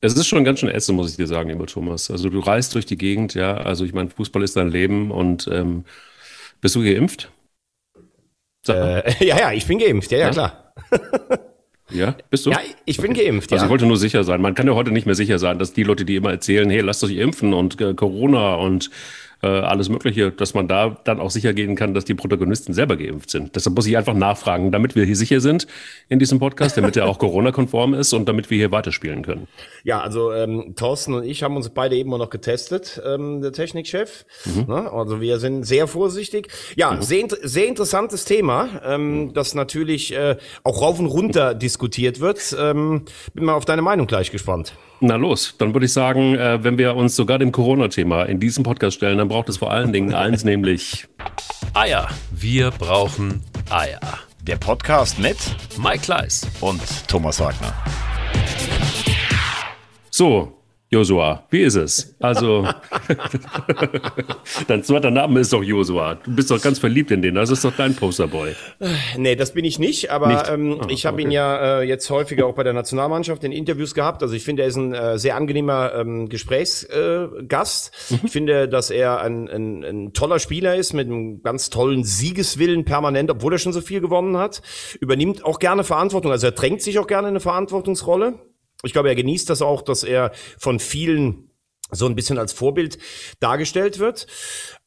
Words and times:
Es 0.00 0.14
ist 0.14 0.26
schon 0.28 0.44
ganz 0.44 0.60
schön 0.60 0.68
ätzend, 0.68 0.96
muss 0.96 1.10
ich 1.10 1.16
dir 1.16 1.26
sagen, 1.26 1.50
lieber 1.50 1.66
Thomas. 1.66 2.10
Also 2.10 2.28
du 2.30 2.38
reist 2.38 2.74
durch 2.74 2.86
die 2.86 2.96
Gegend, 2.96 3.34
ja. 3.34 3.56
Also 3.56 3.84
ich 3.84 3.92
meine, 3.92 4.10
Fußball 4.10 4.42
ist 4.42 4.56
dein 4.56 4.70
Leben 4.70 5.10
und 5.10 5.48
ähm, 5.52 5.84
bist 6.60 6.76
du 6.76 6.82
geimpft? 6.82 7.30
Äh, 8.68 9.24
ja, 9.24 9.38
ja, 9.38 9.52
ich 9.52 9.66
bin 9.66 9.78
geimpft, 9.78 10.10
ja, 10.12 10.18
ja, 10.18 10.26
ja? 10.26 10.30
klar. 10.30 10.74
Ja, 11.90 12.14
bist 12.28 12.44
du? 12.44 12.50
Ja, 12.50 12.60
ich 12.84 12.98
bin 12.98 13.14
geimpft. 13.14 13.50
Also 13.50 13.62
ja. 13.62 13.66
ich 13.66 13.70
wollte 13.70 13.86
nur 13.86 13.96
sicher 13.96 14.22
sein. 14.24 14.42
Man 14.42 14.54
kann 14.54 14.66
ja 14.66 14.74
heute 14.74 14.90
nicht 14.90 15.06
mehr 15.06 15.14
sicher 15.14 15.38
sein, 15.38 15.58
dass 15.58 15.72
die 15.72 15.84
Leute, 15.84 16.04
die 16.04 16.16
immer 16.16 16.30
erzählen, 16.30 16.68
hey, 16.68 16.80
lasst 16.80 17.02
euch 17.02 17.16
impfen 17.16 17.54
und 17.54 17.80
äh, 17.80 17.94
Corona 17.94 18.56
und 18.56 18.90
äh, 19.42 19.46
alles 19.46 19.88
Mögliche, 19.88 20.32
dass 20.32 20.54
man 20.54 20.68
da 20.68 20.96
dann 21.04 21.20
auch 21.20 21.30
sicher 21.30 21.52
gehen 21.52 21.76
kann, 21.76 21.94
dass 21.94 22.04
die 22.04 22.14
Protagonisten 22.14 22.74
selber 22.74 22.96
geimpft 22.96 23.30
sind. 23.30 23.54
Deshalb 23.54 23.76
muss 23.76 23.86
ich 23.86 23.96
einfach 23.96 24.14
nachfragen, 24.14 24.72
damit 24.72 24.96
wir 24.96 25.04
hier 25.04 25.16
sicher 25.16 25.40
sind 25.40 25.66
in 26.08 26.18
diesem 26.18 26.38
Podcast, 26.38 26.76
damit 26.76 26.96
er 26.96 27.06
auch 27.06 27.18
Corona-konform 27.18 27.94
ist 27.94 28.12
und 28.12 28.28
damit 28.28 28.50
wir 28.50 28.58
hier 28.58 28.72
weiterspielen 28.72 29.22
können. 29.22 29.46
Ja, 29.84 30.00
also 30.00 30.32
ähm, 30.32 30.74
Thorsten 30.76 31.14
und 31.14 31.24
ich 31.24 31.42
haben 31.42 31.56
uns 31.56 31.68
beide 31.68 31.96
eben 31.96 32.10
noch 32.10 32.30
getestet, 32.30 33.00
ähm, 33.06 33.40
der 33.40 33.52
Technikchef. 33.52 34.26
Mhm. 34.44 34.64
Ne? 34.66 34.92
Also 34.92 35.20
wir 35.20 35.38
sind 35.38 35.64
sehr 35.64 35.86
vorsichtig. 35.86 36.48
Ja, 36.76 36.92
mhm. 36.92 37.02
sehr, 37.02 37.26
sehr 37.42 37.66
interessantes 37.68 38.24
Thema, 38.24 38.80
ähm, 38.84 39.26
mhm. 39.26 39.34
das 39.34 39.54
natürlich 39.54 40.14
äh, 40.14 40.36
auch 40.64 40.82
rauf 40.82 40.98
und 40.98 41.06
runter 41.06 41.54
diskutiert 41.54 42.20
wird. 42.20 42.56
Ähm, 42.58 43.04
bin 43.34 43.44
mal 43.44 43.54
auf 43.54 43.64
deine 43.64 43.82
Meinung 43.82 44.06
gleich 44.06 44.30
gespannt. 44.30 44.74
Na 45.00 45.14
los, 45.14 45.54
dann 45.58 45.74
würde 45.74 45.86
ich 45.86 45.92
sagen, 45.92 46.34
äh, 46.34 46.64
wenn 46.64 46.76
wir 46.76 46.96
uns 46.96 47.14
sogar 47.14 47.38
dem 47.38 47.52
Corona-Thema 47.52 48.24
in 48.24 48.40
diesem 48.40 48.64
Podcast 48.64 48.96
stellen, 48.96 49.18
dann 49.18 49.27
braucht 49.28 49.48
es 49.48 49.58
vor 49.58 49.70
allen 49.70 49.92
Dingen 49.92 50.14
eins, 50.14 50.44
nämlich 50.44 51.06
Eier. 51.74 52.08
Wir 52.30 52.70
brauchen 52.70 53.44
Eier. 53.70 54.00
Der 54.42 54.56
Podcast 54.56 55.18
mit 55.18 55.36
Mike 55.78 56.00
Kleiss 56.00 56.46
und 56.60 56.80
Thomas 57.06 57.38
Wagner. 57.40 57.74
So, 60.10 60.57
Josua, 60.90 61.46
wie 61.50 61.60
ist 61.60 61.74
es? 61.74 62.16
Also, 62.18 62.66
dein 64.68 64.82
zweiter 64.82 65.10
Name 65.10 65.40
ist 65.40 65.52
doch 65.52 65.62
Josua. 65.62 66.14
Du 66.14 66.34
bist 66.34 66.50
doch 66.50 66.62
ganz 66.62 66.78
verliebt 66.78 67.10
in 67.10 67.20
den. 67.20 67.34
Das 67.34 67.50
ist 67.50 67.62
doch 67.62 67.76
dein 67.76 67.94
Posterboy. 67.94 68.54
Nee, 69.18 69.36
das 69.36 69.52
bin 69.52 69.66
ich 69.66 69.78
nicht, 69.78 70.10
aber 70.10 70.28
nicht? 70.28 70.48
Ähm, 70.48 70.78
ah, 70.80 70.86
ich 70.88 71.04
habe 71.04 71.16
okay. 71.16 71.24
ihn 71.24 71.30
ja 71.30 71.80
äh, 71.80 71.82
jetzt 71.82 72.08
häufiger 72.08 72.46
auch 72.46 72.54
bei 72.54 72.62
der 72.62 72.72
Nationalmannschaft 72.72 73.44
in 73.44 73.52
Interviews 73.52 73.92
gehabt. 73.92 74.22
Also 74.22 74.34
ich 74.34 74.44
finde, 74.44 74.62
er 74.62 74.68
ist 74.68 74.76
ein 74.76 74.94
äh, 74.94 75.18
sehr 75.18 75.36
angenehmer 75.36 75.92
ähm, 75.94 76.30
Gesprächsgast. 76.30 77.92
Äh, 78.10 78.14
mhm. 78.14 78.20
Ich 78.24 78.32
finde, 78.32 78.66
dass 78.66 78.88
er 78.88 79.20
ein, 79.20 79.46
ein, 79.46 79.84
ein 79.84 80.12
toller 80.14 80.38
Spieler 80.38 80.76
ist 80.76 80.94
mit 80.94 81.06
einem 81.06 81.42
ganz 81.42 81.68
tollen 81.68 82.02
Siegeswillen 82.02 82.86
permanent, 82.86 83.30
obwohl 83.30 83.52
er 83.52 83.58
schon 83.58 83.74
so 83.74 83.82
viel 83.82 84.00
gewonnen 84.00 84.38
hat. 84.38 84.62
Übernimmt 85.00 85.44
auch 85.44 85.58
gerne 85.58 85.84
Verantwortung. 85.84 86.32
Also 86.32 86.46
er 86.46 86.52
drängt 86.52 86.80
sich 86.80 86.98
auch 86.98 87.06
gerne 87.06 87.28
in 87.28 87.32
eine 87.32 87.40
Verantwortungsrolle 87.40 88.38
ich 88.82 88.92
glaube, 88.92 89.08
er 89.08 89.14
genießt 89.14 89.50
das 89.50 89.62
auch, 89.62 89.82
dass 89.82 90.04
er 90.04 90.32
von 90.58 90.78
vielen 90.78 91.48
so 91.90 92.06
ein 92.06 92.14
bisschen 92.14 92.38
als 92.38 92.52
Vorbild 92.52 92.98
dargestellt 93.40 93.98
wird. 93.98 94.26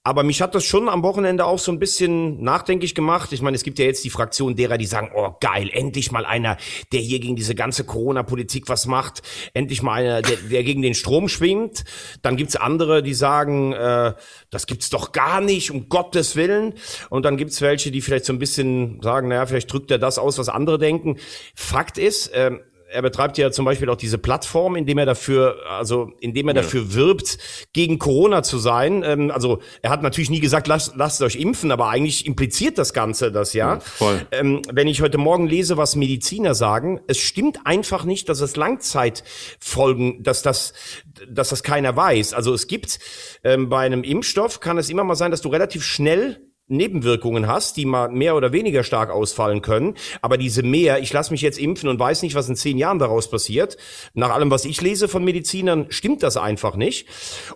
Aber 0.03 0.23
mich 0.23 0.41
hat 0.41 0.55
das 0.55 0.65
schon 0.65 0.89
am 0.89 1.03
Wochenende 1.03 1.45
auch 1.45 1.59
so 1.59 1.71
ein 1.71 1.77
bisschen 1.77 2.41
nachdenklich 2.41 2.95
gemacht. 2.95 3.31
Ich 3.33 3.43
meine, 3.43 3.55
es 3.55 3.61
gibt 3.61 3.77
ja 3.77 3.85
jetzt 3.85 4.03
die 4.03 4.09
Fraktion 4.09 4.55
derer, 4.55 4.79
die 4.79 4.87
sagen, 4.87 5.11
oh 5.15 5.35
geil, 5.39 5.69
endlich 5.71 6.11
mal 6.11 6.25
einer, 6.25 6.57
der 6.91 7.01
hier 7.01 7.19
gegen 7.19 7.35
diese 7.35 7.53
ganze 7.53 7.83
Corona-Politik 7.83 8.67
was 8.67 8.87
macht. 8.87 9.21
Endlich 9.53 9.83
mal 9.83 9.93
einer, 9.93 10.21
der, 10.23 10.37
der 10.37 10.63
gegen 10.63 10.81
den 10.81 10.95
Strom 10.95 11.27
schwingt. 11.29 11.83
Dann 12.23 12.35
gibt's 12.35 12.55
andere, 12.55 13.03
die 13.03 13.13
sagen, 13.13 13.73
äh, 13.73 14.13
das 14.49 14.65
gibt's 14.65 14.89
doch 14.89 15.11
gar 15.11 15.39
nicht, 15.39 15.69
um 15.69 15.87
Gottes 15.87 16.35
Willen. 16.35 16.73
Und 17.11 17.23
dann 17.23 17.37
gibt's 17.37 17.61
welche, 17.61 17.91
die 17.91 18.01
vielleicht 18.01 18.25
so 18.25 18.33
ein 18.33 18.39
bisschen 18.39 19.01
sagen, 19.03 19.27
naja, 19.27 19.45
vielleicht 19.45 19.71
drückt 19.71 19.91
er 19.91 19.99
das 19.99 20.17
aus, 20.17 20.39
was 20.39 20.49
andere 20.49 20.79
denken. 20.79 21.17
Fakt 21.53 21.99
ist, 21.99 22.29
äh, 22.29 22.57
er 22.91 23.01
betreibt 23.01 23.37
ja 23.37 23.51
zum 23.51 23.65
Beispiel 23.65 23.89
auch 23.89 23.95
diese 23.95 24.17
Plattform, 24.17 24.75
indem 24.75 24.97
er 24.97 25.05
dafür, 25.05 25.57
also 25.69 26.11
indem 26.19 26.49
er 26.49 26.55
ja. 26.55 26.61
dafür 26.61 26.93
wirbt, 26.93 27.37
gegen 27.73 27.99
Corona 27.99 28.43
zu 28.43 28.57
sein. 28.57 29.03
Ähm, 29.05 29.31
also 29.31 29.59
er 29.81 29.89
hat 29.89 30.03
natürlich 30.03 30.29
nie 30.29 30.39
gesagt, 30.39 30.67
lasst, 30.67 30.95
lasst 30.95 31.21
euch 31.21 31.35
impfen, 31.35 31.71
aber 31.71 31.89
eigentlich 31.89 32.25
impliziert 32.25 32.77
das 32.77 32.93
Ganze 32.93 33.31
das 33.31 33.53
ja. 33.53 33.75
ja 33.75 33.79
voll. 33.79 34.25
Ähm, 34.31 34.61
wenn 34.71 34.87
ich 34.87 35.01
heute 35.01 35.17
Morgen 35.17 35.47
lese, 35.47 35.77
was 35.77 35.95
Mediziner 35.95 36.53
sagen, 36.53 36.99
es 37.07 37.17
stimmt 37.17 37.59
einfach 37.65 38.03
nicht, 38.03 38.29
dass 38.29 38.41
es 38.41 38.55
Langzeitfolgen, 38.55 40.23
dass 40.23 40.41
das, 40.41 40.73
dass 41.27 41.49
das 41.49 41.63
keiner 41.63 41.95
weiß. 41.95 42.33
Also 42.33 42.53
es 42.53 42.67
gibt 42.67 42.99
ähm, 43.43 43.69
bei 43.69 43.85
einem 43.85 44.03
Impfstoff 44.03 44.59
kann 44.59 44.77
es 44.77 44.89
immer 44.89 45.03
mal 45.03 45.15
sein, 45.15 45.31
dass 45.31 45.41
du 45.41 45.49
relativ 45.49 45.83
schnell 45.83 46.50
Nebenwirkungen 46.71 47.47
hast, 47.47 47.77
die 47.77 47.85
mal 47.85 48.09
mehr 48.09 48.35
oder 48.35 48.51
weniger 48.51 48.83
stark 48.83 49.09
ausfallen 49.09 49.61
können. 49.61 49.95
Aber 50.21 50.37
diese 50.37 50.63
mehr, 50.63 50.99
ich 50.99 51.13
lasse 51.13 51.31
mich 51.31 51.41
jetzt 51.41 51.59
impfen 51.59 51.89
und 51.89 51.99
weiß 51.99 52.21
nicht, 52.23 52.35
was 52.35 52.49
in 52.49 52.55
zehn 52.55 52.77
Jahren 52.77 52.99
daraus 52.99 53.29
passiert. 53.29 53.77
Nach 54.13 54.31
allem, 54.31 54.49
was 54.49 54.65
ich 54.65 54.81
lese 54.81 55.07
von 55.07 55.23
Medizinern, 55.23 55.87
stimmt 55.89 56.23
das 56.23 56.37
einfach 56.37 56.75
nicht. 56.75 57.07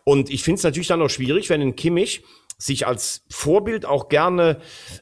Und 0.04 0.30
ich 0.30 0.44
finde 0.44 0.58
es 0.58 0.64
natürlich 0.64 0.88
dann 0.88 1.02
auch 1.02 1.10
schwierig, 1.10 1.50
wenn 1.50 1.62
ein 1.62 1.76
Kimmich 1.76 2.24
sich 2.58 2.88
als 2.88 3.24
Vorbild 3.30 3.86
auch 3.86 4.08
gerne 4.08 4.58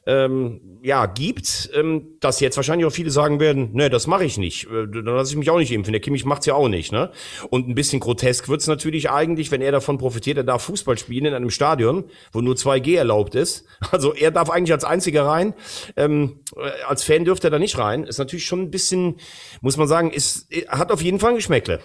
ähm, 0.06 0.80
ja 0.82 1.06
gibt, 1.06 1.70
ähm, 1.72 2.16
dass 2.18 2.40
jetzt 2.40 2.56
wahrscheinlich 2.56 2.86
auch 2.86 2.92
viele 2.92 3.10
sagen 3.10 3.38
werden, 3.38 3.70
ne, 3.74 3.90
das 3.90 4.08
mache 4.08 4.24
ich 4.24 4.38
nicht, 4.38 4.64
äh, 4.64 4.88
dann 4.88 5.04
lasse 5.04 5.32
ich 5.32 5.36
mich 5.36 5.50
auch 5.50 5.58
nicht 5.58 5.70
impfen. 5.70 5.92
Der 5.92 6.00
Kimmich 6.00 6.24
macht's 6.24 6.46
ja 6.46 6.54
auch 6.54 6.68
nicht, 6.68 6.90
ne? 6.90 7.12
Und 7.50 7.68
ein 7.68 7.76
bisschen 7.76 8.00
grotesk 8.00 8.48
wird's 8.48 8.66
natürlich 8.66 9.10
eigentlich, 9.10 9.52
wenn 9.52 9.62
er 9.62 9.70
davon 9.70 9.98
profitiert, 9.98 10.36
er 10.36 10.44
darf 10.44 10.62
Fußball 10.64 10.98
spielen 10.98 11.26
in 11.26 11.34
einem 11.34 11.50
Stadion, 11.50 12.04
wo 12.32 12.40
nur 12.40 12.54
2G 12.54 12.96
erlaubt 12.96 13.34
ist. 13.34 13.64
Also 13.94 14.12
er 14.12 14.32
darf 14.32 14.50
eigentlich 14.50 14.72
als 14.72 14.82
einziger 14.82 15.24
rein. 15.24 15.54
Ähm, 15.94 16.40
äh, 16.56 16.82
als 16.88 17.04
Fan 17.04 17.24
dürfte 17.24 17.46
er 17.46 17.50
da 17.52 17.58
nicht 17.60 17.78
rein. 17.78 18.02
Ist 18.02 18.18
natürlich 18.18 18.44
schon 18.44 18.62
ein 18.62 18.70
bisschen, 18.70 19.16
muss 19.60 19.76
man 19.76 19.86
sagen, 19.86 20.10
ist 20.10 20.48
hat 20.68 20.90
auf 20.90 21.00
jeden 21.00 21.20
Fall 21.20 21.30
ein 21.30 21.36
Geschmäckle. 21.36 21.80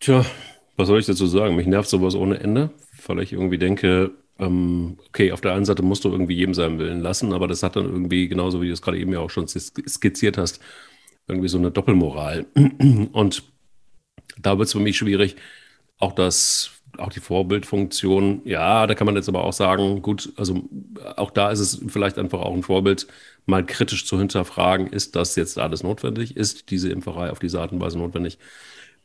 Tja, 0.00 0.24
was 0.76 0.88
soll 0.88 0.98
ich 0.98 1.06
dazu 1.06 1.26
sagen? 1.26 1.54
Mich 1.54 1.66
nervt 1.66 1.88
sowas 1.88 2.16
ohne 2.16 2.40
Ende 2.40 2.70
weil 3.08 3.20
ich 3.20 3.32
irgendwie 3.32 3.58
denke, 3.58 4.12
ähm, 4.38 4.98
okay, 5.08 5.32
auf 5.32 5.40
der 5.40 5.54
einen 5.54 5.64
Seite 5.64 5.82
musst 5.82 6.04
du 6.04 6.10
irgendwie 6.10 6.34
jedem 6.34 6.54
seinen 6.54 6.78
Willen 6.78 7.00
lassen, 7.00 7.32
aber 7.32 7.48
das 7.48 7.62
hat 7.62 7.76
dann 7.76 7.86
irgendwie, 7.86 8.28
genauso 8.28 8.60
wie 8.60 8.66
du 8.66 8.72
es 8.72 8.82
gerade 8.82 8.98
eben 8.98 9.12
ja 9.12 9.20
auch 9.20 9.30
schon 9.30 9.48
skizziert 9.48 10.38
hast, 10.38 10.60
irgendwie 11.28 11.48
so 11.48 11.58
eine 11.58 11.70
Doppelmoral. 11.70 12.46
Und 13.12 13.44
da 14.38 14.58
wird 14.58 14.66
es 14.66 14.72
für 14.72 14.80
mich 14.80 14.96
schwierig, 14.96 15.36
auch 15.98 16.12
das, 16.12 16.70
auch 16.98 17.10
die 17.10 17.20
Vorbildfunktion, 17.20 18.42
ja, 18.44 18.86
da 18.86 18.94
kann 18.94 19.06
man 19.06 19.16
jetzt 19.16 19.28
aber 19.28 19.44
auch 19.44 19.52
sagen, 19.52 20.02
gut, 20.02 20.32
also 20.36 20.68
auch 21.16 21.30
da 21.30 21.50
ist 21.50 21.60
es 21.60 21.82
vielleicht 21.88 22.18
einfach 22.18 22.40
auch 22.40 22.54
ein 22.54 22.62
Vorbild, 22.62 23.06
mal 23.46 23.64
kritisch 23.64 24.06
zu 24.06 24.18
hinterfragen, 24.18 24.88
ist 24.88 25.16
das 25.16 25.36
jetzt 25.36 25.58
alles 25.58 25.82
notwendig? 25.82 26.36
Ist 26.36 26.70
diese 26.70 26.90
Impferei 26.90 27.30
auf 27.30 27.38
diese 27.38 27.60
Art 27.60 27.72
und 27.72 27.80
Weise 27.80 27.98
notwendig? 27.98 28.38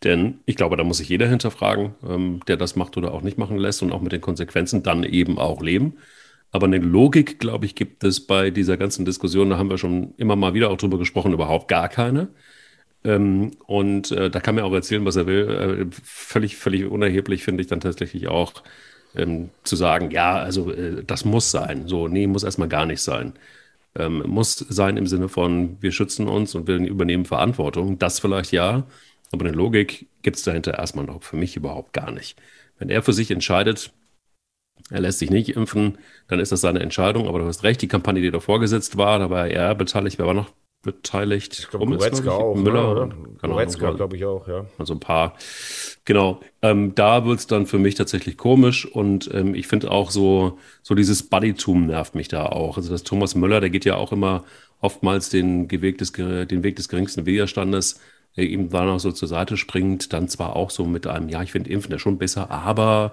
Denn 0.03 0.39
ich 0.45 0.55
glaube, 0.55 0.77
da 0.77 0.83
muss 0.83 0.97
sich 0.97 1.09
jeder 1.09 1.27
hinterfragen, 1.27 1.93
ähm, 2.07 2.39
der 2.47 2.57
das 2.57 2.75
macht 2.75 2.97
oder 2.97 3.13
auch 3.13 3.21
nicht 3.21 3.37
machen 3.37 3.57
lässt 3.57 3.83
und 3.83 3.91
auch 3.91 4.01
mit 4.01 4.11
den 4.11 4.21
Konsequenzen 4.21 4.83
dann 4.83 5.03
eben 5.03 5.37
auch 5.37 5.61
leben. 5.61 5.97
Aber 6.51 6.65
eine 6.65 6.79
Logik, 6.79 7.39
glaube 7.39 7.65
ich, 7.65 7.75
gibt 7.75 8.03
es 8.03 8.19
bei 8.25 8.49
dieser 8.51 8.77
ganzen 8.77 9.05
Diskussion, 9.05 9.49
da 9.49 9.57
haben 9.57 9.69
wir 9.69 9.77
schon 9.77 10.13
immer 10.17 10.35
mal 10.35 10.53
wieder 10.53 10.69
auch 10.69 10.77
drüber 10.77 10.97
gesprochen, 10.97 11.33
überhaupt 11.33 11.67
gar 11.67 11.87
keine. 11.87 12.29
Ähm, 13.03 13.51
und 13.67 14.11
äh, 14.11 14.29
da 14.29 14.39
kann 14.39 14.55
man 14.55 14.63
auch 14.63 14.73
erzählen, 14.73 15.05
was 15.05 15.15
er 15.15 15.27
will. 15.27 15.89
Äh, 15.91 15.95
völlig, 16.03 16.57
völlig 16.57 16.85
unerheblich 16.85 17.43
finde 17.43 17.61
ich 17.61 17.67
dann 17.67 17.79
tatsächlich 17.79 18.27
auch 18.27 18.63
ähm, 19.15 19.49
zu 19.63 19.75
sagen, 19.75 20.11
ja, 20.11 20.35
also 20.37 20.71
äh, 20.71 21.03
das 21.05 21.25
muss 21.25 21.51
sein. 21.51 21.87
So, 21.87 22.07
nee, 22.07 22.27
muss 22.27 22.43
erstmal 22.43 22.69
gar 22.69 22.85
nicht 22.85 23.01
sein. 23.01 23.33
Ähm, 23.95 24.23
muss 24.27 24.55
sein 24.55 24.97
im 24.97 25.07
Sinne 25.07 25.29
von, 25.29 25.77
wir 25.81 25.91
schützen 25.91 26.27
uns 26.27 26.55
und 26.55 26.67
wir 26.67 26.75
übernehmen 26.77 27.25
Verantwortung. 27.25 27.99
Das 27.99 28.19
vielleicht 28.19 28.51
ja. 28.51 28.87
Aber 29.31 29.45
eine 29.45 29.55
Logik 29.55 30.07
gibt 30.21 30.37
es 30.37 30.43
dahinter 30.43 30.77
erstmal 30.77 31.05
noch 31.05 31.23
für 31.23 31.37
mich 31.37 31.55
überhaupt 31.55 31.93
gar 31.93 32.11
nicht. 32.11 32.39
Wenn 32.77 32.89
er 32.89 33.01
für 33.01 33.13
sich 33.13 33.31
entscheidet, 33.31 33.91
er 34.89 35.01
lässt 35.01 35.19
sich 35.19 35.29
nicht 35.29 35.49
impfen, 35.55 35.97
dann 36.27 36.39
ist 36.39 36.51
das 36.51 36.61
seine 36.61 36.79
Entscheidung. 36.79 37.27
Aber 37.27 37.39
du 37.39 37.45
hast 37.45 37.63
recht, 37.63 37.81
die 37.81 37.87
Kampagne, 37.87 38.21
die 38.21 38.31
da 38.31 38.39
vorgesetzt 38.39 38.97
war, 38.97 39.19
da 39.19 39.29
war 39.29 39.47
er 39.47 39.75
beteiligt. 39.75 40.17
Wer 40.19 40.25
war 40.25 40.33
noch 40.33 40.51
beteiligt? 40.81 41.59
Ich 41.59 41.69
glaube, 41.69 41.85
Goretzka 41.85 42.31
auch. 42.31 42.55
Ne, 42.55 42.61
Müller? 42.61 43.07
Genau, 43.07 43.53
Goretzka, 43.53 43.91
glaube 43.91 44.17
ich 44.17 44.25
auch, 44.25 44.47
ja. 44.47 44.65
Also 44.77 44.93
ein 44.93 44.99
paar. 44.99 45.35
Genau. 46.05 46.41
Ähm, 46.61 46.95
da 46.95 47.25
wird 47.25 47.39
es 47.39 47.47
dann 47.47 47.67
für 47.67 47.77
mich 47.77 47.95
tatsächlich 47.95 48.37
komisch. 48.37 48.85
Und 48.85 49.29
ähm, 49.33 49.53
ich 49.53 49.67
finde 49.67 49.91
auch 49.91 50.11
so, 50.11 50.57
so 50.81 50.95
dieses 50.95 51.23
Buddytum 51.29 51.85
nervt 51.85 52.15
mich 52.15 52.27
da 52.27 52.47
auch. 52.47 52.77
Also 52.77 52.91
das 52.91 53.03
Thomas 53.03 53.35
Müller, 53.35 53.61
der 53.61 53.69
geht 53.69 53.85
ja 53.85 53.95
auch 53.95 54.11
immer 54.11 54.43
oftmals 54.79 55.29
den, 55.29 55.69
Weg 55.69 55.99
des, 55.99 56.11
den 56.11 56.63
Weg 56.63 56.75
des 56.75 56.89
geringsten 56.89 57.25
Widerstandes 57.25 57.99
der 58.37 58.45
ihm 58.45 58.69
dann 58.69 58.89
auch 58.89 58.99
so 58.99 59.11
zur 59.11 59.27
Seite 59.27 59.57
springt, 59.57 60.13
dann 60.13 60.27
zwar 60.29 60.55
auch 60.55 60.69
so 60.71 60.85
mit 60.85 61.07
einem, 61.07 61.29
ja, 61.29 61.41
ich 61.43 61.51
finde 61.51 61.69
Impfen 61.69 61.91
ja 61.91 61.99
schon 61.99 62.17
besser, 62.17 62.51
aber 62.51 63.11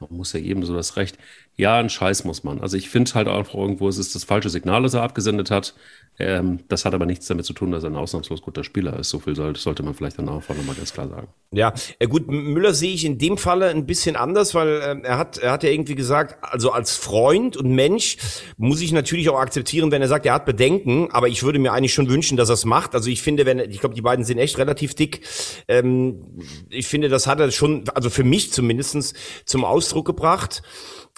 man 0.00 0.12
muss 0.12 0.32
ja 0.32 0.40
eben 0.40 0.64
so 0.64 0.74
das 0.74 0.96
Recht. 0.96 1.18
Ja, 1.58 1.76
ein 1.76 1.90
Scheiß 1.90 2.22
muss 2.22 2.44
man. 2.44 2.60
Also 2.60 2.76
ich 2.76 2.88
finde 2.88 3.12
halt 3.14 3.26
auch 3.26 3.52
irgendwo, 3.52 3.88
es 3.88 3.98
ist 3.98 4.14
das 4.14 4.22
falsche 4.22 4.48
Signal, 4.48 4.84
das 4.84 4.94
er 4.94 5.02
abgesendet 5.02 5.50
hat. 5.50 5.74
Ähm, 6.20 6.60
das 6.68 6.84
hat 6.84 6.94
aber 6.94 7.04
nichts 7.04 7.26
damit 7.26 7.46
zu 7.46 7.52
tun, 7.52 7.72
dass 7.72 7.82
er 7.82 7.90
ein 7.90 7.96
ausnahmslos 7.96 8.42
guter 8.42 8.62
Spieler 8.62 8.96
ist. 8.96 9.10
So 9.10 9.18
viel 9.18 9.34
sollte, 9.34 9.58
sollte 9.58 9.82
man 9.82 9.92
vielleicht 9.94 10.18
dann 10.18 10.28
auch 10.28 10.48
nochmal 10.48 10.76
ganz 10.76 10.92
klar 10.92 11.08
sagen. 11.08 11.26
Ja, 11.50 11.74
äh, 11.98 12.06
gut, 12.06 12.28
Müller 12.28 12.74
sehe 12.74 12.94
ich 12.94 13.04
in 13.04 13.18
dem 13.18 13.38
Falle 13.38 13.70
ein 13.70 13.86
bisschen 13.86 14.14
anders, 14.14 14.54
weil 14.54 14.68
äh, 14.68 15.00
er 15.02 15.18
hat, 15.18 15.38
er 15.38 15.50
hat 15.50 15.64
ja 15.64 15.70
irgendwie 15.70 15.96
gesagt, 15.96 16.36
also 16.42 16.70
als 16.70 16.94
Freund 16.94 17.56
und 17.56 17.74
Mensch 17.74 18.18
muss 18.56 18.80
ich 18.80 18.92
natürlich 18.92 19.28
auch 19.28 19.40
akzeptieren, 19.40 19.90
wenn 19.90 20.00
er 20.00 20.08
sagt, 20.08 20.26
er 20.26 20.34
hat 20.34 20.46
Bedenken, 20.46 21.08
aber 21.10 21.26
ich 21.26 21.42
würde 21.42 21.58
mir 21.58 21.72
eigentlich 21.72 21.94
schon 21.94 22.08
wünschen, 22.08 22.36
dass 22.36 22.50
er 22.50 22.54
es 22.54 22.66
macht. 22.66 22.94
Also 22.94 23.10
ich 23.10 23.20
finde, 23.20 23.46
wenn, 23.46 23.58
ich 23.58 23.80
glaube, 23.80 23.96
die 23.96 24.02
beiden 24.02 24.24
sind 24.24 24.38
echt 24.38 24.58
relativ 24.58 24.94
dick. 24.94 25.26
Ähm, 25.66 26.38
ich 26.68 26.86
finde, 26.86 27.08
das 27.08 27.26
hat 27.26 27.40
er 27.40 27.50
schon, 27.50 27.82
also 27.94 28.10
für 28.10 28.24
mich 28.24 28.52
zumindestens 28.52 29.14
zum 29.44 29.64
Ausdruck 29.64 30.06
gebracht 30.06 30.62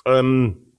ähm, 0.06 0.70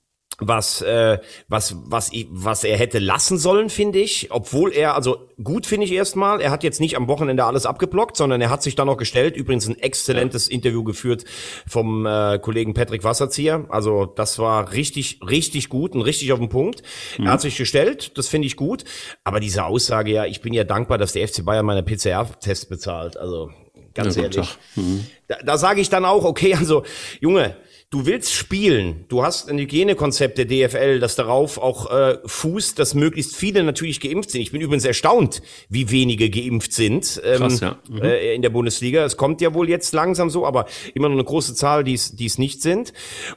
was 0.41 0.81
äh, 0.81 1.19
was 1.47 1.75
was 1.85 2.12
was 2.29 2.63
er 2.63 2.77
hätte 2.77 3.00
lassen 3.00 3.38
sollen, 3.38 3.69
finde 3.69 4.00
ich, 4.00 4.31
obwohl 4.31 4.73
er 4.73 4.95
also 4.95 5.29
gut 5.41 5.68
finde 5.68 5.85
ich 5.85 5.94
erstmal, 5.94 6.41
er 6.41 6.51
hat 6.51 6.63
jetzt 6.63 6.79
nicht 6.79 6.97
am 6.97 7.07
Wochenende 7.07 7.45
alles 7.45 7.65
abgeblockt, 7.65 8.18
sondern 8.18 8.41
er 8.41 8.50
hat 8.50 8.63
sich 8.63 8.75
dann 8.75 8.88
noch 8.88 8.97
gestellt, 8.97 9.38
übrigens 9.38 9.68
ein 9.68 9.77
exzellentes 9.77 10.47
ja. 10.47 10.56
Interview 10.56 10.83
geführt 10.83 11.25
vom 11.68 12.06
äh, 12.06 12.39
Kollegen 12.39 12.73
Patrick 12.73 13.03
Wasserzieher, 13.03 13.65
also 13.69 14.06
das 14.06 14.39
war 14.39 14.73
richtig 14.73 15.19
richtig 15.27 15.69
gut 15.69 15.94
und 15.94 16.01
richtig 16.01 16.33
auf 16.33 16.39
den 16.39 16.50
Punkt. 16.50 16.81
Mhm. 17.18 17.27
Er 17.27 17.33
hat 17.33 17.41
sich 17.41 17.56
gestellt, 17.56 18.18
das 18.18 18.27
finde 18.27 18.47
ich 18.47 18.56
gut, 18.56 18.83
aber 19.23 19.39
diese 19.39 19.65
Aussage 19.65 20.12
ja, 20.12 20.25
ich 20.25 20.41
bin 20.41 20.53
ja 20.53 20.63
dankbar, 20.63 20.97
dass 20.97 21.13
der 21.13 21.27
FC 21.27 21.45
Bayern 21.45 21.65
meine 21.65 21.83
PCR 21.83 22.27
Test 22.39 22.69
bezahlt, 22.69 23.15
also 23.15 23.51
ganz 23.94 24.15
ja, 24.15 24.23
ehrlich. 24.23 24.57
Mhm. 24.75 25.06
Da, 25.27 25.38
da 25.45 25.57
sage 25.57 25.81
ich 25.81 25.89
dann 25.89 26.06
auch, 26.06 26.23
okay, 26.23 26.56
also 26.56 26.83
Junge, 27.19 27.56
du 27.91 28.05
willst 28.05 28.33
spielen, 28.33 29.03
du 29.09 29.21
hast 29.21 29.49
ein 29.49 29.59
Hygienekonzept 29.59 30.38
der 30.38 30.45
DFL, 30.45 30.99
das 31.01 31.17
darauf 31.17 31.57
auch 31.57 31.91
äh, 31.91 32.19
fußt, 32.25 32.79
dass 32.79 32.93
möglichst 32.93 33.35
viele 33.35 33.63
natürlich 33.63 33.99
geimpft 33.99 34.31
sind. 34.31 34.41
Ich 34.41 34.53
bin 34.53 34.61
übrigens 34.61 34.85
erstaunt, 34.85 35.41
wie 35.67 35.91
wenige 35.91 36.29
geimpft 36.29 36.71
sind 36.71 37.21
ähm, 37.25 37.39
Krass, 37.39 37.59
ja. 37.59 37.77
mhm. 37.89 38.01
äh, 38.01 38.33
in 38.33 38.41
der 38.41 38.49
Bundesliga. 38.49 39.03
Es 39.03 39.17
kommt 39.17 39.41
ja 39.41 39.53
wohl 39.53 39.67
jetzt 39.69 39.93
langsam 39.93 40.29
so, 40.29 40.45
aber 40.45 40.67
immer 40.93 41.09
noch 41.09 41.15
eine 41.15 41.25
große 41.25 41.53
Zahl, 41.53 41.83
die 41.83 41.93
es 41.93 42.38
nicht 42.38 42.61
sind. 42.61 42.93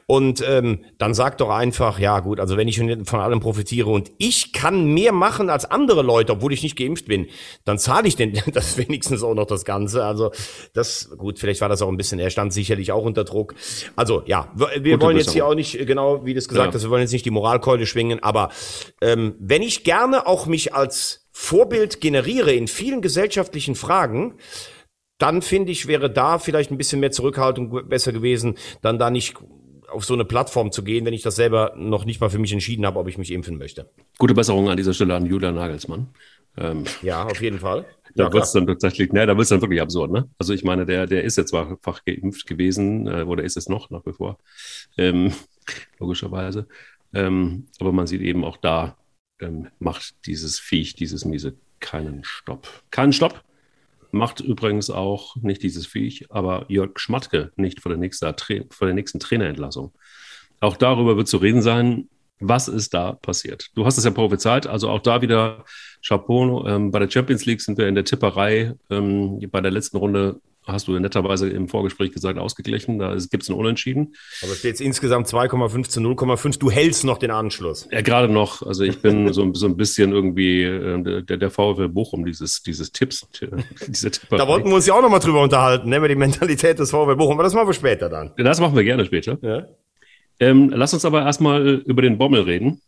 Und 0.07 0.41
ähm, 0.47 0.85
dann 0.99 1.13
sag 1.13 1.37
doch 1.37 1.49
einfach, 1.49 1.99
ja 1.99 2.21
gut, 2.21 2.39
also 2.39 2.55
wenn 2.55 2.69
ich 2.69 2.77
von 2.77 3.19
allem 3.19 3.41
profitiere 3.41 3.89
und 3.89 4.13
ich 4.19 4.53
kann 4.53 4.85
mehr 4.85 5.11
machen 5.11 5.49
als 5.49 5.69
andere 5.69 6.01
Leute, 6.01 6.31
obwohl 6.31 6.53
ich 6.53 6.63
nicht 6.63 6.77
geimpft 6.77 7.07
bin, 7.07 7.27
dann 7.65 7.77
zahle 7.77 8.07
ich 8.07 8.15
denn 8.15 8.39
das 8.53 8.77
wenigstens 8.77 9.21
auch 9.21 9.35
noch 9.35 9.47
das 9.47 9.65
Ganze. 9.65 10.05
Also 10.05 10.31
das, 10.71 11.09
gut, 11.17 11.39
vielleicht 11.39 11.59
war 11.59 11.67
das 11.67 11.81
auch 11.81 11.89
ein 11.89 11.97
bisschen, 11.97 12.19
er 12.19 12.29
stand 12.29 12.53
sicherlich 12.53 12.93
auch 12.93 13.03
unter 13.03 13.25
Druck. 13.25 13.53
Also 13.97 14.23
ja, 14.25 14.44
wir 14.53 15.01
wollen 15.01 15.17
jetzt 15.17 15.31
hier 15.31 15.45
auch 15.45 15.55
nicht, 15.55 15.79
äh, 15.79 15.85
genau 15.85 16.25
wie 16.25 16.33
das 16.33 16.47
gesagt 16.47 16.67
ja. 16.67 16.73
hast, 16.73 16.83
wir 16.83 16.89
wollen 16.89 17.01
jetzt 17.01 17.13
nicht 17.13 17.25
die 17.25 17.31
Moralkeule 17.31 17.85
schwingen, 17.85 18.21
aber 18.21 18.49
ähm, 19.01 19.35
wenn 19.39 19.61
ich 19.61 19.83
gerne 19.83 20.27
auch 20.27 20.45
mich 20.45 20.73
als 20.73 21.27
Vorbild 21.31 22.01
generiere 22.01 22.53
in 22.53 22.67
vielen 22.67 23.01
gesellschaftlichen 23.01 23.75
Fragen, 23.75 24.35
dann 25.17 25.41
finde 25.41 25.71
ich, 25.71 25.87
wäre 25.87 26.09
da 26.09 26.39
vielleicht 26.39 26.71
ein 26.71 26.77
bisschen 26.77 26.99
mehr 26.99 27.11
Zurückhaltung 27.11 27.87
besser 27.87 28.11
gewesen, 28.11 28.57
dann 28.81 28.99
da 28.99 29.09
nicht 29.09 29.35
auf 29.89 30.03
so 30.03 30.13
eine 30.13 30.25
Plattform 30.25 30.71
zu 30.71 30.83
gehen, 30.83 31.05
wenn 31.05 31.13
ich 31.13 31.21
das 31.21 31.35
selber 31.35 31.73
noch 31.77 32.05
nicht 32.05 32.19
mal 32.19 32.29
für 32.29 32.39
mich 32.39 32.51
entschieden 32.51 32.85
habe, 32.85 32.99
ob 32.99 33.07
ich 33.07 33.17
mich 33.17 33.31
impfen 33.31 33.57
möchte. 33.57 33.89
Gute 34.17 34.33
Besserung 34.33 34.69
an 34.69 34.77
dieser 34.77 34.93
Stelle 34.93 35.15
an 35.15 35.25
Julian 35.25 35.55
Nagelsmann. 35.55 36.09
Ähm, 36.57 36.85
ja, 37.01 37.23
auf 37.25 37.41
jeden 37.41 37.59
Fall. 37.59 37.85
Da 38.15 38.25
ja, 38.25 38.33
wird 38.33 38.45
es 38.45 38.53
dann 38.53 38.65
tatsächlich, 38.65 39.11
ne, 39.11 39.25
da 39.25 39.37
wird 39.37 39.51
dann 39.51 39.61
wirklich 39.61 39.81
absurd, 39.81 40.11
ne? 40.11 40.29
Also 40.37 40.53
ich 40.53 40.63
meine, 40.63 40.85
der, 40.85 41.05
der 41.05 41.23
ist 41.23 41.37
jetzt 41.37 41.49
zwar 41.49 41.77
fach 41.81 42.05
geimpft 42.05 42.47
gewesen, 42.47 43.07
äh, 43.07 43.23
oder 43.23 43.43
ist 43.43 43.57
es 43.57 43.67
noch 43.67 43.89
nach 43.89 44.05
wie 44.05 44.13
vor, 44.13 44.37
ähm, 44.97 45.33
logischerweise. 45.99 46.67
Ähm, 47.13 47.67
aber 47.79 47.91
man 47.91 48.07
sieht 48.07 48.21
eben 48.21 48.45
auch 48.45 48.57
da, 48.57 48.97
ähm, 49.39 49.67
macht 49.79 50.15
dieses 50.25 50.59
Viech, 50.59 50.95
dieses 50.95 51.25
Miese 51.25 51.57
keinen 51.81 52.23
Stopp. 52.23 52.67
Keinen 52.89 53.11
Stopp. 53.11 53.43
Macht 54.11 54.39
übrigens 54.39 54.89
auch 54.89 55.35
nicht 55.37 55.61
dieses 55.61 55.85
Viech, 55.85 56.31
aber 56.31 56.65
Jörg 56.69 56.97
Schmatke 56.99 57.51
nicht 57.57 57.81
vor 57.81 57.89
der, 57.89 57.99
nächsten, 57.99 58.33
vor 58.69 58.87
der 58.87 58.93
nächsten 58.93 59.19
Trainerentlassung. 59.19 59.91
Auch 60.61 60.77
darüber 60.77 61.17
wird 61.17 61.27
zu 61.27 61.37
reden 61.37 61.61
sein, 61.61 62.07
was 62.39 62.67
ist 62.67 62.93
da 62.93 63.13
passiert? 63.13 63.71
Du 63.75 63.85
hast 63.85 63.97
es 63.97 64.03
ja 64.03 64.11
prophezeit, 64.11 64.67
also 64.67 64.89
auch 64.89 64.99
da 64.99 65.21
wieder 65.21 65.63
Chapeau. 66.05 66.65
Ähm, 66.67 66.91
bei 66.91 66.99
der 66.99 67.09
Champions 67.09 67.45
League 67.45 67.61
sind 67.61 67.77
wir 67.77 67.87
in 67.87 67.95
der 67.95 68.05
Tipperei. 68.05 68.73
Ähm, 68.89 69.39
bei 69.51 69.61
der 69.61 69.71
letzten 69.71 69.97
Runde 69.97 70.39
hast 70.67 70.87
du 70.87 70.97
netterweise 70.99 71.49
im 71.49 71.67
Vorgespräch 71.67 72.11
gesagt, 72.11 72.39
ausgeglichen. 72.39 72.97
Da 72.97 73.15
gibt 73.15 73.43
es 73.43 73.49
ein 73.49 73.55
Unentschieden. 73.55 74.15
Aber 74.41 74.51
es 74.51 74.59
steht 74.59 74.81
insgesamt 74.81 75.27
2,5 75.27 75.89
zu 75.89 75.99
0,5. 75.99 76.59
Du 76.59 76.71
hältst 76.71 77.03
noch 77.03 77.17
den 77.17 77.31
Anschluss. 77.31 77.87
Ja, 77.91 78.01
gerade 78.01 78.31
noch. 78.31 78.63
Also 78.63 78.83
ich 78.83 78.99
bin 78.99 79.31
so, 79.33 79.47
so 79.53 79.65
ein 79.67 79.77
bisschen 79.77 80.11
irgendwie 80.11 80.63
äh, 80.63 81.21
der, 81.23 81.37
der 81.37 81.51
VfL 81.51 81.89
Bochum, 81.89 82.25
dieses, 82.25 82.63
dieses 82.63 82.91
Tipps, 82.91 83.27
diese 83.87 84.11
Tipperei. 84.11 84.37
Da 84.37 84.47
wollten 84.47 84.69
wir 84.69 84.75
uns 84.75 84.87
ja 84.87 84.93
auch 84.95 85.01
nochmal 85.01 85.19
drüber 85.19 85.41
unterhalten, 85.41 85.89
ne, 85.89 85.97
über 85.97 86.07
die 86.07 86.15
Mentalität 86.15 86.79
des 86.79 86.91
VfL 86.91 87.15
Bochum. 87.15 87.33
Aber 87.33 87.43
das 87.43 87.53
machen 87.53 87.67
wir 87.67 87.73
später 87.73 88.09
dann. 88.09 88.31
Das 88.37 88.59
machen 88.59 88.75
wir 88.75 88.83
gerne 88.83 89.05
später. 89.05 89.37
Ja. 89.41 89.67
Ähm, 90.39 90.69
lass 90.69 90.93
uns 90.93 91.05
aber 91.05 91.21
erstmal 91.21 91.65
über 91.67 92.01
den 92.01 92.17
Bommel 92.17 92.41
reden. 92.41 92.81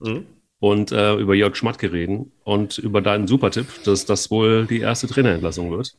Mhm. 0.00 0.26
Und 0.60 0.90
äh, 0.90 1.14
über 1.14 1.34
Jörg 1.34 1.54
Schmatke 1.54 1.92
reden 1.92 2.32
und 2.44 2.78
über 2.78 3.00
deinen 3.00 3.28
Supertipp, 3.28 3.66
dass 3.84 4.06
das 4.06 4.30
wohl 4.30 4.66
die 4.66 4.80
erste 4.80 5.06
Trainerentlassung 5.06 5.70
wird. 5.70 5.96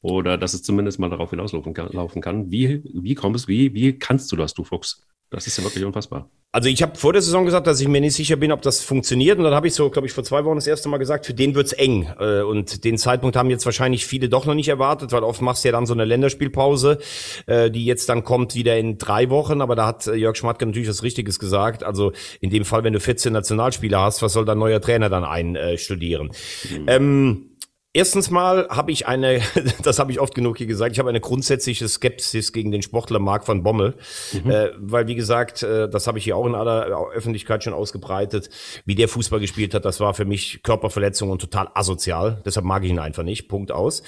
Oder 0.00 0.38
dass 0.38 0.54
es 0.54 0.62
zumindest 0.62 1.00
mal 1.00 1.10
darauf 1.10 1.30
hinauslaufen 1.30 1.74
kann. 2.22 2.50
Wie, 2.50 2.82
wie 2.84 3.14
kommst 3.14 3.48
wie, 3.48 3.74
wie 3.74 3.98
kannst 3.98 4.30
du 4.30 4.36
das, 4.36 4.54
du 4.54 4.62
Fuchs? 4.62 5.04
Das 5.30 5.46
ist 5.46 5.58
ja 5.58 5.64
wirklich 5.64 5.84
unfassbar. 5.84 6.30
Also 6.52 6.70
ich 6.70 6.80
habe 6.82 6.96
vor 6.96 7.12
der 7.12 7.20
Saison 7.20 7.44
gesagt, 7.44 7.66
dass 7.66 7.80
ich 7.80 7.88
mir 7.88 8.00
nicht 8.00 8.14
sicher 8.14 8.36
bin, 8.36 8.50
ob 8.50 8.62
das 8.62 8.80
funktioniert. 8.80 9.36
Und 9.36 9.44
dann 9.44 9.54
habe 9.54 9.66
ich 9.66 9.74
so, 9.74 9.90
glaube 9.90 10.06
ich, 10.06 10.14
vor 10.14 10.24
zwei 10.24 10.44
Wochen 10.44 10.54
das 10.54 10.66
erste 10.66 10.88
Mal 10.88 10.96
gesagt, 10.96 11.26
für 11.26 11.34
den 11.34 11.54
wird's 11.54 11.72
eng. 11.72 12.08
Äh, 12.18 12.40
und 12.40 12.84
den 12.84 12.96
Zeitpunkt 12.96 13.36
haben 13.36 13.50
jetzt 13.50 13.66
wahrscheinlich 13.66 14.06
viele 14.06 14.30
doch 14.30 14.46
noch 14.46 14.54
nicht 14.54 14.68
erwartet, 14.68 15.12
weil 15.12 15.22
oft 15.22 15.42
machst 15.42 15.64
du 15.64 15.68
ja 15.68 15.72
dann 15.72 15.84
so 15.84 15.92
eine 15.92 16.06
Länderspielpause, 16.06 16.98
äh, 17.46 17.70
die 17.70 17.84
jetzt 17.84 18.08
dann 18.08 18.24
kommt 18.24 18.54
wieder 18.54 18.78
in 18.78 18.96
drei 18.96 19.28
Wochen. 19.28 19.60
Aber 19.60 19.76
da 19.76 19.86
hat 19.86 20.06
äh, 20.06 20.14
Jörg 20.14 20.36
Schmatke 20.36 20.64
natürlich 20.64 20.88
was 20.88 21.02
Richtiges 21.02 21.38
gesagt. 21.38 21.82
Also 21.82 22.12
in 22.40 22.48
dem 22.48 22.64
Fall, 22.64 22.84
wenn 22.84 22.94
du 22.94 23.00
14 23.00 23.32
Nationalspieler 23.32 24.00
hast, 24.00 24.22
was 24.22 24.32
soll 24.32 24.46
dein 24.46 24.58
neuer 24.58 24.80
Trainer 24.80 25.10
dann 25.10 25.24
einstudieren? 25.24 26.30
Mhm. 26.70 26.84
Ähm, 26.86 27.55
Erstens 27.96 28.28
mal 28.28 28.68
habe 28.68 28.92
ich 28.92 29.06
eine, 29.06 29.40
das 29.82 29.98
habe 29.98 30.12
ich 30.12 30.20
oft 30.20 30.34
genug 30.34 30.58
hier 30.58 30.66
gesagt, 30.66 30.92
ich 30.92 30.98
habe 30.98 31.08
eine 31.08 31.22
grundsätzliche 31.22 31.88
Skepsis 31.88 32.52
gegen 32.52 32.70
den 32.70 32.82
Sportler 32.82 33.20
Marc 33.20 33.48
van 33.48 33.62
Bommel, 33.62 33.94
mhm. 34.34 34.50
äh, 34.50 34.68
weil 34.76 35.06
wie 35.06 35.14
gesagt, 35.14 35.62
äh, 35.62 35.88
das 35.88 36.06
habe 36.06 36.18
ich 36.18 36.24
hier 36.24 36.36
auch 36.36 36.44
in 36.44 36.54
aller 36.54 36.86
Öffentlichkeit 37.14 37.64
schon 37.64 37.72
ausgebreitet, 37.72 38.50
wie 38.84 38.96
der 38.96 39.08
Fußball 39.08 39.40
gespielt 39.40 39.72
hat, 39.72 39.86
das 39.86 39.98
war 39.98 40.12
für 40.12 40.26
mich 40.26 40.60
Körperverletzung 40.62 41.30
und 41.30 41.40
total 41.40 41.70
asozial, 41.72 42.42
deshalb 42.44 42.66
mag 42.66 42.84
ich 42.84 42.90
ihn 42.90 42.98
einfach 42.98 43.22
nicht, 43.22 43.48
Punkt 43.48 43.72
aus. 43.72 44.02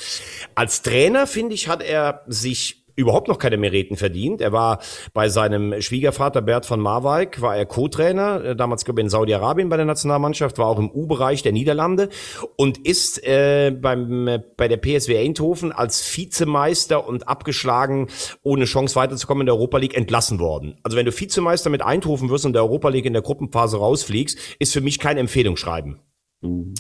Als 0.55 0.83
Trainer, 0.83 1.27
finde 1.27 1.55
ich, 1.55 1.69
hat 1.69 1.83
er 1.83 2.25
sich 2.27 2.85
überhaupt 2.99 3.29
noch 3.29 3.39
keine 3.39 3.57
Meriten 3.57 3.97
verdient. 3.97 4.41
Er 4.41 4.53
war 4.53 4.81
bei 5.15 5.29
seinem 5.29 5.81
Schwiegervater 5.81 6.43
Bert 6.43 6.67
von 6.67 6.81
Marwijk, 6.81 7.41
war 7.41 7.57
er 7.57 7.65
Co-Trainer, 7.65 8.45
äh, 8.45 8.57
damals 8.57 8.85
glaube 8.85 9.01
ich 9.01 9.05
in 9.05 9.11
Saudi-Arabien 9.11 9.69
bei 9.69 9.77
der 9.77 9.87
Nationalmannschaft, 9.87 10.59
war 10.59 10.67
auch 10.67 10.79
im 10.79 10.91
U-Bereich 10.91 11.43
der 11.43 11.53
Niederlande 11.53 12.09
und 12.57 12.79
ist 12.79 13.25
äh, 13.25 13.71
beim, 13.71 14.27
äh, 14.27 14.43
bei 14.57 14.67
der 14.67 14.79
PSW 14.79 15.17
Eindhoven 15.17 15.71
als 15.71 16.17
Vizemeister 16.17 17.07
und 17.07 17.29
abgeschlagen, 17.29 18.09
ohne 18.43 18.65
Chance 18.65 18.97
weiterzukommen 18.97 19.43
in 19.43 19.47
der 19.47 19.55
Europa 19.55 19.79
League, 19.79 19.97
entlassen 19.97 20.41
worden. 20.41 20.77
Also 20.83 20.97
wenn 20.97 21.07
du 21.07 21.13
Vizemeister 21.13 21.71
mit 21.71 21.83
Eindhoven 21.83 22.31
wirst 22.31 22.47
und 22.47 22.53
der 22.53 22.63
Europa 22.63 22.89
League 22.89 23.07
in 23.07 23.13
der 23.13 23.23
Gruppenphase 23.23 23.79
rausfliegst, 23.79 24.39
ist 24.59 24.73
für 24.73 24.81
mich 24.81 24.99
kein 24.99 25.19
Empfehlungsschreiben. 25.19 26.01
Mhm. 26.41 26.75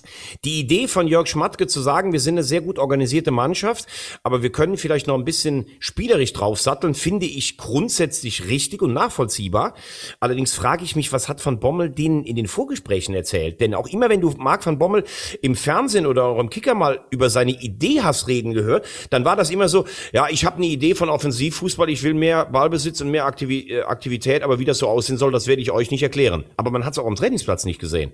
Die 0.44 0.60
Idee 0.60 0.86
von 0.86 1.08
Jörg 1.08 1.26
Schmatke 1.26 1.66
zu 1.66 1.80
sagen, 1.80 2.12
wir 2.12 2.20
sind 2.20 2.34
eine 2.34 2.44
sehr 2.44 2.60
gut 2.60 2.78
organisierte 2.78 3.32
Mannschaft, 3.32 3.86
aber 4.22 4.40
wir 4.42 4.52
können 4.52 4.76
vielleicht 4.76 5.08
noch 5.08 5.16
ein 5.16 5.24
bisschen 5.24 5.66
spielerisch 5.80 6.32
draufsatteln, 6.32 6.94
finde 6.94 7.26
ich 7.26 7.56
grundsätzlich 7.56 8.46
richtig 8.46 8.82
und 8.82 8.92
nachvollziehbar. 8.92 9.74
Allerdings 10.20 10.54
frage 10.54 10.84
ich 10.84 10.94
mich, 10.94 11.12
was 11.12 11.28
hat 11.28 11.44
Van 11.44 11.58
Bommel 11.58 11.90
denen 11.90 12.22
in 12.22 12.36
den 12.36 12.46
Vorgesprächen 12.46 13.16
erzählt? 13.16 13.60
Denn 13.60 13.74
auch 13.74 13.88
immer, 13.88 14.08
wenn 14.08 14.20
du 14.20 14.30
Marc 14.38 14.64
van 14.64 14.78
Bommel 14.78 15.02
im 15.42 15.56
Fernsehen 15.56 16.06
oder 16.06 16.26
auch 16.26 16.38
im 16.38 16.50
Kicker 16.50 16.76
mal 16.76 17.00
über 17.10 17.28
seine 17.28 17.50
Idee 17.50 18.02
hast 18.02 18.28
reden 18.28 18.52
gehört, 18.52 18.86
dann 19.10 19.24
war 19.24 19.34
das 19.34 19.50
immer 19.50 19.68
so, 19.68 19.86
ja, 20.12 20.28
ich 20.30 20.44
habe 20.44 20.58
eine 20.58 20.66
Idee 20.66 20.94
von 20.94 21.08
Offensivfußball, 21.08 21.90
ich 21.90 22.04
will 22.04 22.14
mehr 22.14 22.46
Ballbesitz 22.46 23.00
und 23.00 23.10
mehr 23.10 23.24
äh, 23.24 23.80
Aktivität, 23.80 24.42
aber 24.44 24.60
wie 24.60 24.64
das 24.64 24.78
so 24.78 24.86
aussehen 24.86 25.16
soll, 25.16 25.32
das 25.32 25.48
werde 25.48 25.62
ich 25.62 25.72
euch 25.72 25.90
nicht 25.90 26.04
erklären. 26.04 26.44
Aber 26.56 26.70
man 26.70 26.84
hat 26.84 26.92
es 26.92 26.98
auch 27.00 27.06
am 27.06 27.16
Trainingsplatz 27.16 27.64
nicht 27.64 27.80
gesehen. 27.80 28.12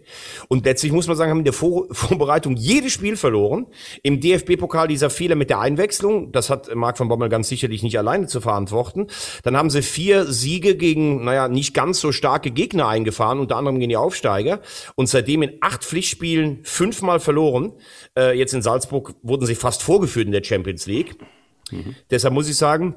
Und 0.48 0.64
letztlich 0.64 0.92
muss 0.92 1.06
man 1.06 1.18
sagen, 1.18 1.33
haben 1.34 1.40
in 1.40 1.44
der 1.44 1.52
Vor 1.52 1.86
Vorbereitung 1.90 2.56
jedes 2.56 2.92
Spiel 2.92 3.16
verloren. 3.16 3.66
Im 4.02 4.20
DFB-Pokal 4.20 4.88
dieser 4.88 5.10
Fehler 5.10 5.34
mit 5.34 5.50
der 5.50 5.60
Einwechslung, 5.60 6.32
das 6.32 6.50
hat 6.50 6.74
Marc 6.74 6.98
von 6.98 7.08
Bommel 7.08 7.28
ganz 7.28 7.48
sicherlich 7.48 7.82
nicht 7.82 7.98
alleine 7.98 8.26
zu 8.26 8.40
verantworten. 8.40 9.08
Dann 9.42 9.56
haben 9.56 9.70
sie 9.70 9.82
vier 9.82 10.26
Siege 10.26 10.76
gegen, 10.76 11.24
naja, 11.24 11.48
nicht 11.48 11.74
ganz 11.74 12.00
so 12.00 12.12
starke 12.12 12.50
Gegner 12.50 12.88
eingefahren, 12.88 13.38
unter 13.38 13.56
anderem 13.56 13.78
gegen 13.78 13.90
die 13.90 13.96
Aufsteiger. 13.96 14.60
Und 14.94 15.08
seitdem 15.08 15.42
in 15.42 15.58
acht 15.60 15.84
Pflichtspielen 15.84 16.60
fünfmal 16.62 17.20
verloren. 17.20 17.72
Äh, 18.16 18.38
jetzt 18.38 18.54
in 18.54 18.62
Salzburg 18.62 19.14
wurden 19.22 19.46
sie 19.46 19.54
fast 19.54 19.82
vorgeführt 19.82 20.26
in 20.26 20.32
der 20.32 20.44
Champions 20.44 20.86
League. 20.86 21.16
Mhm. 21.70 21.94
Deshalb 22.10 22.34
muss 22.34 22.48
ich 22.48 22.56
sagen, 22.56 22.94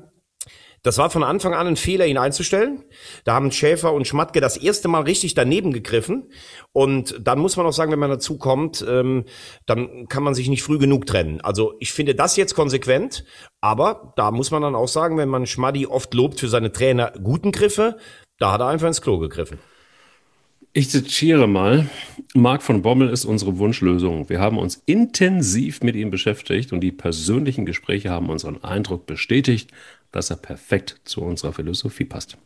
Das 0.88 0.98
war 0.98 1.10
von 1.10 1.22
Anfang 1.22 1.54
an 1.54 1.68
ein 1.68 1.76
Fehler, 1.76 2.06
ihn 2.06 2.18
einzustellen. 2.18 2.82
Da 3.26 3.34
haben 3.34 3.52
Schäfer 3.52 3.92
und 3.92 4.08
Schmatke 4.08 4.40
das 4.40 4.56
erste 4.56 4.88
Mal 4.88 5.02
richtig 5.02 5.34
daneben 5.34 5.74
gegriffen. 5.74 6.32
Und 6.72 7.20
dann 7.22 7.40
muss 7.40 7.58
man 7.58 7.66
auch 7.66 7.74
sagen, 7.74 7.92
wenn 7.92 8.00
man 8.00 8.10
dazu 8.10 8.38
kommt, 8.38 8.86
ähm, 8.88 9.26
dann 9.66 10.08
kann 10.08 10.24
man 10.24 10.34
sich 10.34 10.48
nicht 10.48 10.64
früh 10.64 10.78
genug 10.78 11.06
trennen. 11.06 11.42
Also 11.42 11.74
ich 11.82 11.92
finde 11.92 12.16
das 12.16 12.38
jetzt 12.38 12.56
konsequent, 12.56 13.26
aber 13.60 14.14
da 14.16 14.32
muss 14.32 14.50
man 14.50 14.62
dann 14.62 14.76
auch 14.76 14.88
sagen, 14.88 15.18
wenn 15.18 15.28
man 15.28 15.46
Schmaddi 15.46 15.86
oft 15.88 16.14
lobt 16.14 16.40
für 16.40 16.48
seine 16.48 16.72
Trainer 16.72 17.12
guten 17.22 17.52
Griffe, 17.52 17.98
da 18.40 18.54
hat 18.54 18.62
er 18.62 18.68
einfach 18.68 18.88
ins 18.88 19.02
Klo 19.02 19.18
gegriffen. 19.18 19.60
Ich 20.72 20.90
zitiere 20.90 21.48
mal, 21.48 21.90
Marc 22.36 22.62
von 22.62 22.84
Bommel 22.84 23.10
ist 23.10 23.26
unsere 23.26 23.58
Wunschlösung. 23.58 24.30
Wir 24.30 24.40
haben 24.40 24.60
uns 24.60 24.82
intensiv 24.86 25.82
mit 25.82 25.96
ihm 25.96 26.12
beschäftigt 26.12 26.72
und 26.72 26.82
die 26.82 26.92
persönlichen 26.92 27.66
Gespräche 27.66 28.12
haben 28.12 28.30
unseren 28.30 28.64
Eindruck 28.64 29.08
bestätigt, 29.08 29.72
dass 30.12 30.30
er 30.30 30.38
perfekt 30.38 31.02
zu 31.04 31.22
unserer 31.22 31.54
Philosophie 31.54 32.06
passt. 32.06 32.38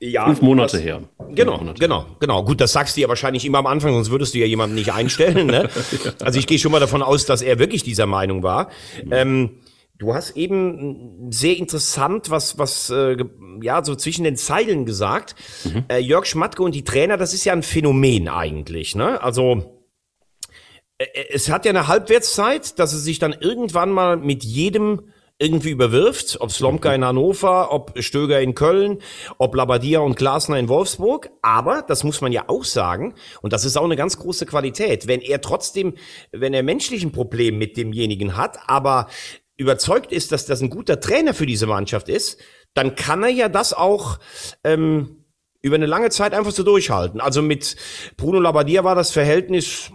Ja, 0.00 0.26
Fünf 0.26 0.42
Monate 0.42 0.76
das, 0.76 0.84
her. 0.84 1.02
Genau, 1.30 1.58
Monate 1.58 1.80
genau, 1.80 2.04
her. 2.06 2.16
genau. 2.20 2.44
Gut, 2.44 2.60
das 2.60 2.72
sagst 2.72 2.96
du 2.96 3.00
ja 3.00 3.08
wahrscheinlich 3.08 3.44
immer 3.44 3.58
am 3.58 3.66
Anfang, 3.66 3.92
sonst 3.94 4.10
würdest 4.10 4.32
du 4.32 4.38
ja 4.38 4.46
jemanden 4.46 4.76
nicht 4.76 4.92
einstellen. 4.92 5.48
Ne? 5.48 5.68
Also 6.20 6.38
ich 6.38 6.46
gehe 6.46 6.58
schon 6.58 6.70
mal 6.70 6.78
davon 6.78 7.02
aus, 7.02 7.26
dass 7.26 7.42
er 7.42 7.58
wirklich 7.58 7.82
dieser 7.82 8.06
Meinung 8.06 8.42
war. 8.42 8.70
Mhm. 9.04 9.12
Ähm, 9.12 9.50
Du 9.98 10.14
hast 10.14 10.36
eben 10.36 11.32
sehr 11.32 11.56
interessant 11.56 12.30
was, 12.30 12.56
was 12.56 12.88
äh, 12.88 13.16
ja 13.60 13.84
so 13.84 13.96
zwischen 13.96 14.22
den 14.22 14.36
Zeilen 14.36 14.86
gesagt. 14.86 15.34
Mhm. 15.64 15.84
Äh, 15.88 15.98
Jörg 15.98 16.24
Schmatke 16.24 16.62
und 16.62 16.72
die 16.72 16.84
Trainer, 16.84 17.16
das 17.16 17.34
ist 17.34 17.44
ja 17.44 17.52
ein 17.52 17.64
Phänomen 17.64 18.28
eigentlich. 18.28 18.94
Ne? 18.94 19.20
Also 19.20 19.82
äh, 20.98 21.04
es 21.30 21.50
hat 21.50 21.64
ja 21.64 21.70
eine 21.70 21.88
Halbwertszeit, 21.88 22.78
dass 22.78 22.92
es 22.92 23.02
sich 23.02 23.18
dann 23.18 23.32
irgendwann 23.32 23.90
mal 23.90 24.16
mit 24.16 24.44
jedem 24.44 25.08
irgendwie 25.38 25.70
überwirft, 25.70 26.40
ob 26.40 26.50
Slomka 26.50 26.92
in 26.92 27.04
Hannover, 27.04 27.72
ob 27.72 27.92
Stöger 28.02 28.40
in 28.40 28.54
Köln, 28.54 28.98
ob 29.38 29.54
Labadia 29.54 30.00
und 30.00 30.16
Glasner 30.16 30.58
in 30.58 30.68
Wolfsburg. 30.68 31.30
Aber, 31.42 31.82
das 31.82 32.02
muss 32.02 32.20
man 32.20 32.32
ja 32.32 32.44
auch 32.48 32.64
sagen, 32.64 33.14
und 33.40 33.52
das 33.52 33.64
ist 33.64 33.76
auch 33.76 33.84
eine 33.84 33.96
ganz 33.96 34.18
große 34.18 34.46
Qualität, 34.46 35.06
wenn 35.06 35.20
er 35.20 35.40
trotzdem, 35.40 35.94
wenn 36.32 36.54
er 36.54 36.62
menschlichen 36.62 37.12
Problem 37.12 37.58
mit 37.58 37.76
demjenigen 37.76 38.36
hat, 38.36 38.58
aber 38.66 39.08
überzeugt 39.56 40.12
ist, 40.12 40.32
dass 40.32 40.46
das 40.46 40.60
ein 40.60 40.70
guter 40.70 41.00
Trainer 41.00 41.34
für 41.34 41.46
diese 41.46 41.66
Mannschaft 41.66 42.08
ist, 42.08 42.38
dann 42.74 42.96
kann 42.96 43.22
er 43.22 43.30
ja 43.30 43.48
das 43.48 43.72
auch 43.72 44.18
ähm, 44.64 45.24
über 45.62 45.76
eine 45.76 45.86
lange 45.86 46.10
Zeit 46.10 46.32
einfach 46.32 46.52
so 46.52 46.62
durchhalten. 46.62 47.20
Also 47.20 47.42
mit 47.42 47.76
Bruno 48.16 48.40
Labbadia 48.40 48.84
war 48.84 48.94
das 48.94 49.10
Verhältnis 49.10 49.90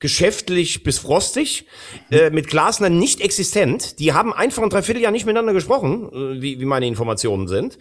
geschäftlich 0.00 0.82
bis 0.82 0.98
frostig, 0.98 1.66
äh, 2.10 2.30
mit 2.30 2.48
Glasner 2.48 2.88
nicht 2.88 3.20
existent. 3.20 3.98
Die 3.98 4.12
haben 4.12 4.32
einfach 4.32 4.62
ein 4.62 4.70
Dreivierteljahr 4.70 5.10
nicht 5.10 5.26
miteinander 5.26 5.52
gesprochen, 5.52 6.08
äh, 6.12 6.40
wie, 6.40 6.60
wie 6.60 6.64
meine 6.64 6.86
Informationen 6.86 7.48
sind. 7.48 7.78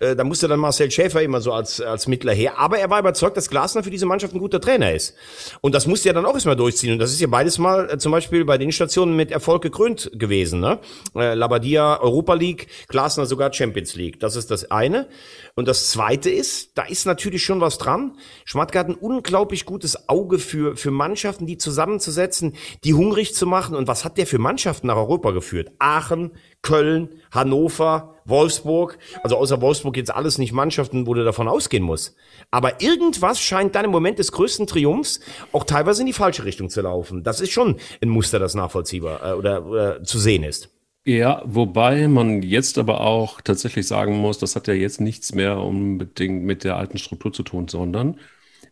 Äh, 0.00 0.16
da 0.16 0.24
musste 0.24 0.48
dann 0.48 0.58
Marcel 0.58 0.90
Schäfer 0.90 1.22
immer 1.22 1.40
so 1.40 1.52
als, 1.52 1.80
als 1.80 2.06
Mittler 2.06 2.32
her. 2.32 2.58
Aber 2.58 2.78
er 2.78 2.90
war 2.90 2.98
überzeugt, 2.98 3.36
dass 3.36 3.50
Glasner 3.50 3.82
für 3.82 3.90
diese 3.90 4.06
Mannschaft 4.06 4.34
ein 4.34 4.40
guter 4.40 4.60
Trainer 4.60 4.92
ist. 4.92 5.14
Und 5.60 5.74
das 5.74 5.86
musste 5.86 6.08
er 6.08 6.14
dann 6.14 6.26
auch 6.26 6.34
erstmal 6.34 6.56
durchziehen. 6.56 6.92
Und 6.92 6.98
das 6.98 7.12
ist 7.12 7.20
ja 7.20 7.28
beides 7.28 7.58
mal 7.58 7.88
äh, 7.90 7.98
zum 7.98 8.10
Beispiel 8.12 8.44
bei 8.44 8.58
den 8.58 8.72
Stationen 8.72 9.14
mit 9.14 9.30
Erfolg 9.30 9.62
gekrönt 9.62 10.10
gewesen. 10.14 10.60
Ne? 10.60 10.80
Äh, 11.14 11.34
Labadia 11.34 12.00
Europa 12.00 12.34
League, 12.34 12.66
Glasner 12.88 13.26
sogar 13.26 13.52
Champions 13.52 13.94
League. 13.94 14.18
Das 14.18 14.34
ist 14.34 14.50
das 14.50 14.70
eine. 14.70 15.08
Und 15.54 15.68
das 15.68 15.90
Zweite 15.90 16.30
ist, 16.30 16.76
da 16.76 16.82
ist 16.84 17.06
natürlich 17.06 17.44
schon 17.44 17.60
was 17.60 17.78
dran. 17.78 18.16
Schmatke 18.44 18.78
hat 18.78 18.88
ein 18.88 18.94
unglaublich 18.94 19.66
gutes 19.66 20.08
Auge 20.08 20.38
für, 20.38 20.76
für 20.76 20.90
Mannschaften, 20.90 21.46
die 21.46 21.59
zusammenzusetzen, 21.60 22.54
die 22.84 22.94
hungrig 22.94 23.34
zu 23.34 23.46
machen. 23.46 23.76
Und 23.76 23.88
was 23.88 24.04
hat 24.04 24.18
der 24.18 24.26
für 24.26 24.38
Mannschaften 24.38 24.88
nach 24.88 24.96
Europa 24.96 25.30
geführt? 25.30 25.70
Aachen, 25.78 26.32
Köln, 26.62 27.10
Hannover, 27.30 28.16
Wolfsburg. 28.24 28.98
Also 29.22 29.36
außer 29.36 29.60
Wolfsburg 29.60 29.96
jetzt 29.96 30.14
alles 30.14 30.38
nicht 30.38 30.52
Mannschaften, 30.52 31.06
wo 31.06 31.14
du 31.14 31.24
davon 31.24 31.48
ausgehen 31.48 31.82
musst. 31.82 32.16
Aber 32.50 32.80
irgendwas 32.80 33.40
scheint 33.40 33.74
dann 33.74 33.84
im 33.84 33.90
Moment 33.90 34.18
des 34.18 34.32
größten 34.32 34.66
Triumphs 34.66 35.20
auch 35.52 35.64
teilweise 35.64 36.02
in 36.02 36.06
die 36.06 36.12
falsche 36.12 36.44
Richtung 36.44 36.70
zu 36.70 36.80
laufen. 36.80 37.22
Das 37.22 37.40
ist 37.40 37.50
schon 37.50 37.76
ein 38.02 38.08
Muster, 38.08 38.38
das 38.38 38.54
nachvollziehbar 38.54 39.24
äh, 39.24 39.32
oder, 39.34 39.66
oder 39.66 40.02
zu 40.02 40.18
sehen 40.18 40.42
ist. 40.42 40.70
Ja, 41.04 41.42
wobei 41.46 42.08
man 42.08 42.42
jetzt 42.42 42.76
aber 42.76 43.00
auch 43.00 43.40
tatsächlich 43.40 43.86
sagen 43.86 44.18
muss, 44.18 44.38
das 44.38 44.54
hat 44.54 44.68
ja 44.68 44.74
jetzt 44.74 45.00
nichts 45.00 45.34
mehr 45.34 45.58
unbedingt 45.58 46.44
mit 46.44 46.62
der 46.62 46.76
alten 46.76 46.98
Struktur 46.98 47.32
zu 47.32 47.42
tun, 47.42 47.68
sondern 47.68 48.18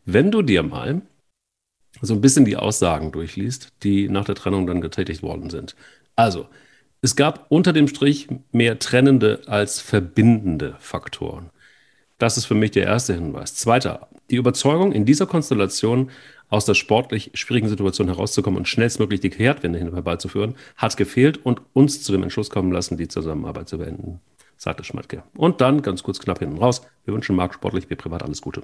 wenn 0.04 0.30
du 0.30 0.42
dir 0.42 0.62
mal 0.62 1.00
so 2.00 2.14
ein 2.14 2.20
bisschen 2.20 2.44
die 2.44 2.56
Aussagen 2.56 3.12
durchliest, 3.12 3.72
die 3.82 4.08
nach 4.08 4.24
der 4.24 4.34
Trennung 4.34 4.66
dann 4.66 4.80
getätigt 4.80 5.22
worden 5.22 5.50
sind. 5.50 5.74
Also, 6.16 6.46
es 7.00 7.14
gab 7.14 7.46
unter 7.48 7.72
dem 7.72 7.86
Strich 7.86 8.28
mehr 8.50 8.78
trennende 8.78 9.42
als 9.46 9.80
verbindende 9.80 10.76
Faktoren. 10.80 11.50
Das 12.18 12.36
ist 12.36 12.46
für 12.46 12.54
mich 12.54 12.72
der 12.72 12.84
erste 12.84 13.14
Hinweis. 13.14 13.54
Zweiter, 13.54 14.08
die 14.30 14.36
Überzeugung, 14.36 14.90
in 14.90 15.04
dieser 15.04 15.26
Konstellation 15.26 16.10
aus 16.48 16.64
der 16.64 16.74
sportlich 16.74 17.30
schwierigen 17.34 17.68
Situation 17.68 18.08
herauszukommen 18.08 18.58
und 18.58 18.66
schnellstmöglich 18.66 19.20
die 19.20 19.30
Kehrtwende 19.30 19.78
herbeizuführen, 19.78 20.56
hat 20.76 20.96
gefehlt 20.96 21.44
und 21.44 21.60
uns 21.74 22.02
zu 22.02 22.10
dem 22.10 22.22
Entschluss 22.24 22.50
kommen 22.50 22.72
lassen, 22.72 22.96
die 22.96 23.06
Zusammenarbeit 23.06 23.68
zu 23.68 23.78
beenden, 23.78 24.20
sagte 24.56 24.82
Schmatke. 24.82 25.22
Und 25.36 25.60
dann, 25.60 25.82
ganz 25.82 26.02
kurz 26.02 26.18
knapp 26.18 26.40
hinten 26.40 26.58
raus, 26.58 26.82
wir 27.04 27.14
wünschen 27.14 27.36
Marc 27.36 27.54
sportlich 27.54 27.88
wie 27.90 27.94
privat 27.94 28.22
alles 28.24 28.40
Gute. 28.40 28.62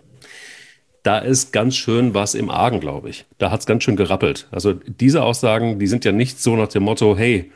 Da 1.05 1.19
ist 1.19 1.53
ganz 1.53 1.77
schön 1.77 2.15
was 2.15 2.35
im 2.35 2.51
Argen, 2.51 2.81
glaube 2.81 3.11
ich. 3.11 3.27
Da 3.39 3.51
hat 3.53 3.61
es 3.61 3.67
ganz 3.67 3.85
schön 3.85 3.95
gerappelt. 3.95 4.49
Also 4.51 4.73
diese 4.73 5.23
Aussagen, 5.23 5.79
die 5.79 5.87
sind 5.87 6.05
ja 6.05 6.13
nicht 6.13 6.41
so 6.41 6.57
nach 6.57 6.69
dem 6.69 6.83
Motto, 6.83 7.17
hey, 7.17 7.53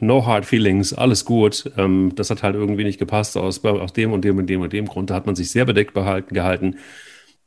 no 0.00 0.26
hard 0.26 0.46
feelings, 0.46 0.92
alles 0.94 1.24
gut. 1.24 1.70
Ähm, 1.76 2.12
das 2.16 2.30
hat 2.30 2.42
halt 2.42 2.54
irgendwie 2.54 2.84
nicht 2.84 2.98
gepasst 2.98 3.36
aus, 3.36 3.62
aus 3.64 3.92
dem 3.92 4.12
und 4.12 4.24
dem 4.24 4.38
und 4.38 4.46
dem 4.48 4.62
und 4.62 4.72
dem 4.72 4.86
Grund. 4.86 5.10
Da 5.10 5.14
hat 5.14 5.26
man 5.26 5.36
sich 5.36 5.50
sehr 5.50 5.66
bedeckt 5.66 5.94
behalten, 5.94 6.34
gehalten. 6.34 6.76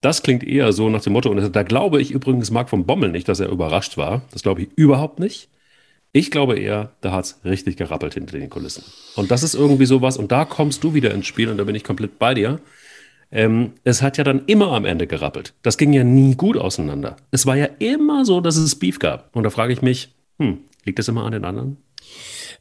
Das 0.01 0.21
klingt 0.21 0.43
eher 0.43 0.71
so 0.73 0.89
nach 0.89 1.01
dem 1.01 1.13
Motto, 1.13 1.29
und 1.31 1.55
da 1.55 1.63
glaube 1.63 2.01
ich 2.01 2.11
übrigens 2.11 2.51
Marc 2.51 2.69
von 2.69 2.85
Bommel 2.85 3.11
nicht, 3.11 3.27
dass 3.29 3.39
er 3.39 3.49
überrascht 3.49 3.97
war. 3.97 4.21
Das 4.31 4.43
glaube 4.43 4.61
ich 4.61 4.69
überhaupt 4.75 5.19
nicht. 5.19 5.49
Ich 6.11 6.29
glaube 6.29 6.59
eher, 6.59 6.91
da 7.01 7.13
hat 7.13 7.25
es 7.25 7.39
richtig 7.43 7.77
gerappelt 7.77 8.13
hinter 8.13 8.37
den 8.37 8.49
Kulissen. 8.49 8.83
Und 9.15 9.31
das 9.31 9.41
ist 9.41 9.55
irgendwie 9.55 9.85
sowas, 9.87 10.17
und 10.17 10.31
da 10.31 10.45
kommst 10.45 10.83
du 10.83 10.93
wieder 10.93 11.11
ins 11.11 11.25
Spiel, 11.25 11.49
und 11.49 11.57
da 11.57 11.63
bin 11.63 11.73
ich 11.73 11.83
komplett 11.83 12.19
bei 12.19 12.35
dir. 12.35 12.59
Ähm, 13.33 13.73
es 13.83 14.01
hat 14.01 14.17
ja 14.17 14.23
dann 14.23 14.43
immer 14.45 14.71
am 14.71 14.85
Ende 14.85 15.07
gerappelt. 15.07 15.53
Das 15.63 15.77
ging 15.77 15.91
ja 15.91 16.03
nie 16.03 16.35
gut 16.35 16.55
auseinander. 16.55 17.15
Es 17.31 17.45
war 17.45 17.57
ja 17.57 17.67
immer 17.79 18.25
so, 18.25 18.39
dass 18.39 18.55
es 18.55 18.75
Beef 18.75 18.99
gab. 18.99 19.35
Und 19.35 19.43
da 19.43 19.49
frage 19.49 19.73
ich 19.73 19.81
mich, 19.81 20.13
hm, 20.39 20.59
liegt 20.85 20.99
das 20.99 21.07
immer 21.07 21.25
an 21.25 21.31
den 21.31 21.43
anderen? 21.43 21.77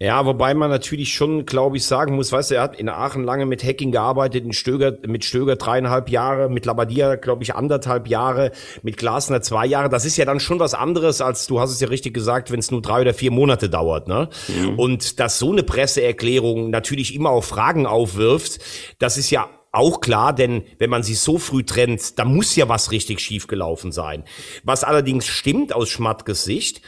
Ja, 0.01 0.25
wobei 0.27 0.55
man 0.55 0.71
natürlich 0.71 1.13
schon, 1.13 1.47
glaube 1.47 1.77
ich, 1.77 1.85
sagen 1.85 2.17
muss, 2.17 2.33
weißt 2.33 2.51
du, 2.51 2.55
er 2.57 2.63
hat 2.63 2.81
in 2.81 2.89
Aachen 2.89 3.23
lange 3.23 3.47
mit 3.47 3.63
Hacking 3.63 3.93
gearbeitet, 3.93 4.45
in 4.45 4.53
Stöger, 4.53 4.97
mit 5.07 5.25
Stöger 5.25 5.57
dreieinhalb 5.57 6.09
Jahre, 6.09 6.49
mit 6.49 6.65
Labadia, 6.65 7.17
glaube 7.17 7.43
ich, 7.43 7.55
anderthalb 7.55 8.09
Jahre, 8.09 8.51
mit 8.83 8.97
Glasner 8.97 9.43
zwei 9.43 9.67
Jahre. 9.67 9.91
Das 9.91 10.05
ist 10.05 10.17
ja 10.17 10.25
dann 10.25 10.41
schon 10.41 10.59
was 10.59 10.75
anderes, 10.75 11.21
als 11.21 11.47
du 11.47 11.61
hast 11.61 11.71
es 11.71 11.81
ja 11.81 11.89
richtig 11.89 12.15
gesagt, 12.15 12.51
wenn 12.51 12.59
es 12.59 12.71
nur 12.71 12.83
drei 12.83 13.03
oder 13.03 13.15
vier 13.15 13.31
Monate 13.31 13.69
dauert. 13.69 14.09
Ne? 14.09 14.29
Mhm. 14.49 14.79
Und 14.79 15.21
dass 15.21 15.39
so 15.39 15.53
eine 15.53 15.63
Presseerklärung 15.63 16.71
natürlich 16.71 17.15
immer 17.15 17.31
auch 17.31 17.45
Fragen 17.45 17.87
aufwirft, 17.87 18.59
das 18.99 19.19
ist 19.19 19.31
ja 19.31 19.49
auch 19.73 20.01
klar, 20.01 20.35
denn 20.35 20.65
wenn 20.79 20.91
man 20.91 21.03
sich 21.03 21.19
so 21.19 21.39
früh 21.39 21.65
trennt, 21.65 22.19
da 22.19 22.25
muss 22.25 22.55
ja 22.57 22.69
was 22.69 22.93
richtig 22.93 23.21
schief 23.21 23.47
gelaufen 23.47 23.91
sein. 23.91 24.25
Was 24.65 24.85
allerdings 24.85 25.27
stimmt 25.27 25.75
aus 25.75 25.89
Schmattges 25.89 26.45
Sicht, 26.45 26.83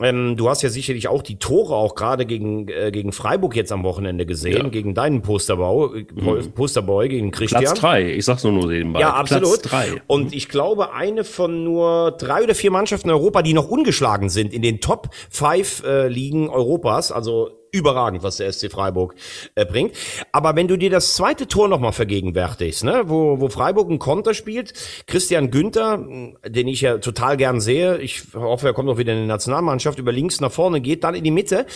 ähm, 0.00 0.36
du 0.36 0.48
hast 0.48 0.62
ja 0.62 0.68
sicherlich 0.68 1.08
auch 1.08 1.22
die 1.22 1.38
Tore 1.38 1.74
auch 1.74 1.94
gerade 1.96 2.24
gegen, 2.24 2.68
äh, 2.68 2.90
gegen 2.92 3.12
Freiburg 3.12 3.56
jetzt 3.56 3.72
am 3.72 3.82
Wochenende 3.82 4.26
gesehen, 4.26 4.64
ja. 4.64 4.68
gegen 4.68 4.94
deinen 4.94 5.22
Posterbau, 5.22 5.92
äh, 5.94 6.06
mhm. 6.14 6.52
Posterboy, 6.52 7.08
gegen 7.08 7.32
Christian. 7.32 7.64
Platz 7.64 7.80
drei, 7.80 8.12
ich 8.12 8.24
sag's 8.24 8.44
nur 8.44 8.52
nur 8.52 8.68
nebenbei. 8.68 9.00
Ja, 9.00 9.14
absolut. 9.14 9.62
Platz 9.62 9.62
drei. 9.62 10.02
Und 10.06 10.32
ich 10.32 10.48
glaube, 10.48 10.92
eine 10.92 11.24
von 11.24 11.64
nur 11.64 12.12
drei 12.12 12.44
oder 12.44 12.54
vier 12.54 12.70
Mannschaften 12.70 13.08
in 13.08 13.14
Europa, 13.14 13.42
die 13.42 13.54
noch 13.54 13.68
ungeschlagen 13.68 14.28
sind 14.28 14.52
in 14.52 14.62
den 14.62 14.80
Top 14.80 15.08
Five 15.30 15.82
äh, 15.84 16.06
Ligen 16.06 16.48
Europas, 16.48 17.10
also 17.10 17.50
überragend, 17.72 18.22
was 18.22 18.36
der 18.36 18.52
SC 18.52 18.70
Freiburg 18.70 19.14
äh, 19.54 19.64
bringt. 19.64 19.94
Aber 20.32 20.56
wenn 20.56 20.68
du 20.68 20.76
dir 20.76 20.90
das 20.90 21.14
zweite 21.14 21.46
Tor 21.46 21.68
nochmal 21.68 21.92
vergegenwärtigst, 21.92 22.84
ne, 22.84 23.04
wo, 23.06 23.40
wo 23.40 23.48
Freiburg 23.48 23.88
einen 23.88 23.98
Konter 23.98 24.34
spielt, 24.34 24.72
Christian 25.06 25.50
Günther, 25.50 26.04
den 26.46 26.68
ich 26.68 26.80
ja 26.80 26.98
total 26.98 27.36
gern 27.36 27.60
sehe, 27.60 27.98
ich 27.98 28.22
hoffe, 28.34 28.66
er 28.68 28.72
kommt 28.72 28.88
noch 28.88 28.98
wieder 28.98 29.12
in 29.12 29.22
die 29.22 29.26
Nationalmannschaft, 29.26 29.98
über 29.98 30.12
links 30.12 30.40
nach 30.40 30.52
vorne 30.52 30.80
geht, 30.80 31.04
dann 31.04 31.14
in 31.14 31.24
die 31.24 31.30
Mitte. 31.30 31.66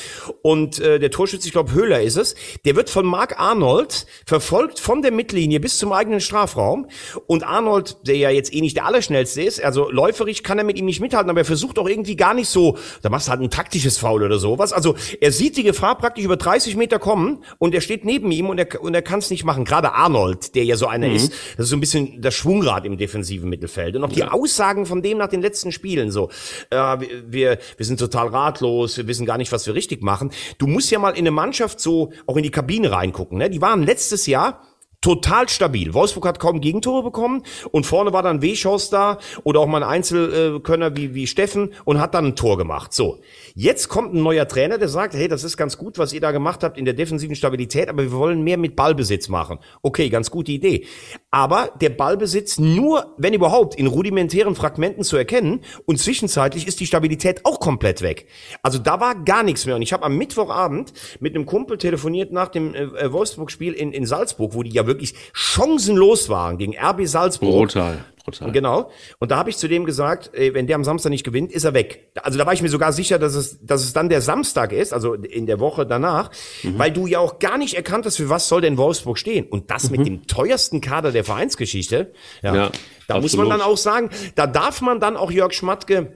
Und 0.42 0.78
äh, 0.80 0.98
der 0.98 1.10
Torschütze, 1.10 1.46
ich 1.46 1.52
glaube 1.52 1.72
Höhler 1.72 2.00
ist 2.00 2.16
es, 2.16 2.34
der 2.64 2.76
wird 2.76 2.90
von 2.90 3.06
Marc 3.06 3.38
Arnold 3.38 4.06
verfolgt 4.26 4.80
von 4.80 5.02
der 5.02 5.12
Mittellinie 5.12 5.60
bis 5.60 5.78
zum 5.78 5.92
eigenen 5.92 6.20
Strafraum. 6.20 6.86
Und 7.26 7.44
Arnold, 7.44 8.06
der 8.06 8.16
ja 8.16 8.30
jetzt 8.30 8.52
eh 8.54 8.60
nicht 8.60 8.76
der 8.76 8.86
Allerschnellste 8.86 9.42
ist, 9.42 9.62
also 9.62 9.90
läuferig 9.90 10.42
kann 10.42 10.58
er 10.58 10.64
mit 10.64 10.78
ihm 10.78 10.86
nicht 10.86 11.00
mithalten, 11.00 11.30
aber 11.30 11.40
er 11.40 11.44
versucht 11.44 11.78
auch 11.78 11.88
irgendwie 11.88 12.16
gar 12.16 12.34
nicht 12.34 12.48
so, 12.48 12.78
da 13.02 13.10
machst 13.10 13.26
du 13.26 13.30
halt 13.30 13.40
ein 13.40 13.50
taktisches 13.50 13.98
Foul 13.98 14.22
oder 14.22 14.38
sowas, 14.38 14.72
also 14.72 14.94
er 15.20 15.32
sieht 15.32 15.56
die 15.56 15.62
Gefahr 15.62 15.81
Gefahr, 15.82 15.98
praktisch 15.98 16.24
über 16.24 16.36
30 16.36 16.76
Meter 16.76 17.00
kommen 17.00 17.42
und 17.58 17.74
er 17.74 17.80
steht 17.80 18.04
neben 18.04 18.30
ihm 18.30 18.48
und 18.48 18.58
er, 18.58 18.80
und 18.80 18.94
er 18.94 19.02
kann 19.02 19.18
es 19.18 19.30
nicht 19.30 19.42
machen. 19.42 19.64
Gerade 19.64 19.92
Arnold, 19.94 20.54
der 20.54 20.64
ja 20.64 20.76
so 20.76 20.86
einer 20.86 21.08
mhm. 21.08 21.16
ist, 21.16 21.32
das 21.56 21.64
ist 21.64 21.70
so 21.70 21.76
ein 21.76 21.80
bisschen 21.80 22.22
das 22.22 22.34
Schwungrad 22.34 22.86
im 22.86 22.96
defensiven 22.96 23.50
Mittelfeld. 23.50 23.96
Und 23.96 24.04
auch 24.04 24.12
die 24.12 24.20
ja. 24.20 24.30
Aussagen 24.30 24.86
von 24.86 25.02
dem 25.02 25.18
nach 25.18 25.26
den 25.26 25.42
letzten 25.42 25.72
Spielen 25.72 26.12
so, 26.12 26.30
äh, 26.70 26.98
wir, 27.26 27.58
wir 27.76 27.86
sind 27.86 27.98
total 27.98 28.28
ratlos, 28.28 28.96
wir 28.96 29.08
wissen 29.08 29.26
gar 29.26 29.38
nicht, 29.38 29.50
was 29.50 29.66
wir 29.66 29.74
richtig 29.74 30.02
machen. 30.02 30.30
Du 30.58 30.68
musst 30.68 30.88
ja 30.92 31.00
mal 31.00 31.10
in 31.10 31.18
eine 31.18 31.32
Mannschaft 31.32 31.80
so 31.80 32.12
auch 32.26 32.36
in 32.36 32.44
die 32.44 32.52
Kabine 32.52 32.92
reingucken. 32.92 33.38
Ne? 33.38 33.50
Die 33.50 33.60
waren 33.60 33.82
letztes 33.82 34.26
Jahr 34.26 34.62
total 35.02 35.48
stabil. 35.48 35.92
Wolfsburg 35.92 36.26
hat 36.26 36.38
kaum 36.38 36.62
Gegentore 36.62 37.02
bekommen 37.02 37.42
und 37.72 37.84
vorne 37.84 38.12
war 38.14 38.22
dann 38.22 38.40
Weschhaus 38.40 38.88
da 38.88 39.18
oder 39.44 39.60
auch 39.60 39.66
mal 39.66 39.82
ein 39.82 39.88
Einzelkönner 39.88 40.96
wie, 40.96 41.14
wie 41.14 41.26
Steffen 41.26 41.74
und 41.84 42.00
hat 42.00 42.14
dann 42.14 42.26
ein 42.26 42.36
Tor 42.36 42.56
gemacht. 42.56 42.94
So. 42.94 43.18
Jetzt 43.54 43.88
kommt 43.88 44.14
ein 44.14 44.22
neuer 44.22 44.48
Trainer, 44.48 44.78
der 44.78 44.88
sagt, 44.88 45.14
hey, 45.14 45.28
das 45.28 45.44
ist 45.44 45.56
ganz 45.56 45.76
gut, 45.76 45.98
was 45.98 46.12
ihr 46.12 46.20
da 46.20 46.30
gemacht 46.30 46.62
habt 46.62 46.78
in 46.78 46.84
der 46.84 46.94
defensiven 46.94 47.34
Stabilität, 47.34 47.88
aber 47.88 48.04
wir 48.04 48.12
wollen 48.12 48.42
mehr 48.42 48.56
mit 48.56 48.76
Ballbesitz 48.76 49.28
machen. 49.28 49.58
Okay, 49.82 50.08
ganz 50.08 50.30
gute 50.30 50.52
Idee. 50.52 50.86
Aber 51.30 51.70
der 51.80 51.90
Ballbesitz 51.90 52.58
nur, 52.58 53.14
wenn 53.18 53.34
überhaupt, 53.34 53.74
in 53.74 53.88
rudimentären 53.88 54.54
Fragmenten 54.54 55.02
zu 55.02 55.16
erkennen 55.16 55.60
und 55.84 55.98
zwischenzeitlich 55.98 56.68
ist 56.68 56.78
die 56.78 56.86
Stabilität 56.86 57.44
auch 57.44 57.58
komplett 57.58 58.02
weg. 58.02 58.26
Also 58.62 58.78
da 58.78 59.00
war 59.00 59.16
gar 59.16 59.42
nichts 59.42 59.66
mehr. 59.66 59.74
Und 59.74 59.82
ich 59.82 59.92
habe 59.92 60.04
am 60.04 60.16
Mittwochabend 60.16 60.92
mit 61.18 61.34
einem 61.34 61.44
Kumpel 61.44 61.76
telefoniert 61.78 62.32
nach 62.32 62.48
dem 62.48 62.74
äh, 62.74 63.12
Wolfsburg-Spiel 63.12 63.72
in, 63.72 63.92
in 63.92 64.06
Salzburg, 64.06 64.54
wo 64.54 64.62
die 64.62 64.70
ja 64.70 64.86
wirklich 64.92 65.14
chancenlos 65.32 66.28
waren 66.28 66.58
gegen 66.58 66.76
RB 66.76 67.06
Salzburg. 67.06 67.50
Brutal. 67.50 68.04
Brutal. 68.24 68.52
Genau. 68.52 68.90
Und 69.18 69.32
da 69.32 69.36
habe 69.36 69.50
ich 69.50 69.56
zu 69.56 69.66
dem 69.66 69.84
gesagt, 69.84 70.30
ey, 70.32 70.54
wenn 70.54 70.66
der 70.66 70.76
am 70.76 70.84
Samstag 70.84 71.10
nicht 71.10 71.24
gewinnt, 71.24 71.50
ist 71.50 71.64
er 71.64 71.74
weg. 71.74 72.12
Also 72.22 72.38
da 72.38 72.46
war 72.46 72.52
ich 72.52 72.62
mir 72.62 72.68
sogar 72.68 72.92
sicher, 72.92 73.18
dass 73.18 73.34
es, 73.34 73.58
dass 73.62 73.82
es 73.82 73.92
dann 73.92 74.08
der 74.08 74.20
Samstag 74.20 74.72
ist, 74.72 74.92
also 74.92 75.14
in 75.14 75.46
der 75.46 75.58
Woche 75.58 75.86
danach, 75.86 76.30
mhm. 76.62 76.78
weil 76.78 76.92
du 76.92 77.06
ja 77.06 77.18
auch 77.18 77.40
gar 77.40 77.58
nicht 77.58 77.74
erkannt 77.74 78.06
hast, 78.06 78.16
für 78.16 78.28
was 78.28 78.48
soll 78.48 78.60
denn 78.60 78.76
Wolfsburg 78.76 79.18
stehen. 79.18 79.46
Und 79.46 79.70
das 79.70 79.90
mhm. 79.90 79.96
mit 79.96 80.06
dem 80.06 80.26
teuersten 80.26 80.80
Kader 80.80 81.10
der 81.10 81.24
Vereinsgeschichte. 81.24 82.12
Ja. 82.42 82.54
ja 82.54 82.72
da 83.08 83.14
absolut. 83.16 83.22
muss 83.22 83.36
man 83.36 83.48
dann 83.48 83.60
auch 83.60 83.76
sagen, 83.76 84.10
da 84.36 84.46
darf 84.46 84.80
man 84.82 85.00
dann 85.00 85.16
auch 85.16 85.32
Jörg 85.32 85.52
Schmatke 85.52 86.12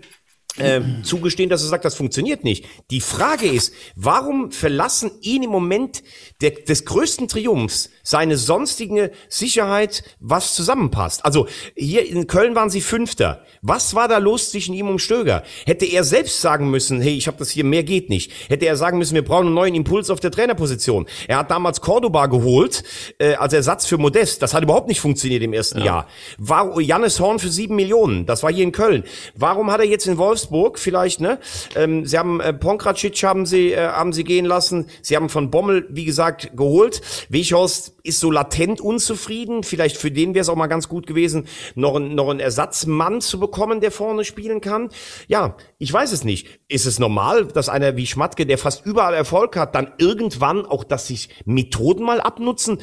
äh, 0.59 0.81
zugestehen, 1.03 1.51
dass 1.51 1.63
er 1.63 1.69
sagt, 1.69 1.85
das 1.85 1.95
funktioniert 1.95 2.45
nicht. 2.45 2.67
Die 2.91 3.01
Frage 3.01 3.47
ist, 3.47 3.75
warum 3.95 4.53
verlassen 4.53 5.11
ihn 5.21 5.43
im 5.43 5.51
Moment 5.51 6.03
der, 6.41 6.53
des 6.53 6.85
größten 6.85 7.29
Triumphs 7.29 7.91
seine 8.07 8.37
sonstige 8.37 9.11
Sicherheit, 9.29 10.05
was 10.21 10.55
zusammenpasst? 10.55 11.25
Also 11.25 11.49
hier 11.75 12.09
in 12.09 12.29
Köln 12.29 12.55
waren 12.55 12.71
sie 12.71 12.81
Fünfter. 12.81 13.43
Was 13.63 13.97
war 13.97 14.07
da 14.07 14.19
los 14.19 14.53
zwischen 14.53 14.75
ihm 14.75 14.89
und 14.89 15.01
Stöger? 15.01 15.43
Hätte 15.65 15.87
er 15.87 16.05
selbst 16.05 16.41
sagen 16.41 16.71
müssen, 16.71 17.01
hey, 17.01 17.17
ich 17.17 17.27
habe 17.27 17.37
das 17.37 17.51
hier, 17.51 17.65
mehr 17.65 17.83
geht 17.83 18.09
nicht. 18.09 18.31
Hätte 18.49 18.67
er 18.67 18.77
sagen 18.77 18.99
müssen, 18.99 19.17
wir 19.17 19.25
brauchen 19.25 19.47
einen 19.47 19.55
neuen 19.55 19.75
Impuls 19.75 20.09
auf 20.09 20.21
der 20.21 20.31
Trainerposition. 20.31 21.07
Er 21.27 21.39
hat 21.39 21.51
damals 21.51 21.81
Cordoba 21.81 22.27
geholt 22.27 22.85
äh, 23.19 23.35
als 23.35 23.53
Ersatz 23.53 23.87
für 23.87 23.99
Modest. 23.99 24.41
Das 24.41 24.55
hat 24.55 24.63
überhaupt 24.63 24.87
nicht 24.87 25.01
funktioniert 25.01 25.43
im 25.43 25.53
ersten 25.53 25.81
ja. 25.81 25.85
Jahr. 25.85 26.07
War 26.39 26.81
Jannis 26.81 27.19
Horn 27.19 27.41
für 27.41 27.49
sieben 27.49 27.75
Millionen. 27.75 28.25
Das 28.25 28.45
war 28.45 28.53
hier 28.53 28.63
in 28.63 28.71
Köln. 28.71 29.03
Warum 29.35 29.73
hat 29.73 29.81
er 29.81 29.87
jetzt 29.87 30.07
in 30.07 30.17
Wolfsburg 30.17 30.79
vielleicht, 30.79 31.21
ne? 31.21 31.41
Ähm, 31.75 32.07
sie 32.07 32.17
haben 32.17 32.41
äh, 32.41 32.53
Ponkracic 32.53 33.21
haben 33.25 33.47
sie 33.47 33.73
äh, 33.73 33.89
haben 33.89 34.13
sie 34.13 34.23
gehen 34.23 34.45
lassen. 34.45 34.87
Sie 35.03 35.17
haben 35.17 35.29
von 35.29 35.51
Bommel, 35.51 35.87
wie 35.91 36.05
gesagt, 36.05 36.57
geholt. 36.57 37.01
Weghorst 37.31 37.96
ist 38.07 38.21
so 38.21 38.31
latent 38.31 38.81
unzufrieden. 38.81 39.63
Vielleicht 39.63 39.97
für 39.97 40.11
den 40.11 40.35
wäre 40.35 40.43
es 40.43 40.49
auch 40.49 40.57
mal 40.57 40.67
ganz 40.67 40.89
gut 40.89 41.07
gewesen, 41.07 41.47
noch, 41.75 41.97
ein, 41.97 42.15
noch 42.15 42.29
einen 42.29 42.41
Ersatzmann 42.41 43.21
zu 43.21 43.41
bekommen, 43.41 43.81
der 43.81 43.91
vorne 43.91 44.25
spielen 44.25 44.61
kann. 44.61 44.91
Ja, 45.29 45.57
ich 45.79 45.93
weiß 45.93 46.13
es 46.13 46.25
nicht. 46.25 46.49
Ist 46.69 46.87
es 46.87 46.99
normal, 46.99 47.47
dass 47.47 47.69
einer 47.69 47.97
wie 47.97 48.07
Schmatke, 48.07 48.47
der 48.47 48.59
fast 48.59 48.87
überall 48.87 49.15
Erfolg 49.15 49.57
hat, 49.57 49.75
dann 49.75 49.93
irgendwann 49.99 50.67
auch, 50.67 50.85
dass 50.85 51.07
sich 51.07 51.29
Methoden 51.45 52.05
mal 52.05 52.21
abnutzen? 52.21 52.79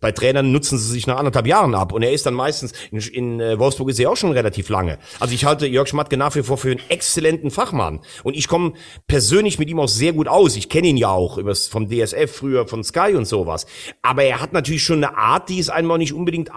Bei 0.00 0.12
Trainern 0.12 0.52
nutzen 0.52 0.78
sie 0.78 0.90
sich 0.90 1.06
nach 1.06 1.18
anderthalb 1.18 1.46
Jahren 1.46 1.74
ab 1.74 1.92
und 1.92 2.02
er 2.02 2.12
ist 2.12 2.26
dann 2.26 2.34
meistens, 2.34 2.72
in, 2.90 2.98
in 2.98 3.40
äh, 3.40 3.58
Wolfsburg 3.58 3.90
ist 3.90 3.98
er 3.98 4.10
auch 4.10 4.16
schon 4.16 4.32
relativ 4.32 4.68
lange. 4.68 4.98
Also 5.20 5.34
ich 5.34 5.44
halte 5.44 5.66
Jörg 5.66 5.88
Schmatke 5.88 6.16
nach 6.16 6.34
wie 6.34 6.42
vor 6.42 6.58
für 6.58 6.70
einen 6.70 6.80
exzellenten 6.88 7.50
Fachmann 7.50 8.00
und 8.22 8.36
ich 8.36 8.48
komme 8.48 8.74
persönlich 9.06 9.58
mit 9.58 9.68
ihm 9.68 9.80
auch 9.80 9.88
sehr 9.88 10.12
gut 10.12 10.28
aus. 10.28 10.56
Ich 10.56 10.68
kenne 10.68 10.88
ihn 10.88 10.96
ja 10.96 11.08
auch 11.10 11.38
vom 11.70 11.88
DSF 11.88 12.30
früher, 12.30 12.66
von 12.66 12.84
Sky 12.84 13.14
und 13.14 13.26
sowas. 13.26 13.66
Aber 14.02 14.24
er 14.24 14.40
hat 14.40 14.52
natürlich 14.52 14.63
schon 14.64 15.04
eine 15.04 15.16
Art, 15.16 15.48
die 15.48 15.58
es 15.58 15.70
einmal 15.70 15.98
nicht 15.98 16.12
unbedingt 16.12 16.50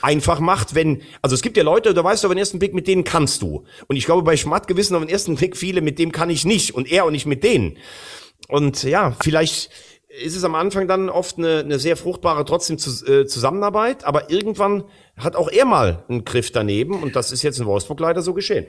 einfach 0.00 0.40
macht, 0.40 0.74
wenn, 0.74 1.02
also 1.20 1.34
es 1.34 1.42
gibt 1.42 1.56
ja 1.56 1.62
Leute, 1.62 1.94
da 1.94 2.04
weißt 2.04 2.24
du 2.24 2.28
auf 2.28 2.32
den 2.34 2.38
ersten 2.38 2.58
Blick, 2.58 2.74
mit 2.74 2.86
denen 2.86 3.04
kannst 3.04 3.42
du. 3.42 3.64
Und 3.86 3.96
ich 3.96 4.04
glaube, 4.04 4.22
bei 4.22 4.36
Schmatke 4.36 4.76
wissen 4.76 4.94
auf 4.94 5.02
den 5.02 5.08
ersten 5.08 5.36
Blick 5.36 5.56
viele, 5.56 5.80
mit 5.80 5.98
dem 5.98 6.12
kann 6.12 6.30
ich 6.30 6.44
nicht 6.44 6.74
und 6.74 6.90
er 6.90 7.04
auch 7.04 7.10
nicht 7.10 7.26
mit 7.26 7.44
denen. 7.44 7.78
Und 8.48 8.82
ja, 8.82 9.16
vielleicht 9.22 9.70
ist 10.08 10.36
es 10.36 10.44
am 10.44 10.54
Anfang 10.54 10.88
dann 10.88 11.08
oft 11.08 11.38
eine, 11.38 11.60
eine 11.60 11.78
sehr 11.78 11.96
fruchtbare 11.96 12.44
trotzdem 12.44 12.78
zu, 12.78 12.90
äh, 13.06 13.26
Zusammenarbeit, 13.26 14.04
aber 14.04 14.30
irgendwann 14.30 14.84
hat 15.16 15.36
auch 15.36 15.50
er 15.50 15.64
mal 15.64 16.04
einen 16.08 16.24
Griff 16.24 16.50
daneben 16.52 17.02
und 17.02 17.16
das 17.16 17.32
ist 17.32 17.42
jetzt 17.42 17.58
in 17.58 17.66
Wolfsburg 17.66 18.00
leider 18.00 18.22
so 18.22 18.34
geschehen. 18.34 18.66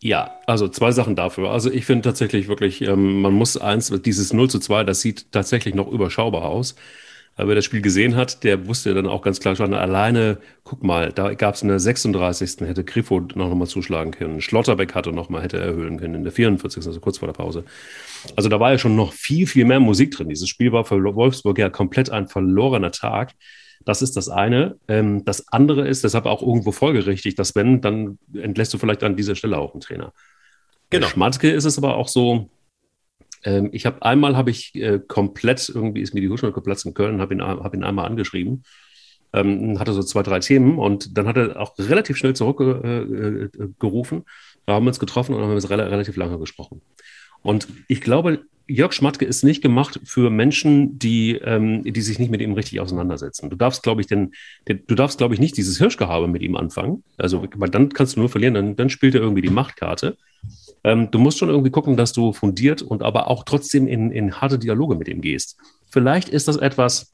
Ja, 0.00 0.38
also 0.46 0.68
zwei 0.68 0.92
Sachen 0.92 1.16
dafür. 1.16 1.50
Also 1.50 1.72
ich 1.72 1.84
finde 1.84 2.02
tatsächlich 2.02 2.46
wirklich, 2.46 2.82
ähm, 2.82 3.20
man 3.20 3.32
muss 3.32 3.56
eins, 3.56 3.92
dieses 4.04 4.32
0 4.32 4.48
zu 4.48 4.60
2, 4.60 4.84
das 4.84 5.00
sieht 5.00 5.32
tatsächlich 5.32 5.74
noch 5.74 5.88
überschaubar 5.88 6.44
aus. 6.44 6.76
Aber 7.38 7.50
wer 7.50 7.54
das 7.54 7.64
Spiel 7.64 7.82
gesehen 7.82 8.16
hat, 8.16 8.42
der 8.42 8.66
wusste 8.66 8.92
dann 8.94 9.06
auch 9.06 9.22
ganz 9.22 9.38
klar 9.38 9.54
schon, 9.54 9.72
alleine, 9.72 10.38
guck 10.64 10.82
mal, 10.82 11.12
da 11.12 11.34
gab 11.34 11.54
es 11.54 11.62
in 11.62 11.68
der 11.68 11.78
36. 11.78 12.66
hätte 12.66 12.82
Grifo 12.82 13.20
noch 13.20 13.54
mal 13.54 13.68
zuschlagen 13.68 14.10
können. 14.10 14.40
Schlotterbeck 14.40 14.92
hatte 14.96 15.12
noch 15.12 15.28
mal, 15.28 15.40
hätte 15.40 15.58
erhöhen 15.58 16.00
können 16.00 16.16
in 16.16 16.24
der 16.24 16.32
44. 16.32 16.84
also 16.84 16.98
kurz 16.98 17.18
vor 17.18 17.28
der 17.28 17.34
Pause. 17.34 17.64
Also 18.34 18.48
da 18.48 18.58
war 18.58 18.72
ja 18.72 18.78
schon 18.78 18.96
noch 18.96 19.12
viel, 19.12 19.46
viel 19.46 19.66
mehr 19.66 19.78
Musik 19.78 20.10
drin. 20.10 20.28
Dieses 20.28 20.48
Spiel 20.48 20.72
war 20.72 20.84
für 20.84 21.00
Wolfsburg 21.00 21.58
ja 21.58 21.70
komplett 21.70 22.10
ein 22.10 22.26
verlorener 22.26 22.90
Tag. 22.90 23.34
Das 23.84 24.02
ist 24.02 24.16
das 24.16 24.28
eine. 24.28 24.76
Ähm, 24.88 25.24
das 25.24 25.46
andere 25.52 25.86
ist 25.86 26.02
deshalb 26.02 26.26
auch 26.26 26.42
irgendwo 26.42 26.72
folgerichtig, 26.72 27.36
dass 27.36 27.54
wenn, 27.54 27.80
dann 27.80 28.18
entlässt 28.34 28.74
du 28.74 28.78
vielleicht 28.78 29.04
an 29.04 29.14
dieser 29.14 29.36
Stelle 29.36 29.58
auch 29.58 29.74
einen 29.74 29.80
Trainer. 29.80 30.12
Genau. 30.90 31.06
Bei 31.06 31.12
Schmatke 31.12 31.50
ist 31.52 31.66
es 31.66 31.78
aber 31.78 31.96
auch 31.96 32.08
so, 32.08 32.50
ähm, 33.48 33.70
ich 33.72 33.86
habe 33.86 34.02
einmal 34.02 34.36
habe 34.36 34.50
ich 34.50 34.74
äh, 34.74 35.00
komplett, 35.06 35.70
irgendwie 35.70 36.02
ist 36.02 36.12
mir 36.12 36.20
die 36.20 36.28
Hutschnur 36.28 36.52
geplatzt 36.52 36.84
in 36.84 36.92
Köln, 36.92 37.20
habe 37.20 37.34
ihn, 37.34 37.42
hab 37.42 37.74
ihn 37.74 37.82
einmal 37.82 38.04
angeschrieben, 38.04 38.62
ähm, 39.32 39.78
hatte 39.78 39.94
so 39.94 40.02
zwei, 40.02 40.22
drei 40.22 40.40
Themen 40.40 40.78
und 40.78 41.16
dann 41.16 41.26
hat 41.26 41.38
er 41.38 41.58
auch 41.58 41.72
relativ 41.78 42.18
schnell 42.18 42.34
zurückgerufen. 42.34 44.18
Äh, 44.18 44.20
äh, 44.20 44.24
wir 44.66 44.74
haben 44.74 44.86
uns 44.86 45.00
getroffen 45.00 45.34
und 45.34 45.42
haben 45.42 45.52
uns 45.52 45.70
re 45.70 45.78
relativ 45.78 46.16
lange 46.16 46.38
gesprochen. 46.38 46.82
Und 47.40 47.68
ich 47.88 48.02
glaube, 48.02 48.44
Jörg 48.66 48.92
Schmatke 48.92 49.24
ist 49.24 49.44
nicht 49.44 49.62
gemacht 49.62 49.98
für 50.04 50.28
Menschen, 50.28 50.98
die, 50.98 51.36
ähm, 51.36 51.84
die 51.84 52.00
sich 52.02 52.18
nicht 52.18 52.30
mit 52.30 52.42
ihm 52.42 52.52
richtig 52.52 52.80
auseinandersetzen. 52.80 53.48
Du 53.48 53.56
darfst, 53.56 53.82
glaube 53.82 54.02
ich, 54.02 54.08
denn, 54.08 54.32
du 54.66 54.94
darfst, 54.94 55.16
glaube 55.16 55.32
ich, 55.32 55.40
nicht 55.40 55.56
dieses 55.56 55.78
Hirschgehabe 55.78 56.28
mit 56.28 56.42
ihm 56.42 56.54
anfangen. 56.54 57.02
Also, 57.16 57.48
weil 57.56 57.70
dann 57.70 57.88
kannst 57.88 58.16
du 58.16 58.20
nur 58.20 58.28
verlieren, 58.28 58.52
dann, 58.52 58.76
dann 58.76 58.90
spielt 58.90 59.14
er 59.14 59.22
irgendwie 59.22 59.40
die 59.40 59.48
Machtkarte. 59.48 60.18
Ähm, 60.84 61.10
du 61.10 61.18
musst 61.18 61.38
schon 61.38 61.48
irgendwie 61.48 61.70
gucken, 61.70 61.96
dass 61.96 62.12
du 62.12 62.32
fundiert 62.32 62.82
und 62.82 63.02
aber 63.02 63.28
auch 63.28 63.44
trotzdem 63.44 63.86
in, 63.86 64.10
in 64.10 64.40
harte 64.40 64.58
Dialoge 64.58 64.96
mit 64.96 65.08
ihm 65.08 65.20
gehst. 65.20 65.56
Vielleicht 65.90 66.28
ist 66.28 66.48
das 66.48 66.56
etwas, 66.56 67.12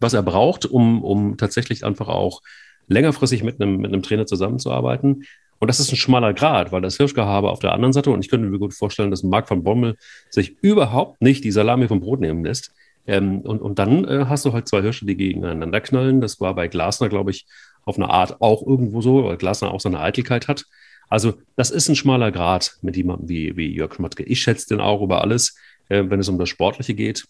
was 0.00 0.12
er 0.12 0.22
braucht, 0.22 0.66
um, 0.66 1.02
um 1.02 1.36
tatsächlich 1.36 1.84
einfach 1.84 2.08
auch 2.08 2.42
längerfristig 2.88 3.42
mit 3.42 3.60
einem, 3.60 3.78
mit 3.78 3.92
einem 3.92 4.02
Trainer 4.02 4.26
zusammenzuarbeiten. 4.26 5.24
Und 5.58 5.68
das 5.68 5.78
ist 5.78 5.92
ein 5.92 5.96
schmaler 5.96 6.34
Grad, 6.34 6.72
weil 6.72 6.82
das 6.82 6.96
Hirschgehabe 6.96 7.48
auf 7.48 7.60
der 7.60 7.72
anderen 7.72 7.92
Seite, 7.92 8.10
und 8.10 8.24
ich 8.24 8.28
könnte 8.28 8.48
mir 8.48 8.58
gut 8.58 8.74
vorstellen, 8.74 9.12
dass 9.12 9.22
Marc 9.22 9.48
van 9.48 9.62
Bommel 9.62 9.96
sich 10.28 10.56
überhaupt 10.60 11.22
nicht 11.22 11.44
die 11.44 11.52
Salami 11.52 11.86
vom 11.86 12.00
Brot 12.00 12.20
nehmen 12.20 12.44
lässt. 12.44 12.72
Ähm, 13.06 13.40
und, 13.42 13.62
und 13.62 13.78
dann 13.78 14.04
äh, 14.04 14.26
hast 14.28 14.44
du 14.44 14.52
halt 14.52 14.66
zwei 14.68 14.82
Hirsche, 14.82 15.06
die 15.06 15.16
gegeneinander 15.16 15.80
knallen. 15.80 16.20
Das 16.20 16.40
war 16.40 16.54
bei 16.54 16.66
Glasner, 16.66 17.08
glaube 17.08 17.30
ich, 17.30 17.46
auf 17.84 17.96
eine 17.96 18.10
Art 18.10 18.40
auch 18.40 18.66
irgendwo 18.66 19.00
so, 19.02 19.24
weil 19.24 19.36
Glasner 19.36 19.72
auch 19.72 19.80
seine 19.80 20.00
Eitelkeit 20.00 20.48
hat. 20.48 20.64
Also 21.12 21.34
das 21.56 21.70
ist 21.70 21.90
ein 21.90 21.94
schmaler 21.94 22.32
Grad 22.32 22.78
mit 22.80 22.96
jemandem 22.96 23.28
wie, 23.28 23.54
wie 23.54 23.66
Jörg 23.66 23.94
Schmatke. 23.94 24.22
Ich 24.22 24.40
schätze 24.40 24.68
den 24.68 24.80
auch 24.80 25.02
über 25.02 25.20
alles, 25.20 25.58
äh, 25.90 26.04
wenn 26.06 26.20
es 26.20 26.30
um 26.30 26.38
das 26.38 26.48
Sportliche 26.48 26.94
geht. 26.94 27.26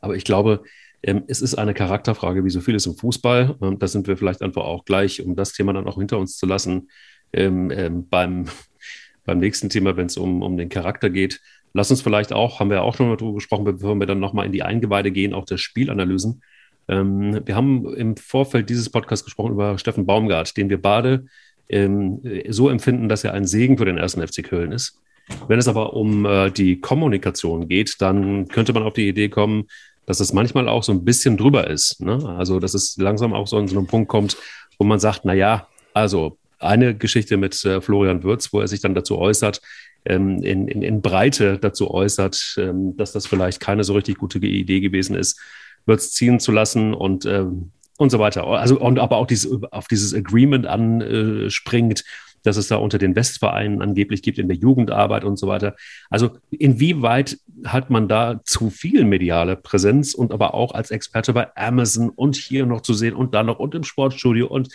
Aber 0.00 0.16
ich 0.16 0.24
glaube, 0.24 0.62
ähm, 1.02 1.24
es 1.26 1.42
ist 1.42 1.56
eine 1.56 1.74
Charakterfrage, 1.74 2.42
wie 2.42 2.48
so 2.48 2.62
vieles 2.62 2.86
im 2.86 2.96
Fußball. 2.96 3.58
Ähm, 3.60 3.78
da 3.78 3.86
sind 3.86 4.06
wir 4.06 4.16
vielleicht 4.16 4.40
einfach 4.40 4.64
auch 4.64 4.86
gleich, 4.86 5.20
um 5.20 5.36
das 5.36 5.52
Thema 5.52 5.74
dann 5.74 5.86
auch 5.86 5.98
hinter 5.98 6.16
uns 6.16 6.38
zu 6.38 6.46
lassen, 6.46 6.88
ähm, 7.34 7.70
ähm, 7.70 8.08
beim, 8.08 8.46
beim 9.26 9.40
nächsten 9.40 9.68
Thema, 9.68 9.98
wenn 9.98 10.06
es 10.06 10.16
um, 10.16 10.40
um 10.40 10.56
den 10.56 10.70
Charakter 10.70 11.10
geht. 11.10 11.42
Lass 11.74 11.90
uns 11.90 12.00
vielleicht 12.00 12.32
auch, 12.32 12.60
haben 12.60 12.70
wir 12.70 12.82
auch 12.82 12.96
schon 12.96 13.10
mal 13.10 13.16
drüber 13.16 13.34
gesprochen, 13.34 13.64
bevor 13.64 13.94
wir 13.96 14.06
dann 14.06 14.20
nochmal 14.20 14.46
in 14.46 14.52
die 14.52 14.62
Eingeweide 14.62 15.12
gehen, 15.12 15.34
auch 15.34 15.44
das 15.44 15.60
Spielanalysen. 15.60 16.42
Ähm, 16.88 17.42
wir 17.44 17.56
haben 17.56 17.94
im 17.94 18.16
Vorfeld 18.16 18.70
dieses 18.70 18.88
Podcasts 18.88 19.26
gesprochen 19.26 19.52
über 19.52 19.76
Steffen 19.76 20.06
Baumgart, 20.06 20.56
den 20.56 20.70
wir 20.70 20.80
beide 20.80 21.26
ähm, 21.68 22.20
so 22.48 22.68
empfinden, 22.68 23.08
dass 23.08 23.24
er 23.24 23.34
ein 23.34 23.46
Segen 23.46 23.78
für 23.78 23.84
den 23.84 23.98
ersten 23.98 24.26
FC 24.26 24.42
Köln 24.42 24.72
ist. 24.72 25.00
Wenn 25.48 25.58
es 25.58 25.68
aber 25.68 25.94
um 25.94 26.24
äh, 26.24 26.50
die 26.50 26.80
Kommunikation 26.80 27.68
geht, 27.68 27.96
dann 28.00 28.48
könnte 28.48 28.72
man 28.72 28.84
auf 28.84 28.94
die 28.94 29.08
Idee 29.08 29.28
kommen, 29.28 29.66
dass 30.06 30.20
es 30.20 30.32
manchmal 30.32 30.68
auch 30.68 30.84
so 30.84 30.92
ein 30.92 31.04
bisschen 31.04 31.36
drüber 31.36 31.68
ist. 31.68 32.00
Ne? 32.00 32.18
Also, 32.38 32.60
dass 32.60 32.74
es 32.74 32.96
langsam 32.96 33.32
auch 33.32 33.48
so 33.48 33.56
an 33.56 33.66
so 33.66 33.76
einen 33.76 33.88
Punkt 33.88 34.08
kommt, 34.08 34.36
wo 34.78 34.84
man 34.84 35.00
sagt, 35.00 35.24
na 35.24 35.34
ja, 35.34 35.66
also 35.94 36.38
eine 36.58 36.96
Geschichte 36.96 37.36
mit 37.36 37.64
äh, 37.64 37.80
Florian 37.80 38.22
Würz, 38.22 38.52
wo 38.52 38.60
er 38.60 38.68
sich 38.68 38.80
dann 38.80 38.94
dazu 38.94 39.18
äußert, 39.18 39.60
ähm, 40.04 40.42
in, 40.42 40.68
in, 40.68 40.82
in 40.82 41.02
Breite 41.02 41.58
dazu 41.58 41.90
äußert, 41.90 42.56
ähm, 42.58 42.96
dass 42.96 43.12
das 43.12 43.26
vielleicht 43.26 43.60
keine 43.60 43.84
so 43.84 43.94
richtig 43.94 44.18
gute 44.18 44.38
Idee 44.38 44.80
gewesen 44.80 45.16
ist, 45.16 45.40
Wirtz 45.86 46.12
ziehen 46.12 46.40
zu 46.40 46.52
lassen 46.52 46.94
und 46.94 47.26
ähm, 47.26 47.72
und 47.98 48.10
so 48.10 48.18
weiter. 48.18 48.46
Also 48.46 48.78
und 48.78 48.98
aber 48.98 49.16
auch 49.16 49.26
dieses, 49.26 49.62
auf 49.72 49.88
dieses 49.88 50.14
Agreement 50.14 50.66
anspringt, 50.66 52.04
dass 52.42 52.56
es 52.56 52.68
da 52.68 52.76
unter 52.76 52.98
den 52.98 53.16
Westvereinen 53.16 53.82
angeblich 53.82 54.22
gibt 54.22 54.38
in 54.38 54.48
der 54.48 54.56
Jugendarbeit 54.56 55.24
und 55.24 55.36
so 55.36 55.48
weiter. 55.48 55.74
Also 56.10 56.38
inwieweit 56.50 57.38
hat 57.64 57.90
man 57.90 58.08
da 58.08 58.40
zu 58.44 58.70
viel 58.70 59.04
mediale 59.04 59.56
Präsenz 59.56 60.14
und 60.14 60.32
aber 60.32 60.54
auch 60.54 60.72
als 60.72 60.90
Experte 60.90 61.32
bei 61.32 61.54
Amazon 61.56 62.10
und 62.10 62.36
hier 62.36 62.66
noch 62.66 62.82
zu 62.82 62.94
sehen 62.94 63.14
und 63.14 63.34
da 63.34 63.42
noch 63.42 63.58
und 63.58 63.74
im 63.74 63.84
Sportstudio 63.84 64.46
und 64.46 64.68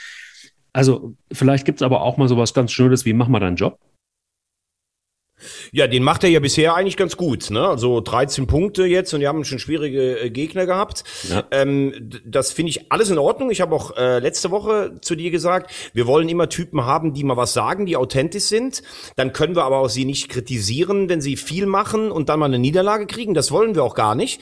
also 0.73 1.15
vielleicht 1.31 1.65
gibt 1.65 1.81
es 1.81 1.84
aber 1.84 2.01
auch 2.01 2.17
mal 2.17 2.29
sowas 2.29 2.53
ganz 2.53 2.71
Schönes 2.71 3.05
wie 3.05 3.13
mach 3.13 3.27
mal 3.27 3.39
deinen 3.39 3.57
Job. 3.57 3.79
Ja, 5.71 5.88
den 5.88 6.04
macht 6.04 6.23
er 6.23 6.30
ja 6.30 6.39
bisher 6.39 6.75
eigentlich 6.75 6.97
ganz 6.97 7.17
gut. 7.17 7.49
Ne? 7.49 7.67
Also 7.67 8.01
13 8.01 8.47
Punkte 8.47 8.86
jetzt 8.86 9.13
und 9.13 9.19
die 9.19 9.27
haben 9.27 9.43
schon 9.45 9.60
schwierige 9.60 10.19
äh, 10.19 10.30
Gegner 10.30 10.65
gehabt. 10.65 11.04
Ja. 11.30 11.43
Ähm, 11.51 12.10
das 12.25 12.51
finde 12.51 12.71
ich 12.71 12.91
alles 12.91 13.10
in 13.10 13.17
Ordnung. 13.17 13.51
Ich 13.51 13.62
habe 13.62 13.75
auch 13.75 13.95
äh, 13.97 14.19
letzte 14.19 14.51
Woche 14.51 14.95
zu 15.01 15.15
dir 15.15 15.32
gesagt, 15.32 15.71
wir 15.93 16.08
wollen 16.08 16.30
immer 16.30 16.49
Typen 16.49 16.86
haben, 16.86 17.13
die 17.13 17.23
mal 17.23 17.38
was 17.38 17.54
sagen, 17.54 17.86
die 17.86 17.97
authentisch 17.97 18.43
sind. 18.43 18.84
Dann 19.15 19.34
können 19.34 19.56
wir 19.56 19.63
aber 19.63 19.80
auch 19.80 19.89
sie 19.89 20.06
nicht 20.06 20.30
kritisieren, 20.30 21.10
wenn 21.10 21.21
sie 21.21 21.38
viel 21.38 21.65
machen 21.65 22.12
und 22.12 22.30
dann 22.30 22.39
mal 22.39 22.45
eine 22.45 22.60
Niederlage 22.60 23.08
kriegen. 23.08 23.34
Das 23.34 23.51
wollen 23.51 23.75
wir 23.75 23.84
auch 23.84 23.95
gar 23.95 24.15
nicht. 24.15 24.41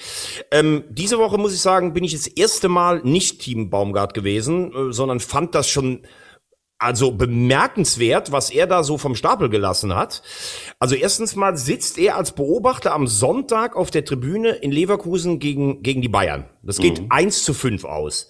Ähm, 0.51 0.83
diese 0.89 1.17
Woche 1.17 1.37
muss 1.37 1.53
ich 1.53 1.61
sagen, 1.61 1.93
bin 1.93 2.03
ich 2.03 2.13
das 2.13 2.27
erste 2.27 2.69
Mal 2.69 3.01
nicht 3.03 3.39
Team 3.39 3.69
Baumgart 3.69 4.13
gewesen, 4.13 4.73
äh, 4.73 4.93
sondern 4.93 5.19
fand 5.19 5.55
das 5.55 5.69
schon 5.69 6.01
also 6.79 7.11
bemerkenswert, 7.11 8.31
was 8.31 8.49
er 8.49 8.65
da 8.65 8.83
so 8.83 8.97
vom 8.97 9.13
Stapel 9.13 9.49
gelassen 9.49 9.93
hat. 9.95 10.23
Also 10.79 10.95
erstens 10.95 11.35
mal 11.35 11.57
sitzt 11.57 11.97
er 11.97 12.15
als 12.15 12.31
Beobachter 12.31 12.93
am 12.93 13.05
Sonntag 13.05 13.75
auf 13.75 13.91
der 13.91 14.05
Tribüne 14.05 14.49
in 14.51 14.71
Leverkusen 14.71 15.39
gegen, 15.39 15.83
gegen 15.83 16.01
die 16.01 16.09
Bayern. 16.09 16.45
Das 16.61 16.77
geht 16.77 17.01
mhm. 17.01 17.07
1 17.09 17.43
zu 17.43 17.53
5 17.53 17.85
aus. 17.85 18.27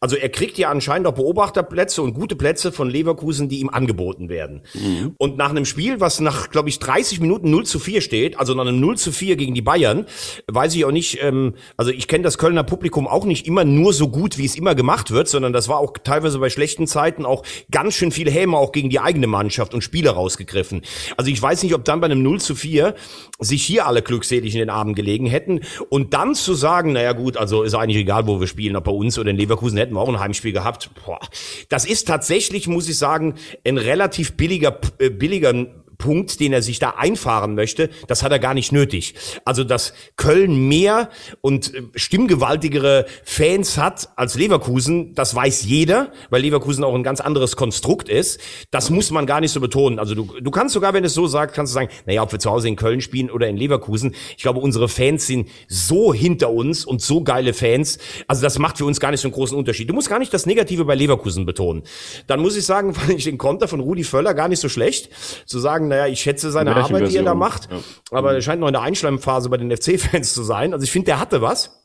Also 0.00 0.16
er 0.16 0.28
kriegt 0.30 0.58
ja 0.58 0.70
anscheinend 0.70 1.06
auch 1.06 1.14
Beobachterplätze 1.14 2.02
und 2.02 2.14
gute 2.14 2.34
Plätze 2.34 2.72
von 2.72 2.90
Leverkusen, 2.90 3.48
die 3.48 3.60
ihm 3.60 3.68
angeboten 3.68 4.28
werden. 4.28 4.62
Mhm. 4.74 5.14
Und 5.16 5.36
nach 5.36 5.50
einem 5.50 5.64
Spiel, 5.64 6.00
was 6.00 6.18
nach, 6.20 6.50
glaube 6.50 6.68
ich, 6.68 6.80
30 6.80 7.20
Minuten 7.20 7.50
0 7.50 7.66
zu 7.66 7.78
4 7.78 8.00
steht, 8.00 8.38
also 8.38 8.54
nach 8.54 8.66
einem 8.66 8.80
0 8.80 8.98
zu 8.98 9.12
4 9.12 9.36
gegen 9.36 9.54
die 9.54 9.62
Bayern, 9.62 10.06
weiß 10.48 10.74
ich 10.74 10.84
auch 10.84 10.90
nicht, 10.90 11.22
ähm, 11.22 11.54
also 11.76 11.92
ich 11.92 12.08
kenne 12.08 12.24
das 12.24 12.36
Kölner 12.36 12.64
Publikum 12.64 13.06
auch 13.06 13.24
nicht 13.24 13.46
immer 13.46 13.64
nur 13.64 13.92
so 13.92 14.08
gut, 14.08 14.38
wie 14.38 14.44
es 14.44 14.56
immer 14.56 14.74
gemacht 14.74 15.12
wird, 15.12 15.28
sondern 15.28 15.52
das 15.52 15.68
war 15.68 15.78
auch 15.78 15.92
teilweise 16.02 16.40
bei 16.40 16.50
schlechten 16.50 16.88
Zeiten 16.88 17.24
auch 17.24 17.44
ganz 17.70 17.94
schön 17.94 18.10
viel 18.10 18.30
Häme 18.30 18.56
auch 18.56 18.72
gegen 18.72 18.90
die 18.90 18.98
eigene 18.98 19.28
Mannschaft 19.28 19.72
und 19.72 19.82
Spieler 19.82 20.12
rausgegriffen. 20.12 20.82
Also 21.16 21.30
ich 21.30 21.40
weiß 21.40 21.62
nicht, 21.62 21.74
ob 21.74 21.84
dann 21.84 22.00
bei 22.00 22.06
einem 22.06 22.22
0 22.22 22.40
zu 22.40 22.56
4 22.56 22.94
sich 23.38 23.64
hier 23.64 23.86
alle 23.86 24.02
glückselig 24.02 24.54
in 24.54 24.58
den 24.58 24.70
Armen 24.70 24.94
gelegen 24.94 25.26
hätten. 25.26 25.60
Und 25.90 26.12
dann 26.14 26.34
zu 26.34 26.54
sagen, 26.54 26.92
naja 26.92 27.12
gut, 27.12 27.36
also 27.36 27.67
ist 27.68 27.74
eigentlich 27.74 27.98
egal, 27.98 28.26
wo 28.26 28.40
wir 28.40 28.46
spielen, 28.46 28.76
ob 28.76 28.84
bei 28.84 28.92
uns 28.92 29.18
oder 29.18 29.30
in 29.30 29.36
Leverkusen 29.36 29.78
hätten 29.78 29.94
wir 29.94 30.00
auch 30.00 30.08
ein 30.08 30.20
Heimspiel 30.20 30.52
gehabt. 30.52 30.90
Boah. 31.04 31.20
Das 31.68 31.84
ist 31.84 32.08
tatsächlich, 32.08 32.66
muss 32.66 32.88
ich 32.88 32.98
sagen, 32.98 33.34
ein 33.64 33.78
relativ 33.78 34.36
billiger, 34.36 34.78
äh, 34.98 35.10
billiger 35.10 35.54
Punkt, 35.98 36.38
den 36.38 36.52
er 36.52 36.62
sich 36.62 36.78
da 36.78 36.90
einfahren 36.90 37.54
möchte, 37.56 37.90
das 38.06 38.22
hat 38.22 38.30
er 38.30 38.38
gar 38.38 38.54
nicht 38.54 38.72
nötig. 38.72 39.14
Also, 39.44 39.64
dass 39.64 39.92
Köln 40.16 40.68
mehr 40.68 41.10
und 41.40 41.74
äh, 41.74 41.82
stimmgewaltigere 41.96 43.06
Fans 43.24 43.76
hat 43.76 44.08
als 44.16 44.36
Leverkusen, 44.36 45.14
das 45.14 45.34
weiß 45.34 45.64
jeder, 45.64 46.12
weil 46.30 46.42
Leverkusen 46.42 46.84
auch 46.84 46.94
ein 46.94 47.02
ganz 47.02 47.20
anderes 47.20 47.56
Konstrukt 47.56 48.08
ist. 48.08 48.40
Das 48.70 48.90
muss 48.90 49.10
man 49.10 49.26
gar 49.26 49.40
nicht 49.40 49.50
so 49.50 49.60
betonen. 49.60 49.98
Also, 49.98 50.14
du, 50.14 50.40
du 50.40 50.50
kannst 50.50 50.72
sogar, 50.74 50.94
wenn 50.94 51.04
es 51.04 51.14
so 51.14 51.26
sagt, 51.26 51.54
kannst 51.54 51.72
du 51.72 51.74
sagen, 51.74 51.88
naja, 52.06 52.22
ob 52.22 52.30
wir 52.30 52.38
zu 52.38 52.50
Hause 52.50 52.68
in 52.68 52.76
Köln 52.76 53.00
spielen 53.00 53.30
oder 53.30 53.48
in 53.48 53.56
Leverkusen. 53.56 54.14
Ich 54.36 54.42
glaube, 54.42 54.60
unsere 54.60 54.88
Fans 54.88 55.26
sind 55.26 55.48
so 55.66 56.14
hinter 56.14 56.50
uns 56.50 56.84
und 56.84 57.02
so 57.02 57.22
geile 57.22 57.52
Fans. 57.54 57.98
Also, 58.28 58.42
das 58.42 58.58
macht 58.60 58.78
für 58.78 58.84
uns 58.84 59.00
gar 59.00 59.10
nicht 59.10 59.20
so 59.20 59.26
einen 59.26 59.34
großen 59.34 59.56
Unterschied. 59.56 59.90
Du 59.90 59.94
musst 59.94 60.08
gar 60.08 60.20
nicht 60.20 60.32
das 60.32 60.46
Negative 60.46 60.84
bei 60.84 60.94
Leverkusen 60.94 61.44
betonen. 61.44 61.82
Dann 62.28 62.38
muss 62.38 62.56
ich 62.56 62.64
sagen, 62.64 62.94
fand 62.98 63.10
ich 63.10 63.24
den 63.24 63.38
Konter 63.38 63.66
von 63.66 63.80
Rudi 63.80 64.04
Völler 64.04 64.34
gar 64.34 64.46
nicht 64.46 64.60
so 64.60 64.68
schlecht, 64.68 65.10
zu 65.44 65.58
sagen, 65.58 65.87
naja, 65.88 66.06
ich 66.06 66.20
schätze 66.20 66.50
seine 66.50 66.74
Arbeit, 66.74 67.10
die 67.10 67.16
er 67.16 67.22
da 67.22 67.34
macht, 67.34 67.70
ja. 67.70 67.78
aber 68.10 68.34
er 68.34 68.42
scheint 68.42 68.60
noch 68.60 68.68
in 68.68 68.74
der 68.74 68.82
Einschleimphase 68.82 69.48
bei 69.48 69.56
den 69.56 69.74
FC-Fans 69.76 70.32
zu 70.32 70.42
sein. 70.42 70.72
Also 70.72 70.84
ich 70.84 70.92
finde, 70.92 71.06
der 71.06 71.20
hatte 71.20 71.42
was. 71.42 71.84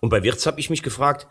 Und 0.00 0.10
bei 0.10 0.22
Wirtz 0.22 0.46
habe 0.46 0.60
ich 0.60 0.70
mich 0.70 0.82
gefragt, 0.82 1.26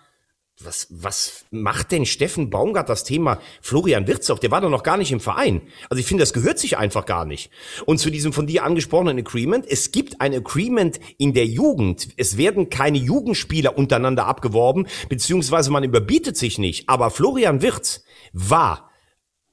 was, 0.62 0.88
was 0.90 1.46
macht 1.52 1.94
denn 1.94 2.06
Steffen 2.06 2.50
Baumgart 2.50 2.90
das 2.90 3.06
Thema 3.06 3.40
Florian 3.62 4.08
Wirtz 4.08 4.30
auf? 4.30 4.42
Der 4.42 4.52
war 4.52 4.60
doch 4.60 4.70
noch 4.70 4.84
gar 4.84 4.98
nicht 4.98 5.12
im 5.12 5.22
Verein. 5.22 5.62
Also 5.90 6.02
ich 6.02 6.06
finde, 6.06 6.22
das 6.22 6.34
gehört 6.34 6.60
sich 6.60 6.78
einfach 6.78 7.06
gar 7.06 7.24
nicht. 7.24 7.50
Und 7.86 8.00
zu 8.00 8.10
diesem 8.10 8.34
von 8.34 8.46
dir 8.46 8.66
angesprochenen 8.66 9.18
Agreement, 9.20 9.66
es 9.66 9.92
gibt 9.94 10.20
ein 10.20 10.34
Agreement 10.34 11.00
in 11.18 11.34
der 11.34 11.46
Jugend. 11.46 12.10
Es 12.18 12.36
werden 12.38 12.70
keine 12.70 12.98
Jugendspieler 12.98 13.78
untereinander 13.78 14.26
abgeworben, 14.26 14.88
beziehungsweise 15.08 15.72
man 15.72 15.86
überbietet 15.86 16.36
sich 16.36 16.58
nicht. 16.58 16.90
Aber 16.90 17.10
Florian 17.10 17.62
Wirtz 17.62 18.04
war 18.34 18.92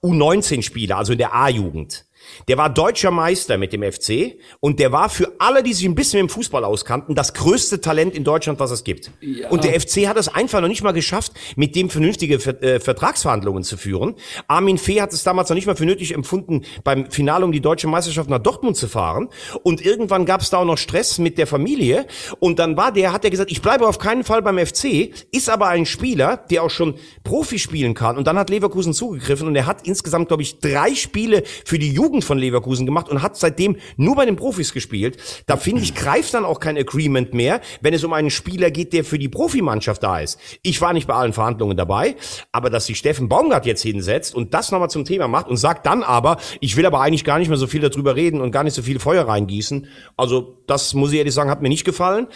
U19-Spieler, 0.03 0.97
also 0.97 1.13
in 1.13 1.19
der 1.19 1.35
A-Jugend. 1.35 2.07
Der 2.49 2.59
war 2.59 2.71
deutscher 2.71 3.11
Meister 3.11 3.59
mit 3.59 3.73
dem 3.73 3.83
FC 3.83 4.37
und 4.61 4.79
der 4.81 4.93
war 4.93 5.09
für 5.09 5.33
alle, 5.39 5.63
die 5.63 5.73
sich 5.73 5.87
ein 5.87 5.95
bisschen 5.95 6.23
mit 6.23 6.31
dem 6.31 6.35
Fußball 6.35 6.65
auskannten, 6.65 7.15
das 7.15 7.35
größte 7.35 7.81
Talent 7.81 8.15
in 8.15 8.25
Deutschland, 8.25 8.61
was 8.61 8.71
es 8.71 8.85
gibt. 8.85 9.11
Ja. 9.21 9.49
Und 9.51 9.65
der 9.65 9.81
FC 9.81 10.09
hat 10.09 10.17
es 10.17 10.29
einfach 10.29 10.61
noch 10.61 10.69
nicht 10.69 10.83
mal 10.83 10.93
geschafft, 10.93 11.33
mit 11.57 11.75
dem 11.77 11.91
vernünftige 11.91 12.35
äh, 12.35 12.81
Vertragsverhandlungen 12.81 13.63
zu 13.63 13.77
führen. 13.77 14.15
Armin 14.49 14.79
Fee 14.79 15.01
hat 15.01 15.13
es 15.13 15.23
damals 15.23 15.49
noch 15.49 15.55
nicht 15.55 15.67
mal 15.67 15.77
für 15.77 15.87
nötig 15.87 16.15
empfunden, 16.15 16.63
beim 16.85 17.11
Finale 17.11 17.45
um 17.45 17.53
die 17.53 17.61
deutsche 17.61 17.89
Meisterschaft 17.89 18.31
nach 18.31 18.39
Dortmund 18.39 18.77
zu 18.77 18.89
fahren. 18.89 19.29
Und 19.63 19.85
irgendwann 19.85 20.27
gab 20.27 20.41
es 20.41 20.51
da 20.51 20.59
auch 20.59 20.65
noch 20.65 20.79
Stress 20.79 21.19
mit 21.19 21.39
der 21.39 21.47
Familie. 21.47 22.07
Und 22.39 22.59
dann 22.59 22.77
war 22.77 22.93
der, 22.93 23.13
hat 23.13 23.25
er 23.25 23.31
gesagt, 23.31 23.51
ich 23.51 23.63
bleibe 23.63 23.87
auf 23.87 23.99
keinen 23.99 24.25
Fall 24.25 24.43
beim 24.43 24.59
FC, 24.59 25.11
ist 25.33 25.49
aber 25.49 25.69
ein 25.69 25.87
Spieler, 25.87 26.37
der 26.51 26.63
auch 26.63 26.71
schon 26.71 26.95
Profi 27.25 27.59
spielen 27.59 27.95
kann. 27.95 28.17
Und 28.17 28.27
dann 28.27 28.39
hat 28.39 28.51
Leverkusen 28.51 28.93
zugegriffen 28.93 29.47
und 29.47 29.57
er 29.57 29.67
hat 29.67 29.87
insgesamt, 29.87 30.29
glaube 30.29 30.43
ich, 30.43 30.59
drei 30.61 30.95
Spiele 30.95 31.43
für 31.65 31.79
die 31.79 31.93
Jugend 31.93 32.16
von 32.25 32.39
Leverkusen 32.39 32.87
gemacht 32.87 33.09
und 33.09 33.23
hat 33.23 33.37
seitdem 33.37 33.77
nur 33.97 34.17
bei 34.17 34.27
den 34.27 34.37
Profis 34.37 34.73
gespielt. 34.73 35.17
Da 35.47 35.57
finde 35.57 35.83
ich, 35.83 35.95
greift 35.95 36.35
dann 36.35 36.45
auch 36.45 36.61
kein 36.61 36.77
Agreement 36.77 37.35
mehr, 37.35 37.61
wenn 37.81 37.95
es 37.95 38.05
um 38.05 38.13
einen 38.13 38.31
Spieler 38.31 38.71
geht, 38.71 38.93
der 38.93 39.05
für 39.05 39.19
die 39.19 39.29
Profimannschaft 39.29 40.03
da 40.03 40.21
ist. 40.21 40.39
Ich 40.63 40.81
war 40.81 40.93
nicht 40.93 41.07
bei 41.07 41.15
allen 41.15 41.33
Verhandlungen 41.33 41.77
dabei, 41.77 42.17
aber 42.53 42.71
dass 42.71 42.87
sich 42.87 42.99
Steffen 42.99 43.29
Baumgart 43.29 43.67
jetzt 43.67 43.83
hinsetzt 43.83 44.35
und 44.35 44.55
das 44.55 44.71
nochmal 44.71 44.91
zum 44.91 45.05
Thema 45.05 45.29
macht 45.29 45.49
und 45.49 45.57
sagt 45.57 45.87
dann 45.87 46.03
aber, 46.03 46.39
ich 46.61 46.77
will 46.77 46.87
aber 46.87 47.01
eigentlich 47.01 47.25
gar 47.25 47.39
nicht 47.39 47.49
mehr 47.49 47.59
so 47.59 47.67
viel 47.67 47.81
darüber 47.81 48.17
reden 48.17 48.41
und 48.41 48.51
gar 48.51 48.65
nicht 48.65 48.75
so 48.75 48.83
viel 48.83 48.99
Feuer 48.99 49.27
reingießen. 49.27 49.87
Also 50.17 50.63
das 50.67 50.95
muss 50.95 51.13
ich 51.13 51.19
ehrlich 51.19 51.35
sagen, 51.35 51.51
hat 51.51 51.63
mir 51.63 51.69
nicht 51.69 51.85
gefallen. 51.85 52.27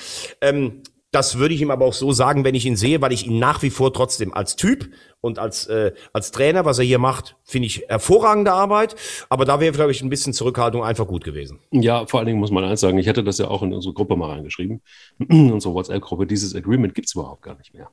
Ähm, 0.41 0.83
das 1.13 1.39
würde 1.39 1.55
ich 1.55 1.61
ihm 1.61 1.71
aber 1.71 1.87
auch 1.87 1.93
so 1.93 2.13
sagen, 2.13 2.45
wenn 2.45 2.55
ich 2.55 2.67
ihn 2.67 2.77
sehe, 2.77 3.01
weil 3.01 3.13
ich 3.13 3.27
ihn 3.27 3.39
nach 3.39 3.63
wie 3.63 3.71
vor 3.71 3.93
trotzdem 3.93 4.33
als 4.33 4.55
Typ 4.55 4.91
und 5.21 5.39
als, 5.39 5.67
äh, 5.67 5.93
als 6.13 6.31
Trainer, 6.31 6.65
was 6.65 6.79
er 6.79 6.85
hier 6.85 6.99
macht, 6.99 7.37
finde 7.43 7.67
ich 7.67 7.85
hervorragende 7.89 8.53
Arbeit. 8.53 8.95
Aber 9.29 9.45
da 9.45 9.59
wäre, 9.59 9.73
glaube 9.73 9.91
ich, 9.91 10.03
ein 10.03 10.09
bisschen 10.09 10.33
Zurückhaltung 10.33 10.85
einfach 10.85 11.09
gut 11.09 11.25
gewesen. 11.25 11.59
Ja, 11.73 12.07
vor 12.07 12.21
allen 12.21 12.27
Dingen 12.27 12.39
muss 12.39 12.53
man 12.53 12.65
eins 12.65 12.81
sagen, 12.81 12.99
ich 12.99 13.07
hätte 13.07 13.25
das 13.25 13.39
ja 13.39 13.49
auch 13.49 13.63
in 13.63 13.73
unsere 13.73 13.93
Gruppe 13.93 14.17
mal 14.17 14.31
reingeschrieben, 14.31 14.83
unsere 15.29 15.75
WhatsApp-Gruppe, 15.75 16.27
dieses 16.27 16.55
Agreement 16.55 16.95
gibt 16.95 17.09
es 17.09 17.15
überhaupt 17.15 17.43
gar 17.43 17.57
nicht 17.57 17.75
mehr. 17.75 17.91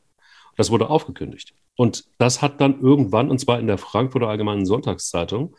Das 0.56 0.72
wurde 0.72 0.90
aufgekündigt. 0.90 1.54
Und 1.76 2.06
das 2.18 2.42
hat 2.42 2.62
dann 2.62 2.82
irgendwann, 2.82 3.30
und 3.30 3.40
zwar 3.40 3.60
in 3.60 3.68
der 3.68 3.78
Frankfurter 3.78 4.28
Allgemeinen 4.28 4.66
Sonntagszeitung, 4.66 5.56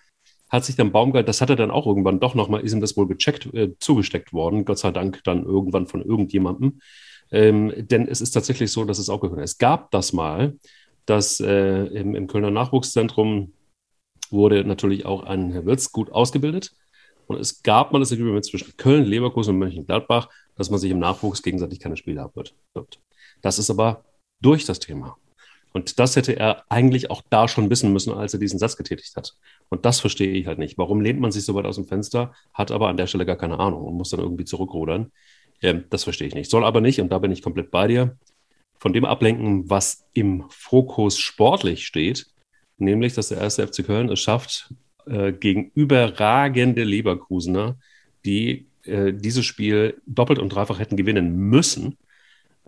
hat 0.48 0.64
sich 0.64 0.76
dann 0.76 0.92
Baumgart, 0.92 1.28
das 1.28 1.40
hat 1.40 1.50
er 1.50 1.56
dann 1.56 1.70
auch 1.70 1.86
irgendwann 1.86 2.20
doch 2.20 2.34
nochmal, 2.34 2.62
ist 2.62 2.72
ihm 2.72 2.80
das 2.80 2.96
wohl 2.96 3.06
gecheckt, 3.06 3.52
äh, 3.52 3.76
zugesteckt 3.78 4.32
worden, 4.32 4.64
Gott 4.64 4.78
sei 4.78 4.90
Dank 4.90 5.22
dann 5.24 5.44
irgendwann 5.44 5.86
von 5.86 6.02
irgendjemandem. 6.02 6.80
Ähm, 7.30 7.72
denn 7.76 8.08
es 8.08 8.20
ist 8.20 8.32
tatsächlich 8.32 8.72
so, 8.72 8.84
dass 8.84 8.98
es 8.98 9.08
auch 9.08 9.20
gehört. 9.20 9.40
Es 9.40 9.58
gab 9.58 9.90
das 9.90 10.12
mal, 10.12 10.56
dass 11.06 11.40
äh, 11.40 11.84
im, 11.86 12.14
im, 12.14 12.26
Kölner 12.26 12.50
Nachwuchszentrum 12.50 13.52
wurde 14.30 14.64
natürlich 14.64 15.06
auch 15.06 15.24
ein 15.24 15.50
Herr 15.52 15.64
Wirtz 15.64 15.92
gut 15.92 16.10
ausgebildet. 16.10 16.74
Und 17.26 17.38
es 17.38 17.62
gab 17.62 17.92
mal 17.92 17.98
das 17.98 18.12
Agreement 18.12 18.44
zwischen 18.44 18.76
Köln, 18.76 19.04
Leverkusen 19.04 19.54
und 19.54 19.58
Mönchengladbach, 19.58 20.28
dass 20.56 20.70
man 20.70 20.78
sich 20.78 20.90
im 20.90 20.98
Nachwuchs 20.98 21.42
gegenseitig 21.42 21.80
keine 21.80 21.96
Spiele 21.96 22.22
abwirft. 22.22 22.54
Das 23.42 23.58
ist 23.58 23.70
aber 23.70 24.04
durch 24.40 24.64
das 24.64 24.78
Thema. 24.78 25.16
Und 25.72 25.98
das 25.98 26.16
hätte 26.16 26.32
er 26.32 26.64
eigentlich 26.70 27.10
auch 27.10 27.22
da 27.28 27.46
schon 27.46 27.70
wissen 27.70 27.92
müssen, 27.92 28.12
als 28.12 28.32
er 28.32 28.40
diesen 28.40 28.58
Satz 28.58 28.76
getätigt 28.76 29.14
hat. 29.16 29.34
Und 29.68 29.84
das 29.84 30.00
verstehe 30.00 30.32
ich 30.32 30.46
halt 30.46 30.58
nicht. 30.58 30.78
Warum 30.78 31.00
lehnt 31.00 31.20
man 31.20 31.30
sich 31.30 31.44
so 31.44 31.54
weit 31.54 31.66
aus 31.66 31.76
dem 31.76 31.86
Fenster, 31.86 32.32
hat 32.54 32.70
aber 32.70 32.88
an 32.88 32.96
der 32.96 33.06
Stelle 33.06 33.26
gar 33.26 33.36
keine 33.36 33.60
Ahnung 33.60 33.84
und 33.84 33.94
muss 33.94 34.10
dann 34.10 34.20
irgendwie 34.20 34.44
zurückrudern? 34.44 35.12
Ähm, 35.62 35.84
das 35.90 36.04
verstehe 36.04 36.28
ich 36.28 36.34
nicht. 36.34 36.50
Soll 36.50 36.64
aber 36.64 36.80
nicht, 36.80 37.00
und 37.00 37.10
da 37.10 37.18
bin 37.18 37.32
ich 37.32 37.42
komplett 37.42 37.70
bei 37.70 37.86
dir, 37.88 38.16
von 38.78 38.92
dem 38.92 39.04
ablenken, 39.04 39.68
was 39.68 40.06
im 40.12 40.44
Fokus 40.50 41.18
sportlich 41.18 41.86
steht, 41.86 42.26
nämlich, 42.76 43.14
dass 43.14 43.28
der 43.28 43.38
erste 43.38 43.66
FC 43.66 43.84
Köln 43.84 44.08
es 44.08 44.20
schafft, 44.20 44.72
äh, 45.06 45.32
gegen 45.32 45.70
überragende 45.74 46.84
Leverkusener, 46.84 47.78
die 48.24 48.68
äh, 48.84 49.12
dieses 49.12 49.44
Spiel 49.44 50.00
doppelt 50.06 50.38
und 50.38 50.50
dreifach 50.50 50.78
hätten 50.78 50.96
gewinnen 50.96 51.36
müssen. 51.36 51.98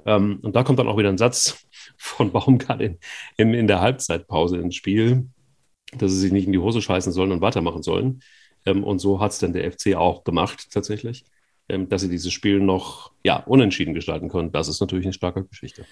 Ähm, 0.06 0.40
und 0.42 0.56
da 0.56 0.64
kommt 0.64 0.78
dann 0.78 0.88
auch 0.88 0.98
wieder 0.98 1.10
ein 1.10 1.18
Satz 1.18 1.66
von 1.96 2.32
Baumgart 2.32 2.80
in, 2.80 2.98
in, 3.36 3.54
in 3.54 3.66
der 3.66 3.80
Halbzeitpause 3.80 4.58
ins 4.58 4.74
Spiel, 4.74 5.28
dass 5.92 6.12
sie 6.12 6.18
sich 6.18 6.32
nicht 6.32 6.46
in 6.46 6.52
die 6.52 6.58
Hose 6.58 6.82
scheißen 6.82 7.12
sollen 7.12 7.32
und 7.32 7.40
weitermachen 7.40 7.82
sollen. 7.82 8.22
Ähm, 8.66 8.84
und 8.84 8.98
so 8.98 9.20
hat 9.20 9.32
es 9.32 9.38
dann 9.38 9.52
der 9.52 9.70
FC 9.70 9.94
auch 9.94 10.24
gemacht, 10.24 10.68
tatsächlich, 10.70 11.24
dass 11.88 12.02
sie 12.02 12.08
dieses 12.08 12.32
Spiel 12.32 12.60
noch 12.60 13.10
ja, 13.22 13.36
unentschieden 13.46 13.94
gestalten 13.94 14.28
können. 14.28 14.50
Das 14.52 14.68
ist 14.68 14.80
natürlich 14.80 15.04
eine 15.04 15.12
starke 15.12 15.44
Geschichte. 15.44 15.84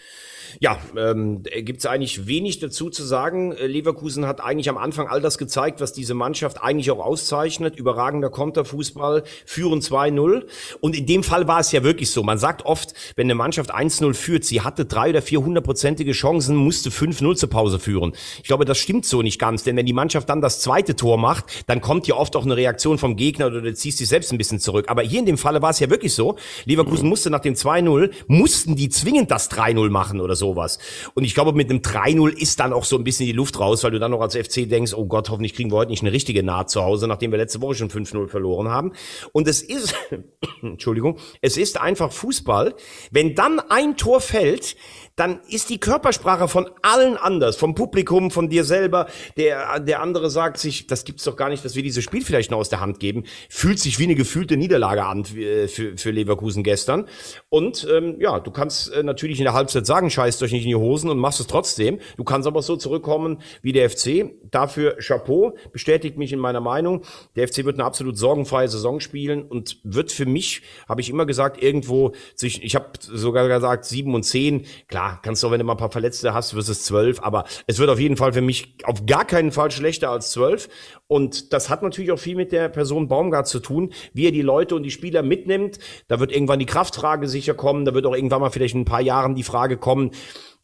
Ja, 0.60 0.78
ähm, 0.96 1.42
gibt 1.42 1.80
es 1.80 1.86
eigentlich 1.86 2.26
wenig 2.26 2.58
dazu 2.58 2.88
zu 2.88 3.04
sagen. 3.04 3.52
Äh, 3.52 3.66
Leverkusen 3.66 4.26
hat 4.26 4.40
eigentlich 4.40 4.70
am 4.70 4.78
Anfang 4.78 5.06
all 5.06 5.20
das 5.20 5.36
gezeigt, 5.36 5.80
was 5.80 5.92
diese 5.92 6.14
Mannschaft 6.14 6.62
eigentlich 6.62 6.90
auch 6.90 7.04
auszeichnet. 7.04 7.76
Überragender 7.76 8.30
Konterfußball, 8.30 9.24
führen 9.44 9.80
2-0. 9.80 10.46
Und 10.80 10.96
in 10.96 11.04
dem 11.04 11.22
Fall 11.22 11.46
war 11.48 11.60
es 11.60 11.70
ja 11.72 11.82
wirklich 11.82 12.10
so. 12.10 12.22
Man 12.22 12.38
sagt 12.38 12.64
oft, 12.64 12.94
wenn 13.16 13.26
eine 13.26 13.34
Mannschaft 13.34 13.74
1-0 13.74 14.14
führt, 14.14 14.44
sie 14.44 14.62
hatte 14.62 14.86
drei 14.86 15.10
oder 15.10 15.20
vier 15.20 15.42
hundertprozentige 15.42 16.12
Chancen, 16.12 16.56
musste 16.56 16.90
5-0 16.90 17.36
zur 17.36 17.50
Pause 17.50 17.78
führen. 17.78 18.14
Ich 18.38 18.48
glaube, 18.48 18.64
das 18.64 18.78
stimmt 18.78 19.04
so 19.04 19.20
nicht 19.20 19.38
ganz. 19.38 19.64
Denn 19.64 19.76
wenn 19.76 19.86
die 19.86 19.92
Mannschaft 19.92 20.30
dann 20.30 20.40
das 20.40 20.60
zweite 20.60 20.96
Tor 20.96 21.18
macht, 21.18 21.44
dann 21.66 21.82
kommt 21.82 22.06
ja 22.06 22.14
oft 22.14 22.36
auch 22.36 22.44
eine 22.44 22.56
Reaktion 22.56 22.96
vom 22.96 23.16
Gegner 23.16 23.48
oder 23.48 23.60
du 23.60 23.74
ziehst 23.74 24.00
dich 24.00 24.08
selbst 24.08 24.32
ein 24.32 24.38
bisschen 24.38 24.60
zurück. 24.60 24.86
Aber 24.88 25.02
hier 25.02 25.20
in 25.20 25.26
dem 25.26 25.38
Falle 25.38 25.60
war 25.60 25.67
es 25.70 25.80
ja 25.80 25.90
wirklich 25.90 26.14
so. 26.14 26.36
Leverkusen 26.64 27.04
mhm. 27.04 27.10
musste 27.10 27.30
nach 27.30 27.40
dem 27.40 27.54
2-0, 27.54 28.10
mussten 28.26 28.76
die 28.76 28.88
zwingend 28.88 29.30
das 29.30 29.50
3-0 29.50 29.90
machen 29.90 30.20
oder 30.20 30.36
sowas. 30.36 30.78
Und 31.14 31.24
ich 31.24 31.34
glaube, 31.34 31.52
mit 31.52 31.70
einem 31.70 31.80
3-0 31.80 32.36
ist 32.36 32.60
dann 32.60 32.72
auch 32.72 32.84
so 32.84 32.96
ein 32.96 33.04
bisschen 33.04 33.26
die 33.26 33.32
Luft 33.32 33.58
raus, 33.60 33.84
weil 33.84 33.90
du 33.90 33.98
dann 33.98 34.10
noch 34.10 34.20
als 34.20 34.36
FC 34.36 34.68
denkst, 34.68 34.94
oh 34.94 35.06
Gott, 35.06 35.30
hoffentlich 35.30 35.54
kriegen 35.54 35.70
wir 35.70 35.76
heute 35.76 35.90
nicht 35.90 36.02
eine 36.02 36.12
richtige 36.12 36.42
Naht 36.42 36.70
zu 36.70 36.82
Hause, 36.82 37.06
nachdem 37.06 37.30
wir 37.30 37.38
letzte 37.38 37.60
Woche 37.60 37.74
schon 37.74 37.90
5-0 37.90 38.28
verloren 38.28 38.68
haben. 38.68 38.92
Und 39.32 39.48
es 39.48 39.62
ist, 39.62 39.94
Entschuldigung, 40.62 41.18
es 41.40 41.56
ist 41.56 41.80
einfach 41.80 42.12
Fußball. 42.12 42.74
Wenn 43.10 43.34
dann 43.34 43.60
ein 43.60 43.96
Tor 43.96 44.20
fällt, 44.20 44.76
dann 45.18 45.40
ist 45.48 45.68
die 45.68 45.78
Körpersprache 45.78 46.46
von 46.46 46.70
allen 46.82 47.16
anders, 47.16 47.56
vom 47.56 47.74
Publikum, 47.74 48.30
von 48.30 48.48
dir 48.48 48.62
selber. 48.62 49.08
Der, 49.36 49.80
der 49.80 50.00
andere 50.00 50.30
sagt 50.30 50.58
sich, 50.58 50.86
das 50.86 51.04
gibt's 51.04 51.24
doch 51.24 51.36
gar 51.36 51.48
nicht, 51.48 51.64
dass 51.64 51.74
wir 51.74 51.82
dieses 51.82 52.04
Spiel 52.04 52.24
vielleicht 52.24 52.52
noch 52.52 52.58
aus 52.58 52.68
der 52.68 52.80
Hand 52.80 53.00
geben. 53.00 53.24
Fühlt 53.48 53.80
sich 53.80 53.98
wie 53.98 54.04
eine 54.04 54.14
gefühlte 54.14 54.56
Niederlage 54.56 55.04
an 55.04 55.24
für, 55.24 55.68
für 55.68 56.10
Leverkusen 56.12 56.62
gestern. 56.62 57.06
Und 57.48 57.86
ähm, 57.90 58.16
ja, 58.20 58.38
du 58.38 58.52
kannst 58.52 58.92
äh, 58.92 59.02
natürlich 59.02 59.38
in 59.38 59.44
der 59.44 59.54
Halbzeit 59.54 59.86
sagen, 59.86 60.08
scheißt 60.08 60.40
euch 60.44 60.52
nicht 60.52 60.62
in 60.62 60.68
die 60.68 60.76
Hosen 60.76 61.10
und 61.10 61.18
machst 61.18 61.40
es 61.40 61.48
trotzdem. 61.48 61.98
Du 62.16 62.22
kannst 62.22 62.46
aber 62.46 62.62
so 62.62 62.76
zurückkommen 62.76 63.42
wie 63.60 63.72
der 63.72 63.90
FC. 63.90 64.30
Dafür 64.52 64.98
Chapeau, 64.98 65.56
bestätigt 65.72 66.16
mich 66.16 66.32
in 66.32 66.38
meiner 66.38 66.60
Meinung. 66.60 67.02
Der 67.34 67.48
FC 67.48 67.64
wird 67.64 67.74
eine 67.74 67.84
absolut 67.84 68.16
sorgenfreie 68.16 68.68
Saison 68.68 69.00
spielen 69.00 69.42
und 69.42 69.80
wird 69.82 70.12
für 70.12 70.26
mich, 70.26 70.62
habe 70.88 71.00
ich 71.00 71.10
immer 71.10 71.26
gesagt, 71.26 71.60
irgendwo 71.60 72.12
zwischen, 72.36 72.62
ich 72.62 72.76
habe 72.76 72.92
sogar 73.00 73.48
gesagt, 73.48 73.84
sieben 73.84 74.14
und 74.14 74.22
zehn. 74.22 74.64
Klar, 74.86 75.07
kannst 75.16 75.42
du, 75.42 75.50
wenn 75.50 75.58
du 75.58 75.64
mal 75.64 75.74
ein 75.74 75.78
paar 75.78 75.90
Verletzte 75.90 76.34
hast, 76.34 76.54
wirst 76.54 76.68
es 76.68 76.84
zwölf. 76.84 77.20
Aber 77.22 77.44
es 77.66 77.78
wird 77.78 77.90
auf 77.90 77.98
jeden 77.98 78.16
Fall 78.16 78.32
für 78.32 78.40
mich 78.40 78.76
auf 78.84 79.06
gar 79.06 79.24
keinen 79.24 79.52
Fall 79.52 79.70
schlechter 79.70 80.10
als 80.10 80.30
zwölf. 80.30 80.68
Und 81.06 81.52
das 81.52 81.70
hat 81.70 81.82
natürlich 81.82 82.12
auch 82.12 82.18
viel 82.18 82.36
mit 82.36 82.52
der 82.52 82.68
Person 82.68 83.08
Baumgart 83.08 83.48
zu 83.48 83.60
tun, 83.60 83.92
wie 84.12 84.26
er 84.26 84.32
die 84.32 84.42
Leute 84.42 84.74
und 84.74 84.82
die 84.82 84.90
Spieler 84.90 85.22
mitnimmt. 85.22 85.78
Da 86.08 86.20
wird 86.20 86.32
irgendwann 86.32 86.58
die 86.58 86.66
Kraftfrage 86.66 87.28
sicher 87.28 87.54
kommen. 87.54 87.84
Da 87.84 87.94
wird 87.94 88.06
auch 88.06 88.14
irgendwann 88.14 88.40
mal 88.40 88.50
vielleicht 88.50 88.74
in 88.74 88.82
ein 88.82 88.86
paar 88.86 89.00
Jahren 89.00 89.34
die 89.34 89.42
Frage 89.42 89.76
kommen, 89.76 90.10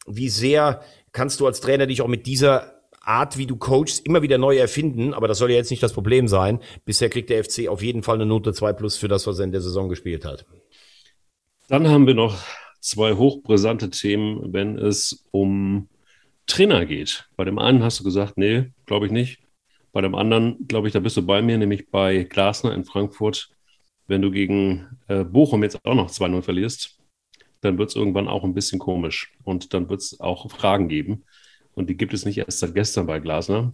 wie 0.05 0.29
sehr 0.29 0.81
kannst 1.11 1.39
du 1.39 1.47
als 1.47 1.61
Trainer 1.61 1.87
dich 1.87 2.01
auch 2.01 2.07
mit 2.07 2.27
dieser 2.27 2.75
Art, 3.05 3.37
wie 3.37 3.45
du 3.45 3.55
coachst, 3.55 4.05
immer 4.05 4.21
wieder 4.21 4.37
neu 4.37 4.57
erfinden, 4.57 5.13
aber 5.13 5.27
das 5.27 5.37
soll 5.37 5.51
ja 5.51 5.57
jetzt 5.57 5.69
nicht 5.69 5.83
das 5.83 5.93
Problem 5.93 6.27
sein. 6.27 6.59
Bisher 6.85 7.09
kriegt 7.09 7.29
der 7.29 7.43
FC 7.43 7.67
auf 7.67 7.83
jeden 7.83 8.01
Fall 8.01 8.15
eine 8.15 8.25
Note 8.25 8.51
2 8.51 8.73
plus 8.73 8.97
für 8.97 9.07
das, 9.07 9.27
was 9.27 9.39
er 9.39 9.45
in 9.45 9.51
der 9.51 9.61
Saison 9.61 9.89
gespielt 9.89 10.25
hat. 10.25 10.45
Dann 11.67 11.87
haben 11.87 12.07
wir 12.07 12.15
noch 12.15 12.35
zwei 12.85 13.13
hochbrisante 13.13 13.89
Themen, 13.89 14.53
wenn 14.53 14.77
es 14.77 15.25
um 15.31 15.89
Trainer 16.45 16.85
geht. 16.85 17.27
Bei 17.35 17.43
dem 17.43 17.57
einen 17.57 17.83
hast 17.83 17.99
du 17.99 18.03
gesagt, 18.03 18.37
nee, 18.37 18.71
glaube 18.85 19.07
ich 19.07 19.11
nicht. 19.11 19.41
Bei 19.91 20.01
dem 20.01 20.13
anderen, 20.13 20.67
glaube 20.67 20.87
ich, 20.87 20.93
da 20.93 20.99
bist 20.99 21.17
du 21.17 21.25
bei 21.25 21.41
mir, 21.41 21.57
nämlich 21.57 21.89
bei 21.89 22.23
Glasner 22.23 22.73
in 22.73 22.85
Frankfurt. 22.85 23.49
Wenn 24.07 24.21
du 24.21 24.29
gegen 24.29 24.99
äh, 25.07 25.23
Bochum 25.23 25.63
jetzt 25.63 25.83
auch 25.83 25.95
noch 25.95 26.11
2-0 26.11 26.41
verlierst, 26.43 26.99
dann 27.61 27.79
wird 27.79 27.89
es 27.89 27.95
irgendwann 27.95 28.27
auch 28.27 28.43
ein 28.43 28.53
bisschen 28.53 28.77
komisch. 28.77 29.33
Und 29.43 29.73
dann 29.73 29.89
wird 29.89 30.01
es 30.01 30.19
auch 30.19 30.51
Fragen 30.51 30.87
geben. 30.87 31.23
Und 31.73 31.89
die 31.89 31.97
gibt 31.97 32.13
es 32.13 32.25
nicht 32.25 32.37
erst 32.37 32.59
seit 32.59 32.75
gestern 32.75 33.07
bei 33.07 33.19
Glasner. 33.19 33.73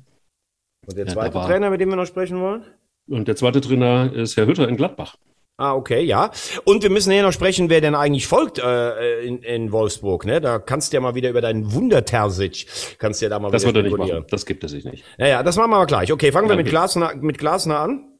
Und 0.87 0.97
der 0.97 1.07
zweite 1.07 1.37
ja, 1.37 1.45
Trainer, 1.45 1.69
mit 1.69 1.81
dem 1.81 1.89
wir 1.89 1.97
noch 1.97 2.05
sprechen 2.05 2.39
wollen? 2.39 2.63
Und 3.07 3.27
der 3.27 3.35
zweite 3.35 3.59
Trainer 3.59 4.13
ist 4.13 4.37
Herr 4.37 4.47
Hütter 4.47 4.69
in 4.69 4.77
Gladbach. 4.77 5.17
Ah, 5.57 5.75
okay, 5.75 6.01
ja. 6.01 6.31
Und 6.63 6.81
wir 6.81 6.89
müssen 6.89 7.11
ja 7.11 7.21
noch 7.21 7.33
sprechen, 7.33 7.69
wer 7.69 7.81
denn 7.81 7.93
eigentlich 7.93 8.25
folgt 8.25 8.57
äh, 8.57 9.21
in, 9.21 9.43
in 9.43 9.71
Wolfsburg. 9.71 10.25
Ne? 10.25 10.41
Da 10.41 10.57
kannst 10.57 10.91
du 10.91 10.97
ja 10.97 11.01
mal 11.01 11.13
wieder 11.13 11.29
über 11.29 11.41
deinen 11.41 11.71
Wunder-Terzic, 11.71 12.65
kannst 12.97 13.21
du 13.21 13.25
ja 13.25 13.29
da 13.29 13.37
mal 13.37 13.51
das 13.51 13.63
wird 13.65 13.75
er 13.75 13.83
nicht 13.83 13.95
machen. 13.95 14.25
Das 14.31 14.45
gibt 14.47 14.63
es 14.63 14.71
sich 14.71 14.85
nicht. 14.85 15.03
Naja, 15.19 15.43
das 15.43 15.57
machen 15.57 15.69
wir 15.69 15.77
mal 15.77 15.85
gleich. 15.85 16.11
Okay, 16.11 16.31
fangen 16.31 16.49
wir 16.49 16.55
mit 16.55 16.67
Glasner, 16.67 17.13
mit 17.15 17.37
Glasner 17.37 17.79
an. 17.79 18.10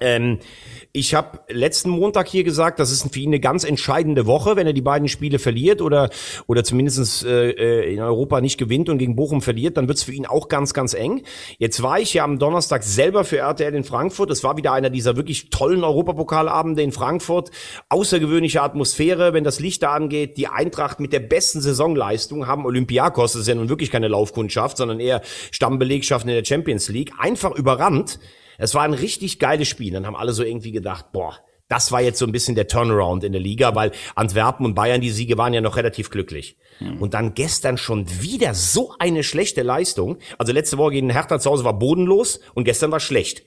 Ähm, 0.00 0.38
ich 0.92 1.14
habe 1.14 1.40
letzten 1.48 1.90
Montag 1.90 2.28
hier 2.28 2.42
gesagt, 2.42 2.80
das 2.80 2.90
ist 2.90 3.12
für 3.12 3.20
ihn 3.20 3.28
eine 3.30 3.40
ganz 3.40 3.64
entscheidende 3.64 4.26
Woche, 4.26 4.56
wenn 4.56 4.66
er 4.66 4.72
die 4.72 4.80
beiden 4.80 5.08
Spiele 5.08 5.38
verliert 5.38 5.80
oder 5.82 6.10
oder 6.46 6.64
zumindest 6.64 7.24
äh, 7.24 7.50
äh, 7.50 7.94
in 7.94 8.00
Europa 8.00 8.40
nicht 8.40 8.58
gewinnt 8.58 8.88
und 8.88 8.98
gegen 8.98 9.14
Bochum 9.14 9.40
verliert, 9.40 9.76
dann 9.76 9.88
wird's 9.88 10.02
für 10.02 10.12
ihn 10.12 10.26
auch 10.26 10.48
ganz, 10.48 10.74
ganz 10.74 10.94
eng. 10.94 11.22
Jetzt 11.58 11.82
war 11.82 12.00
ich 12.00 12.14
ja 12.14 12.24
am 12.24 12.38
Donnerstag 12.38 12.82
selber 12.82 13.24
für 13.24 13.38
RTL 13.38 13.74
in 13.74 13.84
Frankfurt. 13.84 14.30
Es 14.30 14.42
war 14.42 14.56
wieder 14.56 14.72
einer 14.72 14.90
dieser 14.90 15.16
wirklich 15.16 15.50
tollen 15.50 15.84
Europapokalabende 15.84 16.82
in 16.82 16.92
Frankfurt. 16.92 17.50
Außergewöhnliche 17.88 18.62
Atmosphäre, 18.62 19.32
wenn 19.32 19.44
das 19.44 19.60
Licht 19.60 19.82
da 19.82 19.92
angeht. 19.92 20.36
Die 20.36 20.48
Eintracht 20.48 21.00
mit 21.00 21.12
der 21.12 21.20
besten 21.20 21.60
Saisonleistung 21.60 22.46
haben 22.46 22.64
Olympiakos, 22.64 23.32
das 23.32 23.42
ist 23.42 23.48
ja 23.48 23.54
nun 23.54 23.68
wirklich 23.68 23.90
keine 23.90 24.08
Laufkundschaft, 24.08 24.76
sondern 24.76 25.00
eher 25.00 25.22
Stammbelegschaften 25.50 26.28
in 26.30 26.36
der 26.36 26.44
Champions 26.44 26.88
League, 26.88 27.12
einfach 27.18 27.52
überrannt. 27.52 28.18
Es 28.60 28.74
war 28.74 28.82
ein 28.82 28.94
richtig 28.94 29.38
geiles 29.38 29.68
Spiel. 29.68 29.92
Dann 29.92 30.06
haben 30.06 30.16
alle 30.16 30.32
so 30.32 30.42
irgendwie 30.42 30.72
gedacht, 30.72 31.12
boah, 31.12 31.38
das 31.68 31.92
war 31.92 32.00
jetzt 32.00 32.18
so 32.18 32.26
ein 32.26 32.32
bisschen 32.32 32.56
der 32.56 32.66
Turnaround 32.66 33.22
in 33.24 33.32
der 33.32 33.40
Liga, 33.40 33.74
weil 33.74 33.92
Antwerpen 34.16 34.66
und 34.66 34.74
Bayern, 34.74 35.00
die 35.00 35.10
Siege 35.10 35.38
waren 35.38 35.54
ja 35.54 35.60
noch 35.60 35.76
relativ 35.76 36.10
glücklich. 36.10 36.56
Mhm. 36.80 37.00
Und 37.00 37.14
dann 37.14 37.34
gestern 37.34 37.78
schon 37.78 38.06
wieder 38.20 38.54
so 38.54 38.92
eine 38.98 39.22
schlechte 39.22 39.62
Leistung. 39.62 40.18
Also 40.36 40.52
letzte 40.52 40.78
Woche 40.78 40.92
gegen 40.92 41.10
Hertha 41.10 41.38
zu 41.38 41.48
Hause 41.48 41.64
war 41.64 41.78
bodenlos 41.78 42.40
und 42.54 42.64
gestern 42.64 42.90
war 42.90 43.00
schlecht. 43.00 43.44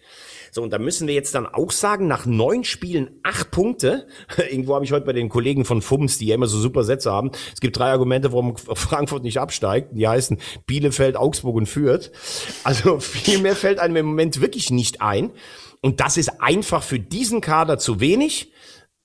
So, 0.53 0.61
und 0.61 0.71
da 0.71 0.77
müssen 0.77 1.07
wir 1.07 1.15
jetzt 1.15 1.33
dann 1.33 1.47
auch 1.47 1.71
sagen, 1.71 2.05
nach 2.05 2.27
neun 2.27 2.63
Spielen 2.63 3.19
acht 3.23 3.49
Punkte. 3.49 4.05
Irgendwo 4.37 4.75
habe 4.75 4.85
ich 4.85 4.91
heute 4.91 5.07
bei 5.07 5.11
den 5.11 5.27
Kollegen 5.27 5.65
von 5.65 5.81
FUMS, 5.81 6.19
die 6.19 6.27
ja 6.27 6.35
immer 6.35 6.45
so 6.45 6.59
super 6.59 6.83
Sätze 6.83 7.11
haben. 7.11 7.31
Es 7.51 7.59
gibt 7.59 7.75
drei 7.75 7.89
Argumente, 7.89 8.31
warum 8.31 8.55
Frankfurt 8.75 9.23
nicht 9.23 9.39
absteigt. 9.39 9.89
Die 9.93 10.07
heißen 10.07 10.37
Bielefeld, 10.67 11.17
Augsburg 11.17 11.55
und 11.55 11.65
Fürth. 11.65 12.11
Also 12.63 12.99
viel 12.99 13.39
mehr 13.39 13.55
fällt 13.55 13.79
einem 13.79 13.95
im 13.95 14.05
Moment 14.05 14.41
wirklich 14.41 14.69
nicht 14.69 15.01
ein. 15.01 15.31
Und 15.81 15.99
das 16.01 16.17
ist 16.17 16.39
einfach 16.39 16.83
für 16.83 16.99
diesen 16.99 17.41
Kader 17.41 17.79
zu 17.79 17.99
wenig. 17.99 18.52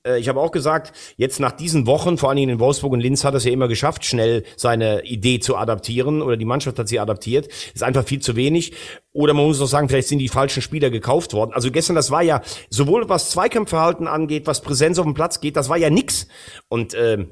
Äh, 0.08 0.18
ich 0.18 0.28
habe 0.28 0.40
auch 0.40 0.50
gesagt, 0.50 0.92
jetzt 1.16 1.40
nach 1.40 1.52
diesen 1.52 1.86
Wochen, 1.86 2.18
vor 2.18 2.30
allen 2.30 2.36
Dingen 2.36 2.52
in 2.52 2.60
Wolfsburg 2.60 2.92
und 2.92 3.00
Linz, 3.00 3.24
hat 3.24 3.34
es 3.34 3.44
ja 3.44 3.52
immer 3.52 3.68
geschafft, 3.68 4.04
schnell 4.04 4.44
seine 4.56 5.04
Idee 5.04 5.38
zu 5.40 5.56
adaptieren 5.56 6.22
oder 6.22 6.36
die 6.36 6.44
Mannschaft 6.44 6.78
hat 6.78 6.88
sie 6.88 6.98
adaptiert. 6.98 7.48
Ist 7.74 7.82
einfach 7.82 8.04
viel 8.04 8.20
zu 8.20 8.36
wenig. 8.36 8.72
Oder 9.12 9.34
man 9.34 9.46
muss 9.46 9.60
auch 9.60 9.66
sagen, 9.66 9.88
vielleicht 9.88 10.08
sind 10.08 10.18
die 10.18 10.28
falschen 10.28 10.62
Spieler 10.62 10.90
gekauft 10.90 11.32
worden. 11.32 11.52
Also 11.52 11.70
gestern, 11.70 11.96
das 11.96 12.10
war 12.10 12.22
ja 12.22 12.42
sowohl 12.70 13.08
was 13.08 13.30
Zweikampfverhalten 13.30 14.06
angeht, 14.06 14.46
was 14.46 14.62
Präsenz 14.62 14.98
auf 14.98 15.04
dem 15.04 15.14
Platz 15.14 15.40
geht, 15.40 15.56
das 15.56 15.68
war 15.68 15.76
ja 15.76 15.90
nix. 15.90 16.28
Und 16.68 16.94
äh, 16.94 17.26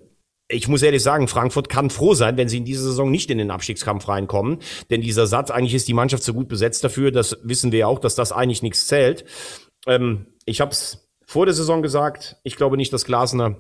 ich 0.48 0.68
muss 0.68 0.82
ehrlich 0.82 1.02
sagen, 1.02 1.26
Frankfurt 1.26 1.68
kann 1.68 1.90
froh 1.90 2.14
sein, 2.14 2.36
wenn 2.36 2.48
sie 2.48 2.58
in 2.58 2.64
dieser 2.64 2.84
Saison 2.84 3.10
nicht 3.10 3.30
in 3.30 3.38
den 3.38 3.50
Abstiegskampf 3.50 4.08
reinkommen. 4.08 4.58
Denn 4.90 5.00
dieser 5.00 5.26
Satz, 5.26 5.50
eigentlich 5.50 5.74
ist 5.74 5.88
die 5.88 5.94
Mannschaft 5.94 6.22
zu 6.22 6.34
gut 6.34 6.48
besetzt 6.48 6.84
dafür, 6.84 7.10
das 7.10 7.38
wissen 7.42 7.72
wir 7.72 7.80
ja 7.80 7.86
auch, 7.88 7.98
dass 7.98 8.14
das 8.14 8.32
eigentlich 8.32 8.62
nichts 8.62 8.86
zählt. 8.86 9.24
Ähm, 9.86 10.26
ich 10.44 10.60
habe 10.60 10.70
es 10.70 11.05
vor 11.26 11.44
der 11.44 11.54
Saison 11.54 11.82
gesagt, 11.82 12.36
ich 12.44 12.56
glaube 12.56 12.76
nicht, 12.76 12.92
dass 12.92 13.04
Glasner 13.04 13.56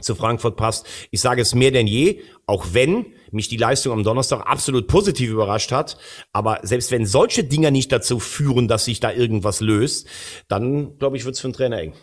zu 0.00 0.14
Frankfurt 0.14 0.56
passt. 0.56 0.86
Ich 1.10 1.20
sage 1.20 1.40
es 1.40 1.54
mehr 1.54 1.70
denn 1.70 1.86
je, 1.86 2.20
auch 2.46 2.66
wenn 2.72 3.06
mich 3.30 3.48
die 3.48 3.56
Leistung 3.56 3.92
am 3.92 4.04
Donnerstag 4.04 4.46
absolut 4.46 4.88
positiv 4.88 5.30
überrascht 5.30 5.72
hat. 5.72 5.96
Aber 6.32 6.60
selbst 6.64 6.90
wenn 6.90 7.06
solche 7.06 7.44
Dinger 7.44 7.70
nicht 7.70 7.92
dazu 7.92 8.18
führen, 8.18 8.68
dass 8.68 8.84
sich 8.84 9.00
da 9.00 9.12
irgendwas 9.12 9.60
löst, 9.60 10.06
dann 10.48 10.98
glaube 10.98 11.16
ich, 11.16 11.24
wird 11.24 11.36
es 11.36 11.40
für 11.40 11.48
den 11.48 11.54
Trainer 11.54 11.78
eng. 11.78 11.94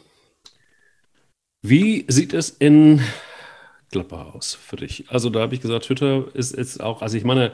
Wie 1.62 2.06
sieht 2.08 2.34
es 2.34 2.50
in 2.50 3.02
Gladbach 3.92 4.34
aus 4.34 4.56
für 4.56 4.78
dich? 4.78 5.06
Also 5.10 5.30
da 5.30 5.42
habe 5.42 5.54
ich 5.54 5.62
gesagt, 5.62 5.88
Hütter 5.88 6.26
ist 6.34 6.58
jetzt 6.58 6.82
auch, 6.82 7.02
also 7.02 7.16
ich 7.16 7.24
meine, 7.24 7.54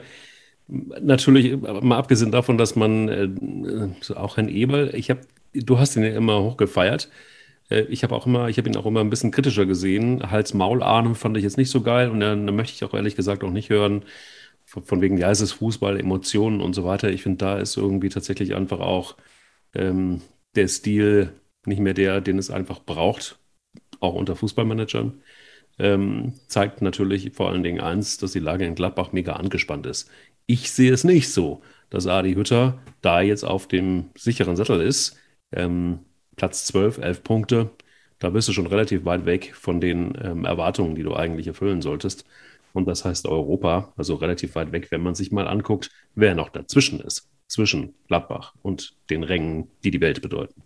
natürlich 0.68 1.60
mal 1.60 1.98
abgesehen 1.98 2.32
davon, 2.32 2.56
dass 2.56 2.76
man 2.76 3.08
äh, 3.08 4.14
auch 4.14 4.36
Herrn 4.36 4.48
Eberl, 4.48 4.94
ich 4.94 5.10
habe, 5.10 5.20
du 5.52 5.78
hast 5.78 5.96
ihn 5.96 6.04
ja 6.04 6.14
immer 6.14 6.40
hochgefeiert. 6.42 7.04
Äh, 7.06 7.39
ich 7.70 8.02
habe 8.02 8.14
auch 8.14 8.26
immer, 8.26 8.48
ich 8.48 8.58
habe 8.58 8.68
ihn 8.68 8.76
auch 8.76 8.86
immer 8.86 9.00
ein 9.00 9.10
bisschen 9.10 9.30
kritischer 9.30 9.66
gesehen. 9.66 10.30
Hals-Maul-Ahnen 10.30 11.14
fand 11.14 11.36
ich 11.36 11.44
jetzt 11.44 11.56
nicht 11.56 11.70
so 11.70 11.82
geil 11.82 12.10
und 12.10 12.20
dann, 12.20 12.46
dann 12.46 12.56
möchte 12.56 12.74
ich 12.74 12.84
auch 12.84 12.94
ehrlich 12.94 13.16
gesagt 13.16 13.44
auch 13.44 13.50
nicht 13.50 13.70
hören, 13.70 14.04
von, 14.64 14.84
von 14.84 15.00
wegen, 15.00 15.18
ja, 15.18 15.30
es 15.30 15.40
ist 15.40 15.52
Fußball, 15.54 15.98
Emotionen 16.00 16.60
und 16.60 16.74
so 16.74 16.84
weiter. 16.84 17.10
Ich 17.10 17.22
finde, 17.22 17.38
da 17.38 17.58
ist 17.58 17.76
irgendwie 17.76 18.08
tatsächlich 18.08 18.54
einfach 18.54 18.80
auch 18.80 19.16
ähm, 19.74 20.22
der 20.54 20.68
Stil 20.68 21.32
nicht 21.66 21.80
mehr 21.80 21.94
der, 21.94 22.20
den 22.20 22.38
es 22.38 22.50
einfach 22.50 22.80
braucht, 22.80 23.38
auch 24.00 24.14
unter 24.14 24.36
Fußballmanagern. 24.36 25.22
Ähm, 25.78 26.34
zeigt 26.48 26.82
natürlich 26.82 27.32
vor 27.34 27.50
allen 27.50 27.62
Dingen 27.62 27.80
eins, 27.80 28.18
dass 28.18 28.32
die 28.32 28.38
Lage 28.40 28.66
in 28.66 28.74
Gladbach 28.74 29.12
mega 29.12 29.34
angespannt 29.34 29.86
ist. 29.86 30.10
Ich 30.46 30.70
sehe 30.72 30.92
es 30.92 31.04
nicht 31.04 31.30
so, 31.32 31.62
dass 31.90 32.06
Adi 32.06 32.34
Hütter 32.34 32.78
da 33.00 33.20
jetzt 33.20 33.44
auf 33.44 33.68
dem 33.68 34.10
sicheren 34.16 34.56
Sattel 34.56 34.80
ist 34.80 35.16
Ähm, 35.52 36.00
Platz 36.40 36.64
12, 36.64 36.96
11 36.96 37.22
Punkte. 37.22 37.70
Da 38.18 38.30
bist 38.30 38.48
du 38.48 38.54
schon 38.54 38.66
relativ 38.66 39.04
weit 39.04 39.26
weg 39.26 39.54
von 39.54 39.78
den 39.78 40.16
ähm, 40.22 40.46
Erwartungen, 40.46 40.94
die 40.94 41.02
du 41.02 41.14
eigentlich 41.14 41.46
erfüllen 41.46 41.82
solltest. 41.82 42.24
Und 42.72 42.88
das 42.88 43.04
heißt 43.04 43.26
Europa, 43.26 43.92
also 43.98 44.14
relativ 44.14 44.54
weit 44.54 44.72
weg, 44.72 44.90
wenn 44.90 45.02
man 45.02 45.14
sich 45.14 45.32
mal 45.32 45.46
anguckt, 45.46 45.90
wer 46.14 46.34
noch 46.34 46.48
dazwischen 46.48 46.98
ist, 47.00 47.28
zwischen 47.46 47.92
Gladbach 48.08 48.54
und 48.62 48.94
den 49.10 49.22
Rängen, 49.22 49.68
die 49.84 49.90
die 49.90 50.00
Welt 50.00 50.22
bedeuten. 50.22 50.62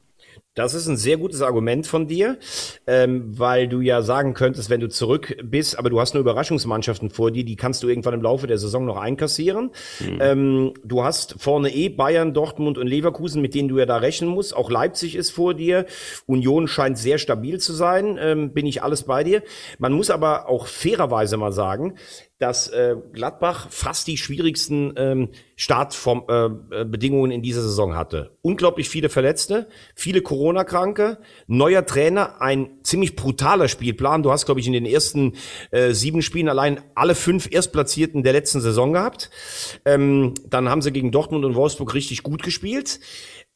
Das 0.55 0.73
ist 0.73 0.87
ein 0.87 0.97
sehr 0.97 1.17
gutes 1.17 1.43
Argument 1.43 1.85
von 1.85 2.07
dir, 2.07 2.39
ähm, 2.87 3.37
weil 3.37 3.67
du 3.67 3.81
ja 3.81 4.03
sagen 4.03 4.35
könntest, 4.35 4.71
wenn 4.71 4.79
du 4.79 4.89
zurück 4.89 5.37
bist, 5.43 5.77
aber 5.77 5.91
du 5.91 6.01
hast 6.01 6.15
nur 6.15 6.21
Überraschungsmannschaften 6.21 7.11
vor 7.11 7.33
dir, 7.33 7.45
die 7.45 7.57
kannst 7.57 7.83
du 7.83 7.89
irgendwann 7.89 8.15
im 8.15 8.23
Laufe 8.23 8.47
der 8.47 8.59
Saison 8.59 8.85
noch 8.85 8.97
einkassieren. 8.97 9.71
Mhm. 9.99 10.19
Ähm, 10.21 10.75
du 10.85 11.03
hast 11.03 11.35
vorne 11.41 11.75
eh 11.75 11.89
Bayern, 11.89 12.35
Dortmund 12.35 12.79
und 12.79 12.87
Leverkusen, 12.87 13.43
mit 13.43 13.55
denen 13.55 13.69
du 13.69 13.79
ja 13.79 13.87
da 13.87 13.97
rechnen 13.97 14.31
musst. 14.31 14.55
Auch 14.55 14.71
Leipzig 14.71 15.17
ist 15.17 15.31
vor 15.31 15.55
dir. 15.55 15.87
Union 16.27 16.69
scheint 16.69 16.99
sehr 16.99 17.19
stabil 17.19 17.59
zu 17.59 17.73
sein. 17.73 18.17
Ähm, 18.21 18.53
bin 18.53 18.67
ich 18.67 18.81
alles 18.83 19.03
bei 19.03 19.25
dir. 19.25 19.43
Man 19.79 19.93
muss 19.93 20.09
aber 20.09 20.49
auch 20.49 20.69
fairerweise 20.69 21.37
mal 21.37 21.53
sagen, 21.53 21.95
dass 22.39 22.69
äh, 22.69 22.97
Gladbach 23.13 23.69
fast 23.71 24.09
die 24.09 24.17
schwierigsten 24.17 24.93
ähm, 24.97 25.29
Startbedingungen 25.55 27.31
äh, 27.31 27.35
in 27.35 27.43
dieser 27.43 27.63
Saison 27.63 27.95
hatte. 27.95 28.37
Unglaublich 28.43 28.89
viele 28.89 29.09
Verletzte, 29.09 29.69
viele 29.95 30.21
Corona-Kranke, 30.21 31.19
neuer 31.47 31.87
Trainer, 31.87 32.43
ein 32.43 32.81
ziemlich 32.83 33.15
brutaler 33.15 33.69
Spielplan. 33.69 34.25
Du 34.25 34.33
hast, 34.33 34.47
glaube 34.47 34.61
ich, 34.61 34.67
in 34.67 34.73
den 34.73 34.85
ersten 34.85 35.35
äh, 35.71 35.93
sieben 35.93 36.23
Spielen 36.23 36.49
allein 36.49 36.81
alle 36.97 37.15
fünf 37.15 37.49
Erstplatzierten 37.51 38.25
der 38.25 38.33
letzten 38.33 38.61
Saison 38.61 38.93
gehabt. 38.93 39.31
Ähm, 39.85 40.35
dann 40.49 40.69
haben 40.69 40.83
sie 40.83 40.93
gegen 40.93 41.13
Dortmund 41.13 41.45
und 41.45 41.55
Wolfsburg 41.55 41.95
richtig 41.95 42.25
gut 42.25 42.43
gespielt 42.43 42.99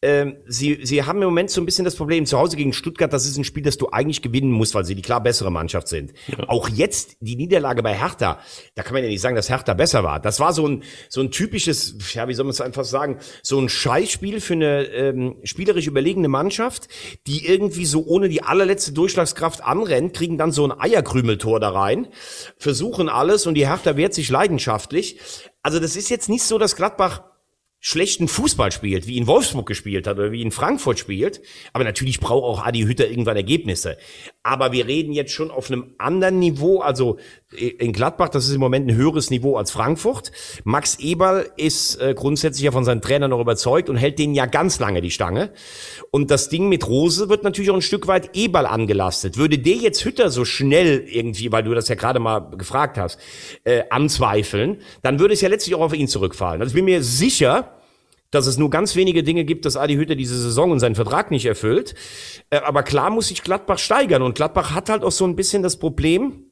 ähm, 0.00 0.36
sie, 0.46 0.78
sie 0.84 1.02
haben 1.02 1.20
im 1.22 1.28
Moment 1.28 1.50
so 1.50 1.60
ein 1.60 1.64
bisschen 1.64 1.84
das 1.84 1.96
Problem, 1.96 2.24
zu 2.24 2.38
Hause 2.38 2.56
gegen 2.56 2.72
Stuttgart, 2.72 3.12
das 3.12 3.26
ist 3.26 3.36
ein 3.36 3.42
Spiel, 3.42 3.64
das 3.64 3.78
du 3.78 3.88
eigentlich 3.90 4.22
gewinnen 4.22 4.52
musst, 4.52 4.74
weil 4.76 4.84
sie 4.84 4.94
die 4.94 5.02
klar 5.02 5.20
bessere 5.20 5.50
Mannschaft 5.50 5.88
sind. 5.88 6.12
Ja. 6.28 6.48
Auch 6.48 6.68
jetzt 6.68 7.16
die 7.20 7.34
Niederlage 7.34 7.82
bei 7.82 7.94
Hertha, 7.94 8.38
da 8.76 8.82
kann 8.84 8.94
man 8.94 9.02
ja 9.02 9.08
nicht 9.08 9.20
sagen, 9.20 9.34
dass 9.34 9.50
Hertha 9.50 9.74
besser 9.74 10.04
war. 10.04 10.20
Das 10.20 10.38
war 10.38 10.52
so 10.52 10.68
ein, 10.68 10.84
so 11.08 11.20
ein 11.20 11.32
typisches, 11.32 11.96
ja, 12.14 12.28
wie 12.28 12.34
soll 12.34 12.44
man 12.44 12.52
es 12.52 12.60
einfach 12.60 12.84
sagen, 12.84 13.18
so 13.42 13.58
ein 13.58 13.68
Scheißspiel 13.68 14.40
für 14.40 14.52
eine 14.52 14.84
ähm, 14.84 15.36
spielerisch 15.42 15.88
überlegene 15.88 16.28
Mannschaft, 16.28 16.86
die 17.26 17.46
irgendwie 17.46 17.84
so 17.84 18.04
ohne 18.06 18.28
die 18.28 18.44
allerletzte 18.44 18.92
Durchschlagskraft 18.92 19.64
anrennt, 19.64 20.14
kriegen 20.14 20.38
dann 20.38 20.52
so 20.52 20.64
ein 20.64 20.78
Eierkrümeltor 20.78 21.58
da 21.58 21.70
rein, 21.70 22.06
versuchen 22.56 23.08
alles 23.08 23.46
und 23.46 23.54
die 23.54 23.66
Hertha 23.66 23.96
wehrt 23.96 24.14
sich 24.14 24.30
leidenschaftlich. 24.30 25.18
Also 25.62 25.80
das 25.80 25.96
ist 25.96 26.08
jetzt 26.08 26.28
nicht 26.28 26.44
so, 26.44 26.56
dass 26.56 26.76
Gladbach 26.76 27.22
schlechten 27.80 28.26
Fußball 28.26 28.72
spielt, 28.72 29.06
wie 29.06 29.16
in 29.16 29.26
Wolfsburg 29.28 29.66
gespielt 29.66 30.06
hat 30.06 30.18
oder 30.18 30.32
wie 30.32 30.42
in 30.42 30.50
Frankfurt 30.50 30.98
spielt. 30.98 31.40
Aber 31.72 31.84
natürlich 31.84 32.18
braucht 32.18 32.44
auch 32.44 32.66
Adi 32.66 32.82
Hütter 32.82 33.08
irgendwann 33.08 33.36
Ergebnisse. 33.36 33.96
Aber 34.42 34.72
wir 34.72 34.86
reden 34.86 35.12
jetzt 35.12 35.32
schon 35.32 35.50
auf 35.50 35.70
einem 35.70 35.94
anderen 35.98 36.40
Niveau. 36.40 36.80
Also 36.80 37.18
in 37.56 37.92
Gladbach, 37.92 38.30
das 38.30 38.48
ist 38.48 38.54
im 38.54 38.60
Moment 38.60 38.88
ein 38.88 38.96
höheres 38.96 39.30
Niveau 39.30 39.56
als 39.56 39.70
Frankfurt. 39.70 40.32
Max 40.64 40.98
Eberl 40.98 41.50
ist 41.56 42.00
äh, 42.00 42.14
grundsätzlich 42.14 42.64
ja 42.64 42.72
von 42.72 42.84
seinen 42.84 43.00
Trainern 43.00 43.30
noch 43.30 43.40
überzeugt 43.40 43.88
und 43.88 43.96
hält 43.96 44.18
denen 44.18 44.34
ja 44.34 44.46
ganz 44.46 44.80
lange 44.80 45.00
die 45.00 45.12
Stange. 45.12 45.52
Und 46.10 46.32
das 46.32 46.48
Ding 46.48 46.68
mit 46.68 46.88
Rose 46.88 47.28
wird 47.28 47.44
natürlich 47.44 47.70
auch 47.70 47.76
ein 47.76 47.82
Stück 47.82 48.08
weit 48.08 48.36
Eberl 48.36 48.66
angelastet. 48.66 49.36
Würde 49.36 49.58
der 49.58 49.76
jetzt 49.76 50.04
Hütter 50.04 50.30
so 50.30 50.44
schnell 50.44 51.06
irgendwie, 51.08 51.52
weil 51.52 51.62
du 51.62 51.74
das 51.74 51.88
ja 51.88 51.94
gerade 51.94 52.18
mal 52.18 52.40
gefragt 52.40 52.98
hast, 52.98 53.20
äh, 53.64 53.84
anzweifeln, 53.90 54.82
dann 55.02 55.20
würde 55.20 55.34
es 55.34 55.40
ja 55.40 55.48
letztlich 55.48 55.76
auch 55.76 55.80
auf 55.80 55.94
ihn 55.94 56.08
zurückfallen. 56.08 56.60
Also 56.60 56.72
ich 56.72 56.74
bin 56.74 56.84
mir 56.84 57.02
sicher, 57.02 57.77
dass 58.30 58.46
es 58.46 58.58
nur 58.58 58.70
ganz 58.70 58.94
wenige 58.96 59.22
Dinge 59.22 59.44
gibt, 59.44 59.64
dass 59.64 59.76
Adi 59.76 59.94
Hütter 59.94 60.14
diese 60.14 60.38
Saison 60.38 60.70
und 60.70 60.80
seinen 60.80 60.94
Vertrag 60.94 61.30
nicht 61.30 61.46
erfüllt. 61.46 61.94
Äh, 62.50 62.58
aber 62.58 62.82
klar 62.82 63.10
muss 63.10 63.28
sich 63.28 63.42
Gladbach 63.42 63.78
steigern. 63.78 64.22
Und 64.22 64.34
Gladbach 64.34 64.74
hat 64.74 64.90
halt 64.90 65.02
auch 65.02 65.12
so 65.12 65.26
ein 65.26 65.36
bisschen 65.36 65.62
das 65.62 65.78
Problem, 65.78 66.50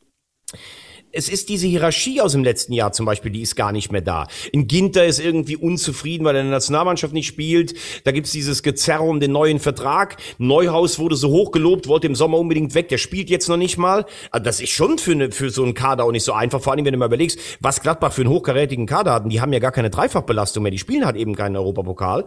es 1.16 1.28
ist 1.28 1.48
diese 1.48 1.66
Hierarchie 1.66 2.20
aus 2.20 2.32
dem 2.32 2.44
letzten 2.44 2.72
Jahr 2.72 2.92
zum 2.92 3.06
Beispiel, 3.06 3.32
die 3.32 3.40
ist 3.40 3.56
gar 3.56 3.72
nicht 3.72 3.90
mehr 3.90 4.02
da. 4.02 4.26
In 4.52 4.68
Ginter 4.68 5.06
ist 5.06 5.18
irgendwie 5.18 5.56
unzufrieden, 5.56 6.24
weil 6.24 6.36
er 6.36 6.42
in 6.42 6.48
der 6.48 6.56
Nationalmannschaft 6.56 7.14
nicht 7.14 7.26
spielt. 7.26 7.74
Da 8.04 8.12
gibt's 8.12 8.32
dieses 8.32 8.62
Gezerre 8.62 9.02
um 9.02 9.18
den 9.18 9.32
neuen 9.32 9.58
Vertrag. 9.58 10.16
Neuhaus 10.38 10.98
wurde 10.98 11.16
so 11.16 11.30
hoch 11.30 11.52
gelobt, 11.52 11.88
wollte 11.88 12.06
im 12.06 12.14
Sommer 12.14 12.38
unbedingt 12.38 12.74
weg. 12.74 12.88
Der 12.88 12.98
spielt 12.98 13.30
jetzt 13.30 13.48
noch 13.48 13.56
nicht 13.56 13.78
mal. 13.78 14.04
Also 14.30 14.44
das 14.44 14.60
ist 14.60 14.70
schon 14.70 14.98
für, 14.98 15.12
eine, 15.12 15.32
für 15.32 15.50
so 15.50 15.62
einen 15.62 15.74
Kader 15.74 16.04
auch 16.04 16.12
nicht 16.12 16.24
so 16.24 16.32
einfach. 16.32 16.60
Vor 16.60 16.72
allem, 16.72 16.84
wenn 16.84 16.92
du 16.92 16.98
mal 16.98 17.06
überlegst, 17.06 17.38
was 17.60 17.80
Gladbach 17.80 18.12
für 18.12 18.22
einen 18.22 18.30
hochkarätigen 18.30 18.86
Kader 18.86 19.12
hatten. 19.12 19.30
Die 19.30 19.40
haben 19.40 19.52
ja 19.52 19.58
gar 19.58 19.72
keine 19.72 19.90
Dreifachbelastung 19.90 20.62
mehr. 20.62 20.72
Die 20.72 20.78
spielen 20.78 21.06
halt 21.06 21.16
eben 21.16 21.34
keinen 21.34 21.56
Europapokal. 21.56 22.26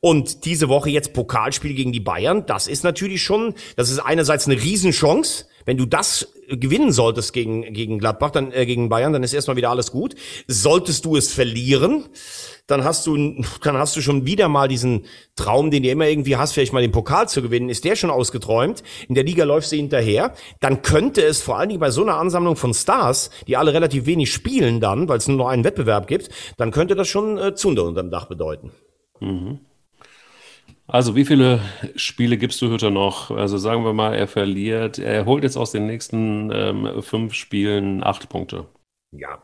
Und 0.00 0.46
diese 0.46 0.68
Woche 0.68 0.88
jetzt 0.88 1.12
Pokalspiel 1.12 1.74
gegen 1.74 1.92
die 1.92 2.00
Bayern. 2.00 2.46
Das 2.46 2.66
ist 2.66 2.82
natürlich 2.82 3.22
schon, 3.22 3.54
das 3.76 3.90
ist 3.90 3.98
einerseits 3.98 4.46
eine 4.46 4.60
Riesenchance 4.60 5.46
wenn 5.64 5.76
du 5.76 5.86
das 5.86 6.28
gewinnen 6.48 6.92
solltest 6.92 7.32
gegen, 7.32 7.72
gegen 7.72 7.98
Gladbach, 7.98 8.30
dann, 8.30 8.52
äh, 8.52 8.66
gegen 8.66 8.88
Bayern, 8.88 9.12
dann 9.12 9.22
ist 9.22 9.32
erstmal 9.32 9.56
wieder 9.56 9.70
alles 9.70 9.90
gut. 9.90 10.14
Solltest 10.46 11.04
du 11.04 11.16
es 11.16 11.32
verlieren, 11.32 12.04
dann 12.66 12.84
hast 12.84 13.06
du, 13.06 13.16
dann 13.62 13.76
hast 13.76 13.96
du 13.96 14.00
schon 14.00 14.26
wieder 14.26 14.48
mal 14.48 14.68
diesen 14.68 15.06
Traum, 15.36 15.70
den 15.70 15.82
du 15.82 15.88
immer 15.90 16.06
irgendwie 16.06 16.36
hast, 16.36 16.52
vielleicht 16.52 16.72
mal 16.72 16.82
den 16.82 16.92
Pokal 16.92 17.28
zu 17.28 17.42
gewinnen. 17.42 17.68
Ist 17.68 17.84
der 17.84 17.96
schon 17.96 18.10
ausgeträumt? 18.10 18.82
In 19.08 19.14
der 19.14 19.24
Liga 19.24 19.44
läufst 19.44 19.72
du 19.72 19.76
hinterher. 19.76 20.34
Dann 20.60 20.82
könnte 20.82 21.22
es 21.22 21.40
vor 21.40 21.58
allen 21.58 21.68
Dingen 21.68 21.80
bei 21.80 21.90
so 21.90 22.02
einer 22.02 22.16
Ansammlung 22.16 22.56
von 22.56 22.74
Stars, 22.74 23.30
die 23.46 23.56
alle 23.56 23.72
relativ 23.72 24.06
wenig 24.06 24.32
spielen 24.32 24.80
dann, 24.80 25.08
weil 25.08 25.18
es 25.18 25.28
nur 25.28 25.38
noch 25.38 25.48
einen 25.48 25.64
Wettbewerb 25.64 26.06
gibt, 26.06 26.30
dann 26.56 26.70
könnte 26.70 26.94
das 26.94 27.08
schon 27.08 27.38
äh, 27.38 27.54
Zunder 27.54 27.84
unterm 27.84 28.10
Dach 28.10 28.26
bedeuten. 28.26 28.72
Mhm. 29.20 29.60
Also, 30.92 31.16
wie 31.16 31.24
viele 31.24 31.62
Spiele 31.96 32.36
gibst 32.36 32.60
du 32.60 32.68
Hütter 32.70 32.90
noch? 32.90 33.30
Also, 33.30 33.56
sagen 33.56 33.82
wir 33.82 33.94
mal, 33.94 34.14
er 34.14 34.28
verliert, 34.28 34.98
er 34.98 35.24
holt 35.24 35.42
jetzt 35.42 35.56
aus 35.56 35.72
den 35.72 35.86
nächsten 35.86 36.50
ähm, 36.52 37.02
fünf 37.02 37.32
Spielen 37.32 38.04
acht 38.04 38.28
Punkte. 38.28 38.66
Ja, 39.14 39.42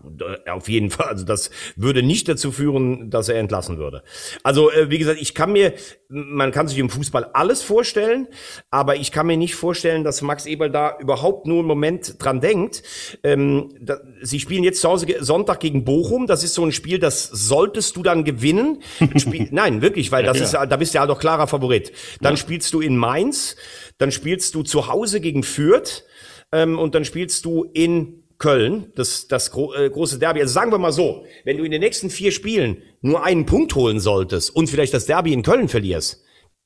auf 0.51 0.71
jeden 0.71 0.89
Fall. 0.89 1.09
Also 1.09 1.27
das 1.27 1.51
würde 1.77 2.03
nicht 2.03 2.27
dazu 2.27 2.53
führen, 2.53 3.11
dass 3.11 3.29
er 3.29 3.39
entlassen 3.39 3.77
würde. 3.77 4.03
Also 4.43 4.71
äh, 4.71 4.89
wie 4.89 4.97
gesagt, 4.97 5.21
ich 5.21 5.35
kann 5.35 5.53
mir, 5.53 5.75
man 6.09 6.53
kann 6.53 6.69
sich 6.69 6.79
im 6.79 6.89
Fußball 6.89 7.27
alles 7.35 7.63
vorstellen, 7.63 8.29
aber 8.71 8.97
ich 8.97 9.13
kann 9.13 9.27
mir 9.27 9.37
nicht 9.37 9.57
vorstellen, 9.57 10.05
dass 10.05 10.23
Max 10.23 10.47
Eberl 10.47 10.71
da 10.71 10.97
überhaupt 10.99 11.47
nur 11.47 11.59
einen 11.59 11.69
Moment 11.69 12.15
dran 12.19 12.41
denkt. 12.41 12.83
Ähm, 13.23 13.75
da, 13.79 13.99
sie 14.23 14.41
spielen 14.41 14.65
jetzt 14.65 14.81
zu 14.81 14.89
Hause 14.89 15.07
Sonntag 15.21 15.61
gegen 15.61 15.85
Bochum. 15.85 16.27
Das 16.27 16.43
ist 16.45 16.55
so 16.55 16.65
ein 16.65 16.73
Spiel, 16.73 16.99
das 16.99 17.25
solltest 17.25 17.95
du 17.97 18.03
dann 18.03 18.25
gewinnen. 18.25 18.83
Spiel, 19.17 19.49
nein, 19.53 19.83
wirklich, 19.83 20.11
weil 20.11 20.25
das 20.25 20.39
ja, 20.39 20.45
ist, 20.45 20.53
da 20.55 20.77
bist 20.79 20.95
du 20.95 20.99
ja 20.99 21.07
doch 21.07 21.21
klarer 21.21 21.47
Favorit. 21.47 21.93
Dann 22.23 22.35
ja. 22.35 22.37
spielst 22.39 22.73
du 22.73 22.81
in 22.81 22.97
Mainz, 22.97 23.55
dann 23.99 24.13
spielst 24.13 24.55
du 24.55 24.63
zu 24.63 24.89
Hause 24.89 25.21
gegen 25.21 25.43
Fürth 25.43 26.05
ähm, 26.53 26.79
und 26.79 26.95
dann 26.95 27.05
spielst 27.05 27.45
du 27.45 27.65
in 27.75 28.25
Köln, 28.39 28.93
das, 28.95 29.27
das 29.27 29.51
gro 29.51 29.75
äh, 29.75 29.91
große 29.91 30.19
Derby. 30.19 30.41
Also 30.41 30.53
sagen 30.53 30.71
wir 30.71 30.79
mal 30.79 30.93
so, 30.93 31.25
wenn 31.45 31.59
du 31.59 31.65
in 31.65 31.73
den 31.73 31.81
nächsten 31.81 32.09
vier 32.09 32.31
Spielen 32.31 32.83
nur 33.01 33.25
einen 33.25 33.47
Punkt 33.47 33.75
holen 33.75 33.99
solltest 33.99 34.55
und 34.55 34.71
vielleicht 34.71 34.95
das 34.95 35.07
Derby 35.07 35.33
in 35.33 35.43
Köln 35.43 35.69
verlierst, 35.69 36.23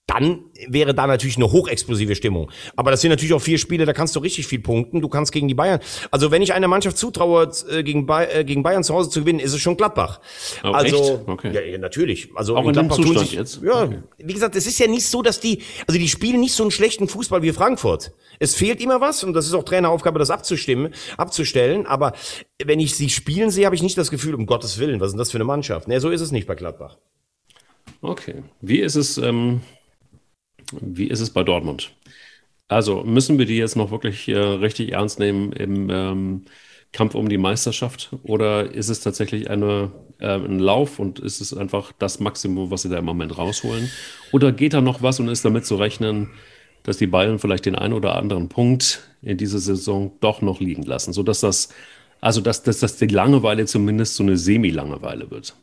dann 0.06 0.44
wäre 0.68 0.94
da 0.94 1.06
natürlich 1.06 1.36
eine 1.36 1.50
hochexplosive 1.50 2.14
Stimmung. 2.14 2.50
Aber 2.76 2.90
das 2.90 3.00
sind 3.00 3.10
natürlich 3.10 3.32
auch 3.32 3.40
vier 3.40 3.56
Spiele, 3.56 3.86
da 3.86 3.92
kannst 3.92 4.14
du 4.16 4.20
richtig 4.20 4.46
viel 4.46 4.58
punkten. 4.58 5.00
Du 5.00 5.08
kannst 5.08 5.32
gegen 5.32 5.48
die 5.48 5.54
Bayern. 5.54 5.80
Also 6.10 6.30
wenn 6.30 6.42
ich 6.42 6.52
einer 6.52 6.68
Mannschaft 6.68 6.98
zutraue, 6.98 7.50
äh, 7.70 7.82
gegen, 7.82 8.06
äh, 8.08 8.44
gegen 8.44 8.62
Bayern 8.62 8.84
zu 8.84 8.94
Hause 8.94 9.10
zu 9.10 9.20
gewinnen, 9.20 9.38
ist 9.38 9.52
es 9.52 9.60
schon 9.60 9.76
Gladbach. 9.76 10.20
Oh, 10.64 10.68
also 10.68 11.24
okay. 11.26 11.70
ja, 11.72 11.78
natürlich. 11.78 12.30
Also 12.34 12.56
auch 12.56 12.68
in, 12.68 12.74
in 12.74 12.90
Zustand 12.90 13.18
sich, 13.20 13.32
jetzt. 13.32 13.62
Ja, 13.62 13.84
okay. 13.84 14.02
wie 14.18 14.32
gesagt, 14.34 14.56
es 14.56 14.66
ist 14.66 14.78
ja 14.78 14.88
nicht 14.88 15.06
so, 15.06 15.22
dass 15.22 15.40
die, 15.40 15.62
also 15.86 15.98
die 15.98 16.08
spielen 16.08 16.40
nicht 16.40 16.54
so 16.54 16.64
einen 16.64 16.72
schlechten 16.72 17.08
Fußball 17.08 17.42
wie 17.42 17.52
Frankfurt. 17.52 18.12
Es 18.38 18.54
fehlt 18.54 18.80
immer 18.80 19.00
was 19.00 19.22
und 19.24 19.32
das 19.34 19.46
ist 19.46 19.54
auch 19.54 19.64
Traineraufgabe, 19.64 20.18
das 20.18 20.30
abzustimmen, 20.30 20.92
abzustellen. 21.16 21.86
Aber 21.86 22.12
wenn 22.62 22.80
ich 22.80 22.96
sie 22.96 23.08
spielen 23.08 23.50
sehe, 23.50 23.66
habe 23.66 23.76
ich 23.76 23.82
nicht 23.82 23.96
das 23.96 24.10
Gefühl, 24.10 24.34
um 24.34 24.46
Gottes 24.46 24.78
Willen, 24.78 25.00
was 25.00 25.08
ist 25.08 25.12
denn 25.12 25.18
das 25.18 25.30
für 25.30 25.38
eine 25.38 25.44
Mannschaft? 25.44 25.86
Nee, 25.88 26.00
so 26.00 26.10
ist 26.10 26.20
es 26.20 26.32
nicht 26.32 26.46
bei 26.46 26.54
Gladbach. 26.54 26.98
Okay. 28.02 28.42
Wie 28.60 28.80
ist 28.80 28.96
es? 28.96 29.16
Ähm 29.16 29.62
wie 30.80 31.06
ist 31.06 31.20
es 31.20 31.30
bei 31.30 31.42
Dortmund? 31.42 31.92
Also 32.68 33.02
müssen 33.04 33.38
wir 33.38 33.46
die 33.46 33.56
jetzt 33.56 33.76
noch 33.76 33.90
wirklich 33.90 34.28
äh, 34.28 34.36
richtig 34.36 34.92
ernst 34.92 35.18
nehmen 35.18 35.52
im 35.52 35.90
ähm, 35.90 36.44
Kampf 36.92 37.14
um 37.14 37.28
die 37.28 37.38
Meisterschaft 37.38 38.10
oder 38.22 38.72
ist 38.72 38.88
es 38.88 39.00
tatsächlich 39.00 39.48
eine, 39.48 39.90
äh, 40.18 40.34
ein 40.34 40.58
Lauf 40.58 40.98
und 40.98 41.18
ist 41.18 41.40
es 41.40 41.56
einfach 41.56 41.92
das 41.98 42.20
Maximum, 42.20 42.70
was 42.70 42.82
sie 42.82 42.90
da 42.90 42.98
im 42.98 43.04
Moment 43.04 43.36
rausholen? 43.36 43.90
Oder 44.30 44.52
geht 44.52 44.74
da 44.74 44.80
noch 44.80 45.02
was 45.02 45.18
und 45.18 45.28
ist 45.28 45.44
damit 45.44 45.64
zu 45.64 45.76
rechnen, 45.76 46.30
dass 46.82 46.98
die 46.98 47.06
Bayern 47.06 47.38
vielleicht 47.38 47.66
den 47.66 47.76
einen 47.76 47.94
oder 47.94 48.16
anderen 48.16 48.48
Punkt 48.48 49.08
in 49.22 49.38
dieser 49.38 49.58
Saison 49.58 50.12
doch 50.20 50.42
noch 50.42 50.60
liegen 50.60 50.82
lassen, 50.82 51.12
sodass 51.12 51.40
das, 51.40 51.70
also 52.20 52.40
dass, 52.40 52.62
dass, 52.62 52.80
dass 52.80 52.96
die 52.96 53.06
Langeweile 53.06 53.64
zumindest 53.66 54.16
so 54.16 54.22
eine 54.22 54.36
Semi-Langeweile 54.36 55.30
wird? 55.30 55.54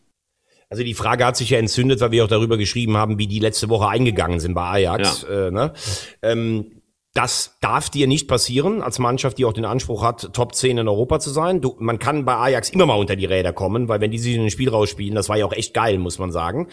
Also 0.70 0.84
die 0.84 0.94
Frage 0.94 1.26
hat 1.26 1.36
sich 1.36 1.50
ja 1.50 1.58
entzündet, 1.58 2.00
weil 2.00 2.12
wir 2.12 2.24
auch 2.24 2.30
darüber 2.30 2.58
geschrieben 2.58 2.96
haben, 2.96 3.18
wie 3.18 3.28
die 3.28 3.40
letzte 3.40 3.70
Woche 3.70 3.88
eingegangen 3.88 4.40
sind 4.40 4.54
bei 4.54 4.62
Ajax. 4.62 5.26
Ja. 5.28 5.48
Äh, 5.48 5.52
ne? 5.52 5.74
ähm, 6.22 6.80
das 7.14 7.58
darf 7.60 7.90
dir 7.90 8.06
nicht 8.06 8.28
passieren, 8.28 8.84
als 8.84 9.00
Mannschaft, 9.00 9.40
die 9.40 9.46
auch 9.46 9.54
den 9.54 9.66
Anspruch 9.66 10.04
hat, 10.04 10.32
Top 10.34 10.54
10 10.54 10.78
in 10.78 10.88
Europa 10.88 11.20
zu 11.20 11.32
sein. 11.32 11.60
Du, 11.60 11.76
man 11.80 11.98
kann 11.98 12.24
bei 12.24 12.36
Ajax 12.36 12.70
immer 12.70 12.86
mal 12.86 13.00
unter 13.00 13.16
die 13.16 13.26
Räder 13.26 13.52
kommen, 13.52 13.88
weil 13.90 14.00
wenn 14.00 14.12
die 14.12 14.20
sich 14.20 14.36
in 14.36 14.44
ein 14.44 14.52
Spiel 14.52 14.70
rausspielen, 14.70 15.16
das 15.16 15.28
war 15.28 15.38
ja 15.38 15.46
auch 15.46 15.54
echt 15.54 15.74
geil, 15.74 15.98
muss 15.98 16.20
man 16.20 16.32
sagen. 16.32 16.68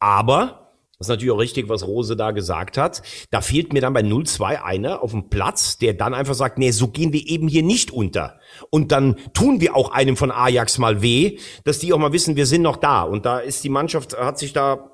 Aber 0.00 0.65
Das 0.98 1.08
ist 1.08 1.10
natürlich 1.10 1.32
auch 1.32 1.38
richtig, 1.38 1.68
was 1.68 1.86
Rose 1.86 2.16
da 2.16 2.30
gesagt 2.30 2.78
hat. 2.78 3.02
Da 3.30 3.42
fehlt 3.42 3.74
mir 3.74 3.82
dann 3.82 3.92
bei 3.92 4.00
0-2 4.00 4.62
einer 4.62 5.02
auf 5.02 5.10
dem 5.10 5.28
Platz, 5.28 5.76
der 5.76 5.92
dann 5.92 6.14
einfach 6.14 6.32
sagt, 6.32 6.56
nee, 6.56 6.70
so 6.70 6.88
gehen 6.88 7.12
wir 7.12 7.26
eben 7.26 7.48
hier 7.48 7.62
nicht 7.62 7.90
unter. 7.90 8.40
Und 8.70 8.92
dann 8.92 9.16
tun 9.34 9.60
wir 9.60 9.76
auch 9.76 9.90
einem 9.90 10.16
von 10.16 10.30
Ajax 10.30 10.78
mal 10.78 11.02
weh, 11.02 11.38
dass 11.64 11.80
die 11.80 11.92
auch 11.92 11.98
mal 11.98 12.14
wissen, 12.14 12.36
wir 12.36 12.46
sind 12.46 12.62
noch 12.62 12.78
da. 12.78 13.02
Und 13.02 13.26
da 13.26 13.40
ist 13.40 13.62
die 13.62 13.68
Mannschaft, 13.68 14.16
hat 14.16 14.38
sich 14.38 14.54
da 14.54 14.90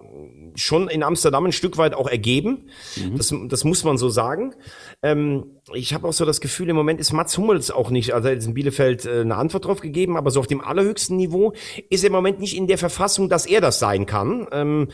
schon 0.54 0.88
in 0.88 1.02
Amsterdam 1.02 1.46
ein 1.46 1.52
Stück 1.52 1.78
weit 1.78 1.94
auch 1.94 2.08
ergeben. 2.08 2.64
Mhm. 2.96 3.16
Das, 3.16 3.34
das 3.48 3.64
muss 3.64 3.84
man 3.84 3.98
so 3.98 4.08
sagen. 4.08 4.54
Ähm, 5.02 5.44
ich 5.72 5.94
habe 5.94 6.08
auch 6.08 6.12
so 6.12 6.24
das 6.24 6.40
Gefühl, 6.40 6.68
im 6.68 6.76
Moment 6.76 7.00
ist 7.00 7.12
Mats 7.12 7.36
Hummels 7.38 7.70
auch 7.70 7.90
nicht, 7.90 8.12
also 8.12 8.28
jetzt 8.28 8.46
in 8.46 8.54
Bielefeld 8.54 9.06
äh, 9.06 9.20
eine 9.20 9.36
Antwort 9.36 9.64
drauf 9.64 9.80
gegeben, 9.80 10.16
aber 10.16 10.30
so 10.30 10.40
auf 10.40 10.46
dem 10.46 10.60
allerhöchsten 10.60 11.16
Niveau 11.16 11.52
ist 11.90 12.04
er 12.04 12.08
im 12.08 12.12
Moment 12.12 12.40
nicht 12.40 12.56
in 12.56 12.66
der 12.66 12.78
Verfassung, 12.78 13.28
dass 13.28 13.46
er 13.46 13.60
das 13.60 13.78
sein 13.78 14.06
kann. 14.06 14.46
Ähm, 14.52 14.88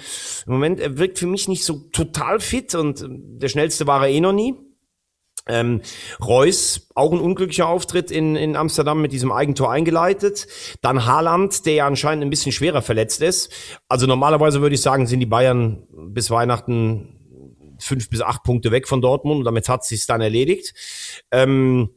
Im 0.46 0.52
Moment 0.52 0.80
er 0.80 0.98
wirkt 0.98 1.18
für 1.18 1.26
mich 1.26 1.48
nicht 1.48 1.64
so 1.64 1.74
total 1.92 2.40
fit 2.40 2.74
und 2.74 3.02
äh, 3.02 3.06
der 3.08 3.48
schnellste 3.48 3.86
war 3.86 4.06
er 4.06 4.12
eh 4.12 4.20
noch 4.20 4.32
nie. 4.32 4.54
Ähm, 5.48 5.80
Reus, 6.20 6.88
auch 6.94 7.12
ein 7.12 7.20
unglücklicher 7.20 7.66
Auftritt 7.66 8.10
in, 8.10 8.36
in 8.36 8.54
Amsterdam 8.56 9.00
mit 9.00 9.12
diesem 9.12 9.32
Eigentor 9.32 9.72
eingeleitet. 9.72 10.46
Dann 10.82 11.06
Haaland, 11.06 11.64
der 11.66 11.74
ja 11.74 11.86
anscheinend 11.86 12.24
ein 12.24 12.30
bisschen 12.30 12.52
schwerer 12.52 12.82
verletzt 12.82 13.22
ist. 13.22 13.50
Also 13.88 14.06
normalerweise 14.06 14.60
würde 14.60 14.74
ich 14.74 14.82
sagen, 14.82 15.06
sind 15.06 15.20
die 15.20 15.26
Bayern 15.26 15.86
bis 15.90 16.30
Weihnachten 16.30 17.14
fünf 17.78 18.10
bis 18.10 18.20
acht 18.20 18.42
Punkte 18.42 18.70
weg 18.70 18.88
von 18.88 19.00
Dortmund 19.00 19.38
und 19.38 19.44
damit 19.44 19.68
hat 19.68 19.84
sich's 19.84 20.06
dann 20.06 20.20
erledigt. 20.20 20.74
Ähm, 21.30 21.90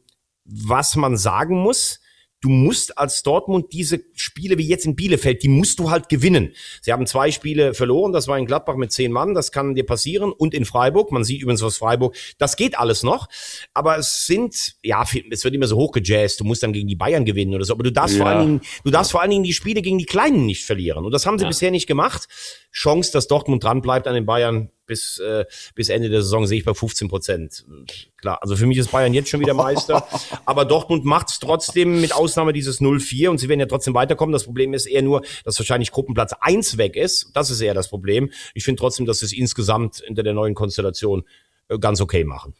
was 0.44 0.96
man 0.96 1.16
sagen 1.16 1.58
muss, 1.58 2.00
du 2.42 2.50
musst 2.50 2.98
als 2.98 3.22
Dortmund 3.22 3.72
diese 3.72 4.00
Spiele 4.14 4.58
wie 4.58 4.66
jetzt 4.66 4.84
in 4.84 4.96
Bielefeld, 4.96 5.42
die 5.42 5.48
musst 5.48 5.78
du 5.78 5.90
halt 5.90 6.08
gewinnen. 6.08 6.52
Sie 6.82 6.92
haben 6.92 7.06
zwei 7.06 7.30
Spiele 7.30 7.72
verloren, 7.72 8.12
das 8.12 8.28
war 8.28 8.36
in 8.36 8.46
Gladbach 8.46 8.76
mit 8.76 8.92
zehn 8.92 9.12
Mann, 9.12 9.32
das 9.32 9.52
kann 9.52 9.74
dir 9.74 9.86
passieren 9.86 10.32
und 10.32 10.52
in 10.52 10.64
Freiburg, 10.64 11.12
man 11.12 11.24
sieht 11.24 11.40
übrigens 11.40 11.62
aus 11.62 11.78
Freiburg, 11.78 12.14
das 12.38 12.56
geht 12.56 12.78
alles 12.78 13.02
noch, 13.02 13.28
aber 13.72 13.96
es 13.96 14.26
sind, 14.26 14.74
ja, 14.82 15.04
es 15.30 15.44
wird 15.44 15.54
immer 15.54 15.68
so 15.68 15.76
hochgejazzt, 15.76 16.40
du 16.40 16.44
musst 16.44 16.62
dann 16.62 16.72
gegen 16.72 16.88
die 16.88 16.96
Bayern 16.96 17.24
gewinnen 17.24 17.54
oder 17.54 17.64
so, 17.64 17.72
aber 17.72 17.84
du 17.84 17.92
darfst 17.92 18.16
ja. 18.16 18.22
vor 18.22 18.30
allen 18.30 18.46
Dingen, 18.46 18.60
du 18.84 18.90
darfst 18.90 19.12
vor 19.12 19.22
allen 19.22 19.30
Dingen 19.30 19.44
die 19.44 19.52
Spiele 19.52 19.80
gegen 19.80 19.98
die 19.98 20.06
Kleinen 20.06 20.44
nicht 20.44 20.64
verlieren 20.64 21.04
und 21.04 21.12
das 21.12 21.24
haben 21.24 21.38
sie 21.38 21.44
ja. 21.44 21.48
bisher 21.48 21.70
nicht 21.70 21.86
gemacht. 21.86 22.28
Chance, 22.72 23.12
dass 23.12 23.28
Dortmund 23.28 23.62
dran 23.62 23.82
bleibt 23.82 24.08
an 24.08 24.14
den 24.14 24.26
Bayern 24.26 24.70
bis, 24.86 25.18
äh, 25.18 25.44
bis 25.74 25.88
Ende 25.88 26.08
der 26.08 26.22
Saison 26.22 26.46
sehe 26.46 26.58
ich 26.58 26.64
bei 26.64 26.74
15 26.74 27.08
Prozent. 27.08 27.64
Klar, 28.16 28.38
also 28.42 28.56
für 28.56 28.66
mich 28.66 28.78
ist 28.78 28.90
Bayern 28.90 29.14
jetzt 29.14 29.28
schon 29.28 29.40
wieder 29.40 29.54
Meister, 29.54 30.06
aber 30.46 30.64
Dortmund 30.64 31.04
macht 31.04 31.30
es 31.30 31.38
trotzdem 31.38 32.00
mit 32.00 32.14
Ausnahme 32.14 32.52
dieses 32.52 32.80
0-4 32.80 33.28
und 33.28 33.38
sie 33.38 33.48
werden 33.48 33.60
ja 33.60 33.66
trotzdem 33.66 33.94
weiterkommen. 33.94 34.32
Das 34.32 34.44
Problem 34.44 34.74
ist 34.74 34.86
eher 34.86 35.02
nur, 35.02 35.22
dass 35.44 35.58
wahrscheinlich 35.58 35.90
Gruppenplatz 35.90 36.32
1 36.40 36.78
weg 36.78 36.96
ist. 36.96 37.30
Das 37.34 37.50
ist 37.50 37.60
eher 37.60 37.74
das 37.74 37.88
Problem. 37.88 38.30
Ich 38.54 38.64
finde 38.64 38.80
trotzdem, 38.80 39.06
dass 39.06 39.20
sie 39.20 39.26
es 39.26 39.32
insgesamt 39.32 40.02
hinter 40.04 40.22
der 40.22 40.34
neuen 40.34 40.54
Konstellation 40.54 41.24
äh, 41.68 41.78
ganz 41.78 42.00
okay 42.00 42.24
machen 42.24 42.54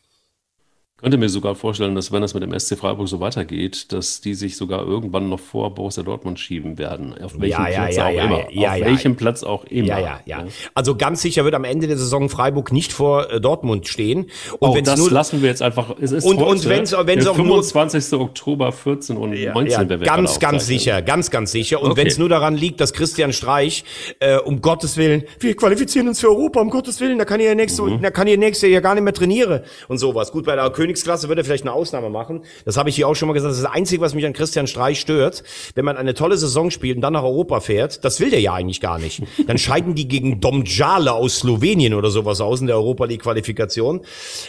könnte 1.02 1.18
mir 1.18 1.28
sogar 1.28 1.56
vorstellen, 1.56 1.94
dass 1.96 2.12
wenn 2.12 2.22
das 2.22 2.32
mit 2.32 2.42
dem 2.44 2.58
SC 2.58 2.78
Freiburg 2.78 3.08
so 3.08 3.18
weitergeht, 3.18 3.92
dass 3.92 4.20
die 4.20 4.34
sich 4.34 4.56
sogar 4.56 4.86
irgendwann 4.86 5.28
noch 5.28 5.40
vor 5.40 5.74
Borussia 5.74 6.04
Dortmund 6.04 6.38
schieben 6.38 6.78
werden. 6.78 7.14
Auf 7.20 7.40
welchem 7.40 7.60
ja, 7.60 7.68
ja, 7.68 7.82
Platz 7.82 7.96
ja, 7.96 8.06
auch 8.06 8.24
immer. 8.24 8.38
Auf 8.38 8.80
welchem 8.80 9.16
Platz 9.16 9.42
auch 9.42 9.64
immer. 9.64 9.88
Ja, 9.88 9.98
ja, 9.98 10.20
ja. 10.26 10.44
Also 10.74 10.94
ganz 10.96 11.20
sicher 11.20 11.44
wird 11.44 11.54
am 11.54 11.64
Ende 11.64 11.88
der 11.88 11.98
Saison 11.98 12.28
Freiburg 12.28 12.72
nicht 12.72 12.92
vor 12.92 13.30
äh, 13.30 13.40
Dortmund 13.40 13.88
stehen. 13.88 14.30
Und 14.60 14.70
oh, 14.70 14.80
das 14.80 14.98
nur, 14.98 15.10
lassen 15.10 15.42
wir 15.42 15.48
jetzt 15.48 15.60
einfach. 15.60 15.96
Es 16.00 16.12
ist 16.12 16.24
und, 16.24 16.38
heute, 16.38 16.50
und 16.50 16.68
wenn's, 16.68 16.92
wenn's 16.92 17.26
auch 17.26 17.34
25. 17.34 18.12
Nur, 18.12 18.20
Oktober 18.20 18.70
14 18.70 19.16
und 19.16 19.32
ja, 19.34 19.54
19. 19.54 19.88
Ja, 19.88 19.96
ganz, 19.96 20.38
ganz 20.38 20.66
sicher, 20.66 21.02
ganz, 21.02 21.30
ganz 21.30 21.50
sicher. 21.50 21.82
Und 21.82 21.90
okay. 21.90 22.02
wenn 22.02 22.06
es 22.06 22.18
nur 22.18 22.28
daran 22.28 22.56
liegt, 22.56 22.80
dass 22.80 22.92
Christian 22.92 23.32
Streich, 23.32 23.84
äh, 24.20 24.36
um 24.36 24.60
Gottes 24.60 24.96
Willen, 24.96 25.24
wir 25.40 25.56
qualifizieren 25.56 26.06
uns 26.06 26.20
für 26.20 26.28
Europa, 26.28 26.60
um 26.60 26.70
Gottes 26.70 27.00
Willen, 27.00 27.18
da 27.18 27.24
kann 27.24 27.40
ja 27.40 27.54
nächste, 27.56 27.82
mhm. 27.82 28.02
da 28.02 28.10
kann 28.10 28.28
ich 28.28 28.38
nächste 28.38 28.68
Jahr 28.68 28.82
gar 28.82 28.94
nicht 28.94 29.02
mehr 29.02 29.12
trainieren 29.12 29.62
und 29.88 29.98
sowas. 29.98 30.30
Gut, 30.30 30.46
bei 30.46 30.54
der 30.54 30.64
Königsklasse 30.92 31.28
wird 31.28 31.38
er 31.38 31.44
vielleicht 31.44 31.64
eine 31.64 31.72
Ausnahme 31.72 32.10
machen. 32.10 32.42
Das 32.64 32.76
habe 32.76 32.90
ich 32.90 32.96
hier 32.96 33.08
auch 33.08 33.14
schon 33.14 33.28
mal 33.28 33.32
gesagt. 33.32 33.50
Das 33.50 33.58
ist 33.58 33.64
das 33.64 33.72
Einzige, 33.72 34.02
was 34.02 34.14
mich 34.14 34.26
an 34.26 34.32
Christian 34.32 34.66
Streich 34.66 35.00
stört. 35.00 35.42
Wenn 35.74 35.84
man 35.84 35.96
eine 35.96 36.14
tolle 36.14 36.36
Saison 36.36 36.70
spielt 36.70 36.96
und 36.96 37.02
dann 37.02 37.14
nach 37.14 37.22
Europa 37.22 37.60
fährt, 37.60 38.04
das 38.04 38.20
will 38.20 38.30
der 38.30 38.40
ja 38.40 38.52
eigentlich 38.52 38.80
gar 38.80 38.98
nicht. 38.98 39.22
Dann 39.46 39.58
scheiden 39.58 39.94
die 39.94 40.08
gegen 40.08 40.40
Domjale 40.40 41.12
aus 41.12 41.38
Slowenien 41.38 41.94
oder 41.94 42.10
sowas 42.10 42.40
aus 42.40 42.60
in 42.60 42.66
der 42.66 42.76
Europa 42.76 43.06
League 43.06 43.22
Qualifikation. 43.22 44.02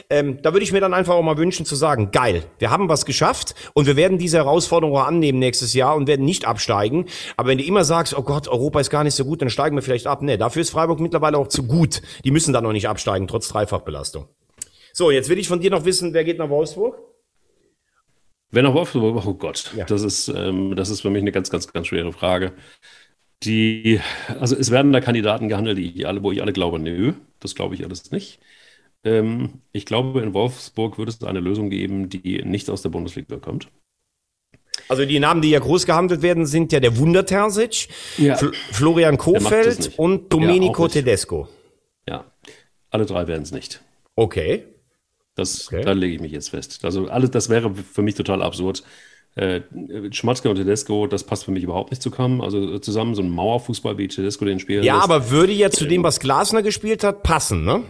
Ähm, 0.09 0.39
da 0.41 0.53
würde 0.53 0.63
ich 0.63 0.71
mir 0.71 0.81
dann 0.81 0.93
einfach 0.93 1.15
auch 1.15 1.21
mal 1.21 1.37
wünschen 1.37 1.65
zu 1.65 1.75
sagen, 1.75 2.11
geil, 2.11 2.43
wir 2.59 2.69
haben 2.69 2.89
was 2.89 3.05
geschafft 3.05 3.55
und 3.73 3.85
wir 3.85 3.95
werden 3.95 4.17
diese 4.17 4.37
Herausforderung 4.37 4.95
auch 4.95 5.07
annehmen 5.07 5.39
nächstes 5.39 5.73
Jahr 5.73 5.95
und 5.95 6.07
werden 6.07 6.25
nicht 6.25 6.45
absteigen. 6.45 7.05
Aber 7.37 7.49
wenn 7.49 7.57
du 7.57 7.63
immer 7.63 7.83
sagst, 7.83 8.17
oh 8.17 8.23
Gott, 8.23 8.47
Europa 8.47 8.79
ist 8.79 8.89
gar 8.89 9.03
nicht 9.03 9.15
so 9.15 9.25
gut, 9.25 9.41
dann 9.41 9.49
steigen 9.49 9.75
wir 9.75 9.81
vielleicht 9.81 10.07
ab. 10.07 10.21
Nee, 10.21 10.37
dafür 10.37 10.61
ist 10.61 10.71
Freiburg 10.71 10.99
mittlerweile 10.99 11.37
auch 11.37 11.47
zu 11.47 11.63
gut. 11.63 12.01
Die 12.23 12.31
müssen 12.31 12.53
dann 12.53 12.63
noch 12.63 12.73
nicht 12.73 12.87
absteigen, 12.87 13.27
trotz 13.27 13.47
Dreifachbelastung. 13.47 14.27
So, 14.95 15.09
jetzt 15.09 15.27
will 15.27 15.39
ich 15.39 15.47
von 15.47 15.59
dir 15.59 15.71
noch 15.71 15.85
wissen, 15.85 16.13
wer 16.13 16.23
geht 16.23 16.37
nach 16.37 16.49
Wolfsburg? 16.49 16.99
Wer 18.51 18.61
nach 18.61 18.75
Wolfsburg? 18.75 19.25
Oh 19.25 19.33
Gott, 19.33 19.73
ja. 19.75 19.85
das, 19.85 20.03
ist, 20.03 20.27
ähm, 20.27 20.75
das 20.75 20.91
ist 20.91 21.01
für 21.01 21.09
mich 21.09 21.21
eine 21.21 21.31
ganz, 21.31 21.49
ganz, 21.49 21.73
ganz 21.73 21.87
schwere 21.87 22.13
Frage. 22.13 22.53
Die, 23.41 23.99
also 24.39 24.55
es 24.55 24.69
werden 24.69 24.93
da 24.93 25.01
Kandidaten 25.01 25.49
gehandelt, 25.49 25.79
die 25.79 25.91
ich 25.91 26.07
alle, 26.07 26.21
wo 26.21 26.31
ich 26.31 26.43
alle 26.43 26.53
glaube, 26.53 26.77
nö, 26.77 27.13
das 27.39 27.55
glaube 27.55 27.73
ich 27.73 27.83
alles 27.83 28.11
nicht. 28.11 28.39
Ähm, 29.03 29.61
ich 29.71 29.87
glaube, 29.87 30.21
in 30.21 30.35
Wolfsburg 30.35 30.99
wird 30.99 31.09
es 31.09 31.23
eine 31.23 31.39
Lösung 31.39 31.71
geben, 31.71 32.09
die 32.09 32.43
nicht 32.43 32.69
aus 32.69 32.83
der 32.83 32.89
Bundesliga 32.89 33.37
kommt. 33.37 33.69
Also 34.87 35.05
die 35.05 35.19
Namen, 35.19 35.41
die 35.41 35.49
ja 35.49 35.59
groß 35.59 35.87
gehandelt 35.87 36.21
werden, 36.21 36.45
sind 36.45 36.71
ja 36.71 36.79
der 36.79 36.97
Wunder 36.97 37.25
Terzic, 37.25 37.87
ja. 38.17 38.37
Florian 38.71 39.17
Kofeld 39.17 39.97
und 39.97 40.31
Domenico 40.31 40.83
ja, 40.83 40.89
Tedesco. 40.89 41.47
Ja, 42.07 42.25
alle 42.91 43.07
drei 43.07 43.27
werden 43.27 43.41
es 43.41 43.51
nicht. 43.51 43.81
Okay. 44.15 44.65
Das, 45.35 45.67
okay. 45.67 45.83
Da 45.83 45.93
lege 45.93 46.15
ich 46.15 46.21
mich 46.21 46.31
jetzt 46.31 46.49
fest. 46.49 46.83
Also 46.83 47.07
alles, 47.07 47.31
das 47.31 47.49
wäre 47.49 47.73
für 47.73 48.01
mich 48.01 48.15
total 48.15 48.41
absurd. 48.41 48.83
Äh, 49.35 49.61
Schmatzke 50.11 50.49
und 50.49 50.57
Tedesco, 50.57 51.07
das 51.07 51.23
passt 51.23 51.45
für 51.45 51.51
mich 51.51 51.63
überhaupt 51.63 51.89
nicht 51.89 52.03
zu 52.03 52.11
kommen. 52.11 52.39
Also 52.41 52.77
zusammen 52.79 53.15
so 53.15 53.23
ein 53.23 53.31
Mauerfußball 53.31 53.97
wie 53.97 54.07
Tedesco 54.07 54.45
den 54.45 54.59
spielen. 54.59 54.83
Ja, 54.83 54.97
lässt. 54.97 55.05
aber 55.05 55.31
würde 55.31 55.53
ja 55.53 55.71
zu 55.71 55.85
dem, 55.85 56.03
was 56.03 56.19
Glasner 56.19 56.61
gespielt 56.61 57.03
hat, 57.03 57.23
passen, 57.23 57.65
ne? 57.65 57.83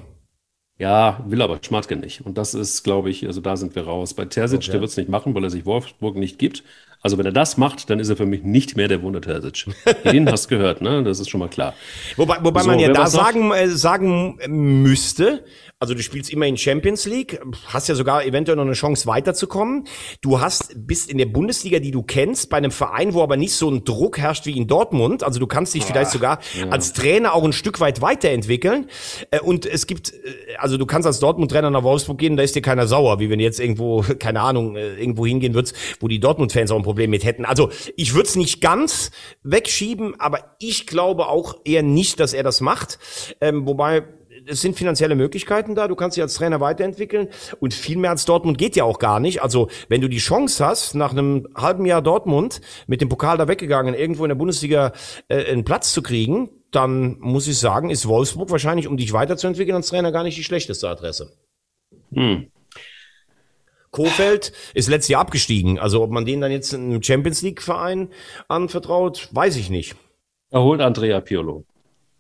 Ja, 0.79 1.23
will 1.27 1.41
aber 1.41 1.59
Schmatzke 1.61 1.95
nicht. 1.95 2.25
Und 2.25 2.37
das 2.37 2.53
ist, 2.53 2.83
glaube 2.83 3.09
ich, 3.09 3.27
also 3.27 3.41
da 3.41 3.57
sind 3.57 3.75
wir 3.75 3.83
raus. 3.83 4.13
Bei 4.13 4.25
Terzic, 4.25 4.59
okay. 4.59 4.71
der 4.71 4.81
wird 4.81 4.91
es 4.91 4.97
nicht 4.97 5.09
machen, 5.09 5.35
weil 5.35 5.43
er 5.43 5.49
sich 5.49 5.65
Wolfsburg 5.65 6.15
nicht 6.15 6.39
gibt. 6.39 6.63
Also 7.03 7.17
wenn 7.17 7.25
er 7.25 7.33
das 7.33 7.57
macht, 7.57 7.89
dann 7.89 7.99
ist 7.99 8.09
er 8.09 8.15
für 8.15 8.25
mich 8.25 8.43
nicht 8.43 8.77
mehr 8.77 8.87
der 8.87 9.03
Wunder 9.03 9.19
Terzic. 9.19 9.65
Den 10.05 10.31
hast 10.31 10.45
du 10.45 10.55
gehört, 10.55 10.81
ne? 10.81 11.03
Das 11.03 11.19
ist 11.19 11.29
schon 11.29 11.39
mal 11.39 11.49
klar. 11.49 11.73
Wobei, 12.15 12.37
wobei 12.41 12.61
so, 12.61 12.67
man 12.67 12.79
ja 12.79 12.93
da 12.93 13.07
sagen, 13.07 13.51
äh, 13.51 13.67
sagen 13.67 14.37
müsste, 14.47 15.43
also 15.83 15.93
du 15.95 16.01
spielst 16.01 16.31
immer 16.31 16.45
in 16.45 16.55
Champions 16.55 17.05
League, 17.05 17.41
hast 17.65 17.89
ja 17.89 17.95
sogar 17.95 18.23
eventuell 18.23 18.55
noch 18.55 18.63
eine 18.63 18.71
Chance 18.71 19.05
weiterzukommen. 19.05 19.83
Du 20.21 20.39
hast, 20.39 20.71
bist 20.77 21.11
in 21.11 21.17
der 21.17 21.25
Bundesliga, 21.25 21.79
die 21.79 21.91
du 21.91 22.03
kennst, 22.03 22.49
bei 22.49 22.55
einem 22.55 22.71
Verein, 22.71 23.13
wo 23.13 23.21
aber 23.21 23.35
nicht 23.35 23.53
so 23.53 23.69
ein 23.69 23.83
Druck 23.83 24.17
herrscht 24.17 24.45
wie 24.45 24.55
in 24.55 24.67
Dortmund. 24.67 25.23
Also 25.23 25.41
du 25.41 25.45
kannst 25.45 25.73
dich 25.73 25.83
Ach, 25.83 25.87
vielleicht 25.87 26.11
sogar 26.11 26.39
ja. 26.57 26.69
als 26.69 26.93
Trainer 26.93 27.33
auch 27.33 27.43
ein 27.43 27.51
Stück 27.51 27.81
weit 27.81 27.99
weiterentwickeln. 27.99 28.85
Äh, 29.29 29.41
und 29.41 29.65
es 29.65 29.85
gibt, 29.85 30.13
äh, 30.13 30.55
also 30.57 30.77
du 30.77 30.85
kannst 30.85 31.05
als 31.05 31.19
Dortmund-Trainer 31.19 31.69
nach 31.69 31.83
Wolfsburg 31.83 32.17
gehen, 32.17 32.37
da 32.37 32.43
ist 32.43 32.55
dir 32.55 32.61
keiner 32.61 32.87
sauer, 32.87 33.19
wie 33.19 33.29
wenn 33.29 33.39
du 33.39 33.43
jetzt 33.43 33.59
irgendwo, 33.59 34.05
keine 34.19 34.39
Ahnung, 34.39 34.77
äh, 34.77 34.93
irgendwo 34.93 35.25
hingehen 35.25 35.53
würdest, 35.53 35.75
wo 35.99 36.07
die 36.07 36.21
Dortmund-Fans 36.21 36.71
auch 36.71 36.77
ein 36.77 36.83
Problem 36.83 36.92
mit 36.95 37.23
hätten. 37.23 37.45
Also 37.45 37.69
ich 37.95 38.13
würde 38.13 38.27
es 38.27 38.35
nicht 38.35 38.61
ganz 38.61 39.11
wegschieben, 39.43 40.19
aber 40.19 40.55
ich 40.59 40.87
glaube 40.87 41.27
auch 41.27 41.57
eher 41.65 41.83
nicht, 41.83 42.19
dass 42.19 42.33
er 42.33 42.43
das 42.43 42.61
macht. 42.61 42.99
Ähm, 43.41 43.65
wobei 43.65 44.03
es 44.45 44.61
sind 44.61 44.77
finanzielle 44.77 45.15
Möglichkeiten 45.15 45.75
da, 45.75 45.87
du 45.87 45.95
kannst 45.95 46.17
dich 46.17 46.21
als 46.21 46.33
Trainer 46.33 46.59
weiterentwickeln 46.59 47.29
und 47.59 47.73
viel 47.73 47.97
mehr 47.97 48.11
als 48.11 48.25
Dortmund 48.25 48.57
geht 48.57 48.75
ja 48.75 48.83
auch 48.83 48.99
gar 48.99 49.19
nicht. 49.19 49.41
Also 49.41 49.69
wenn 49.89 50.01
du 50.01 50.07
die 50.07 50.17
Chance 50.17 50.65
hast, 50.65 50.95
nach 50.95 51.11
einem 51.11 51.47
halben 51.55 51.85
Jahr 51.85 52.01
Dortmund 52.01 52.61
mit 52.87 53.01
dem 53.01 53.09
Pokal 53.09 53.37
da 53.37 53.47
weggegangen, 53.47 53.93
irgendwo 53.93 54.25
in 54.25 54.29
der 54.29 54.35
Bundesliga 54.35 54.93
äh, 55.27 55.51
einen 55.51 55.63
Platz 55.63 55.93
zu 55.93 56.01
kriegen, 56.01 56.49
dann 56.71 57.17
muss 57.19 57.47
ich 57.47 57.57
sagen, 57.57 57.89
ist 57.89 58.07
Wolfsburg 58.07 58.49
wahrscheinlich, 58.49 58.87
um 58.87 58.97
dich 58.97 59.13
weiterzuentwickeln 59.13 59.75
als 59.75 59.87
Trainer, 59.87 60.11
gar 60.11 60.23
nicht 60.23 60.37
die 60.37 60.43
schlechteste 60.43 60.89
Adresse. 60.89 61.31
Hm. 62.13 62.47
Kofeld 63.93 64.51
ist 64.73 64.89
letztes 64.89 65.09
Jahr 65.09 65.21
abgestiegen. 65.21 65.79
Also 65.79 66.01
ob 66.01 66.11
man 66.11 66.25
den 66.25 66.41
dann 66.41 66.51
jetzt 66.51 66.73
einem 66.73 67.01
Champions 67.01 67.41
League 67.41 67.61
Verein 67.61 68.09
anvertraut, 68.49 69.29
weiß 69.31 69.55
ich 69.55 69.69
nicht. 69.69 69.95
Er 70.49 70.61
holt 70.61 70.81
Andrea 70.81 71.21
Pirlo. 71.21 71.63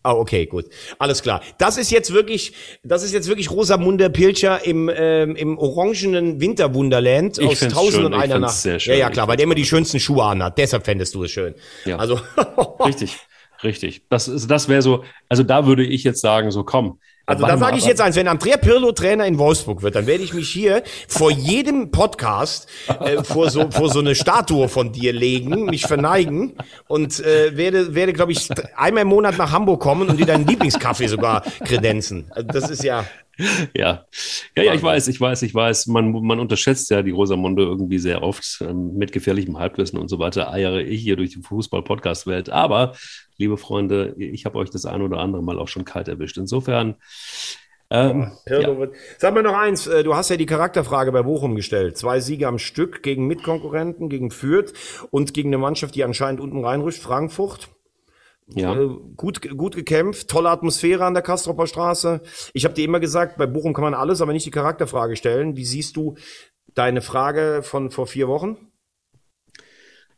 Ah, 0.05 0.13
okay, 0.13 0.45
gut. 0.45 0.65
Alles 0.99 1.21
klar. 1.21 1.41
Das 1.57 1.77
ist 1.77 1.89
jetzt 1.89 2.13
wirklich, 2.13 2.53
das 2.83 3.03
ist 3.03 3.13
jetzt 3.13 3.29
wirklich 3.29 3.49
Rosamunde 3.49 4.09
Pilcher 4.09 4.65
im, 4.65 4.91
ähm, 4.93 5.35
im 5.35 5.57
orangenen 5.57 6.41
Winterwunderland 6.41 7.37
ich 7.37 7.47
aus 7.47 7.59
Tausend 7.59 8.05
und 8.05 8.13
einer 8.13 8.37
Nacht. 8.37 8.65
Ja, 8.65 8.95
ja, 8.95 9.09
klar, 9.09 9.29
weil 9.29 9.37
der 9.37 9.45
immer 9.45 9.55
die 9.55 9.65
schönsten 9.65 10.01
Schuhe 10.01 10.25
anhat. 10.25 10.57
Deshalb 10.57 10.85
fändest 10.85 11.15
du 11.15 11.23
es 11.23 11.31
schön. 11.31 11.55
Ja. 11.85 11.97
Also. 11.97 12.19
richtig. 12.85 13.17
Richtig. 13.63 14.03
Das, 14.09 14.25
das 14.47 14.67
wäre 14.67 14.81
so, 14.81 15.03
also 15.29 15.43
da 15.43 15.65
würde 15.65 15.85
ich 15.85 16.03
jetzt 16.03 16.21
sagen, 16.21 16.51
so 16.51 16.63
komm, 16.63 16.99
also 17.25 17.45
da 17.45 17.57
sage 17.57 17.77
ich 17.77 17.85
jetzt 17.85 18.01
eins, 18.01 18.17
wenn 18.17 18.27
Andrea 18.27 18.57
Pirlo 18.57 18.91
Trainer 18.91 19.25
in 19.25 19.37
Wolfsburg 19.37 19.81
wird, 19.81 19.95
dann 19.95 20.07
werde 20.07 20.25
ich 20.25 20.33
mich 20.33 20.49
hier 20.49 20.83
vor 21.07 21.31
jedem 21.31 21.89
Podcast 21.89 22.67
äh, 22.99 23.23
vor, 23.23 23.49
so, 23.49 23.71
vor 23.71 23.89
so 23.89 23.99
eine 23.99 24.13
Statue 24.13 24.67
von 24.67 24.91
dir 24.91 25.13
legen, 25.13 25.67
mich 25.67 25.83
verneigen 25.83 26.57
und 26.87 27.21
äh, 27.21 27.55
werde, 27.55 27.95
werde 27.95 28.11
glaube 28.11 28.33
ich, 28.33 28.49
einmal 28.75 29.03
im 29.03 29.07
Monat 29.07 29.37
nach 29.37 29.53
Hamburg 29.53 29.79
kommen 29.79 30.09
und 30.09 30.19
dir 30.19 30.25
deinen 30.25 30.45
Lieblingskaffee 30.45 31.07
sogar 31.07 31.43
kredenzen. 31.63 32.25
Also 32.31 32.47
das 32.49 32.69
ist 32.69 32.83
ja... 32.83 33.05
Ja. 33.75 34.05
ja, 34.55 34.63
ja, 34.63 34.73
ich 34.75 34.83
weiß, 34.83 35.07
ich 35.07 35.19
weiß, 35.19 35.41
ich 35.41 35.55
weiß. 35.55 35.87
Man, 35.87 36.11
man 36.11 36.39
unterschätzt 36.39 36.91
ja 36.91 37.01
die 37.01 37.09
Rosamunde 37.09 37.63
irgendwie 37.63 37.97
sehr 37.97 38.21
oft 38.21 38.59
ähm, 38.61 38.93
mit 38.93 39.11
gefährlichem 39.11 39.57
Halbwissen 39.57 39.97
und 39.97 40.07
so 40.07 40.19
weiter. 40.19 40.51
Eiere 40.51 40.83
ich 40.83 41.01
hier 41.01 41.15
durch 41.15 41.31
die 41.31 41.41
Fußball-Podcast-Welt. 41.41 42.51
Aber, 42.51 42.93
liebe 43.43 43.57
Freunde, 43.57 44.15
ich 44.17 44.45
habe 44.45 44.57
euch 44.57 44.69
das 44.69 44.85
ein 44.85 45.01
oder 45.01 45.17
andere 45.17 45.43
Mal 45.43 45.59
auch 45.59 45.67
schon 45.67 45.83
kalt 45.85 46.07
erwischt. 46.07 46.37
Insofern. 46.37 46.95
Ähm, 47.89 48.31
ja. 48.47 48.61
Sag 49.17 49.33
mir 49.33 49.43
noch 49.43 49.55
eins, 49.55 49.85
äh, 49.85 50.03
du 50.03 50.15
hast 50.15 50.29
ja 50.29 50.37
die 50.37 50.45
Charakterfrage 50.45 51.11
bei 51.11 51.21
Bochum 51.21 51.55
gestellt. 51.55 51.97
Zwei 51.97 52.21
Siege 52.21 52.47
am 52.47 52.57
Stück 52.57 53.03
gegen 53.03 53.27
Mitkonkurrenten, 53.27 54.09
gegen 54.09 54.31
Fürth 54.31 54.73
und 55.11 55.33
gegen 55.33 55.49
eine 55.49 55.57
Mannschaft, 55.57 55.93
die 55.93 56.03
anscheinend 56.03 56.39
unten 56.39 56.63
reinrückt, 56.63 56.97
Frankfurt. 56.97 57.67
Ja. 58.47 58.73
Äh, 58.73 58.89
gut, 59.15 59.47
gut 59.57 59.75
gekämpft, 59.75 60.29
tolle 60.29 60.49
Atmosphäre 60.49 61.05
an 61.05 61.13
der 61.13 61.23
Kastropper 61.23 61.67
Straße. 61.67 62.21
Ich 62.53 62.65
habe 62.65 62.73
dir 62.73 62.85
immer 62.85 62.99
gesagt, 62.99 63.37
bei 63.37 63.45
Bochum 63.45 63.73
kann 63.73 63.83
man 63.83 63.93
alles, 63.93 64.21
aber 64.21 64.33
nicht 64.33 64.45
die 64.45 64.51
Charakterfrage 64.51 65.15
stellen. 65.15 65.55
Wie 65.57 65.65
siehst 65.65 65.97
du 65.97 66.15
deine 66.73 67.01
Frage 67.01 67.61
von 67.61 67.91
vor 67.91 68.07
vier 68.07 68.27
Wochen? 68.27 68.71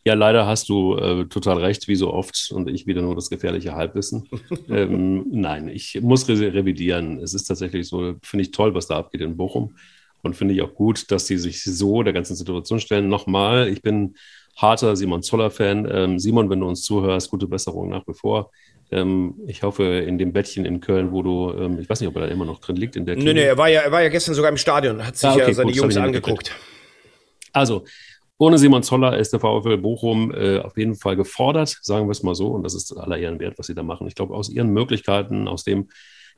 Ja, 0.08 0.14
leider 0.14 0.46
hast 0.46 0.70
du 0.70 0.96
äh, 0.98 1.26
total 1.26 1.58
recht, 1.58 1.88
wie 1.88 1.96
so 1.96 2.14
oft, 2.14 2.52
und 2.54 2.70
ich 2.70 2.86
wieder 2.86 3.02
nur 3.02 3.16
das 3.16 3.32
gefährliche 3.32 3.74
Halbwissen. 3.74 4.30
ähm, 4.70 5.26
nein, 5.32 5.68
ich 5.68 6.00
muss 6.02 6.30
re 6.30 6.54
revidieren. 6.54 7.20
Es 7.20 7.34
ist 7.34 7.46
tatsächlich 7.46 7.88
so, 7.88 8.14
finde 8.22 8.44
ich 8.44 8.52
toll, 8.52 8.76
was 8.76 8.86
da 8.86 8.98
abgeht 8.98 9.22
in 9.22 9.36
Bochum. 9.36 9.76
Und 10.22 10.36
finde 10.36 10.54
ich 10.54 10.62
auch 10.62 10.76
gut, 10.76 11.12
dass 11.12 11.26
die 11.26 11.38
sich 11.38 11.64
so 11.64 12.04
der 12.04 12.14
ganzen 12.14 12.36
Situation 12.36 12.80
stellen. 12.80 13.10
Nochmal, 13.10 13.68
ich 13.68 13.82
bin 13.82 14.16
harter 14.56 14.96
Simon 14.96 15.24
Zoller-Fan. 15.24 15.88
Ähm, 15.92 16.20
Simon, 16.20 16.52
wenn 16.52 16.60
du 16.60 16.68
uns 16.68 16.84
zuhörst, 16.84 17.32
gute 17.32 17.48
Besserung 17.48 17.90
nach 17.90 18.08
wie 18.08 18.14
vor. 18.14 18.52
Ähm, 18.92 19.34
ich 19.48 19.64
hoffe, 19.64 19.84
in 19.84 20.20
dem 20.20 20.34
Bettchen 20.34 20.66
in 20.66 20.82
Köln, 20.82 21.12
wo 21.12 21.24
du, 21.24 21.52
ähm, 21.58 21.80
ich 21.80 21.90
weiß 21.90 22.00
nicht, 22.00 22.10
ob 22.10 22.16
er 22.18 22.28
da 22.28 22.28
immer 22.28 22.46
noch 22.46 22.60
drin 22.60 22.76
liegt 22.76 22.96
in 22.96 23.08
der 23.08 23.16
Klinik. 23.16 23.34
Nee, 23.34 23.42
nee, 23.42 23.48
er 23.48 23.58
war 23.58 23.70
ja, 23.70 23.82
er 23.82 23.92
war 23.92 24.04
ja 24.04 24.10
gestern 24.10 24.36
sogar 24.36 24.52
im 24.52 24.58
Stadion, 24.58 25.04
hat 25.04 25.18
sich 25.18 25.28
ah, 25.28 25.34
okay, 25.34 25.48
ja 25.48 25.54
seine 25.54 25.72
gut, 25.72 25.76
Jungs 25.76 25.98
angeguckt. 25.98 26.52
Also, 27.52 27.86
ohne 28.38 28.58
Simon 28.58 28.84
Zoller 28.84 29.18
ist 29.18 29.32
der 29.32 29.40
VfL 29.40 29.78
Bochum 29.78 30.34
äh, 30.34 30.60
auf 30.60 30.78
jeden 30.78 30.96
Fall 30.96 31.16
gefordert, 31.16 31.78
sagen 31.82 32.08
wir 32.08 32.12
es 32.12 32.24
mal 32.24 32.36
so. 32.36 32.48
Und 32.48 32.64
das 32.64 32.74
ist 32.74 32.92
aller 32.96 33.18
Ehren 33.18 33.40
wert, 33.40 33.58
was 33.58 33.68
sie 33.68 33.76
da 33.76 33.84
machen. 33.84 34.08
Ich 34.08 34.16
glaube, 34.16 34.36
aus 34.36 34.50
ihren 34.50 34.70
Möglichkeiten, 34.70 35.48
aus 35.48 35.64
dem, 35.64 35.90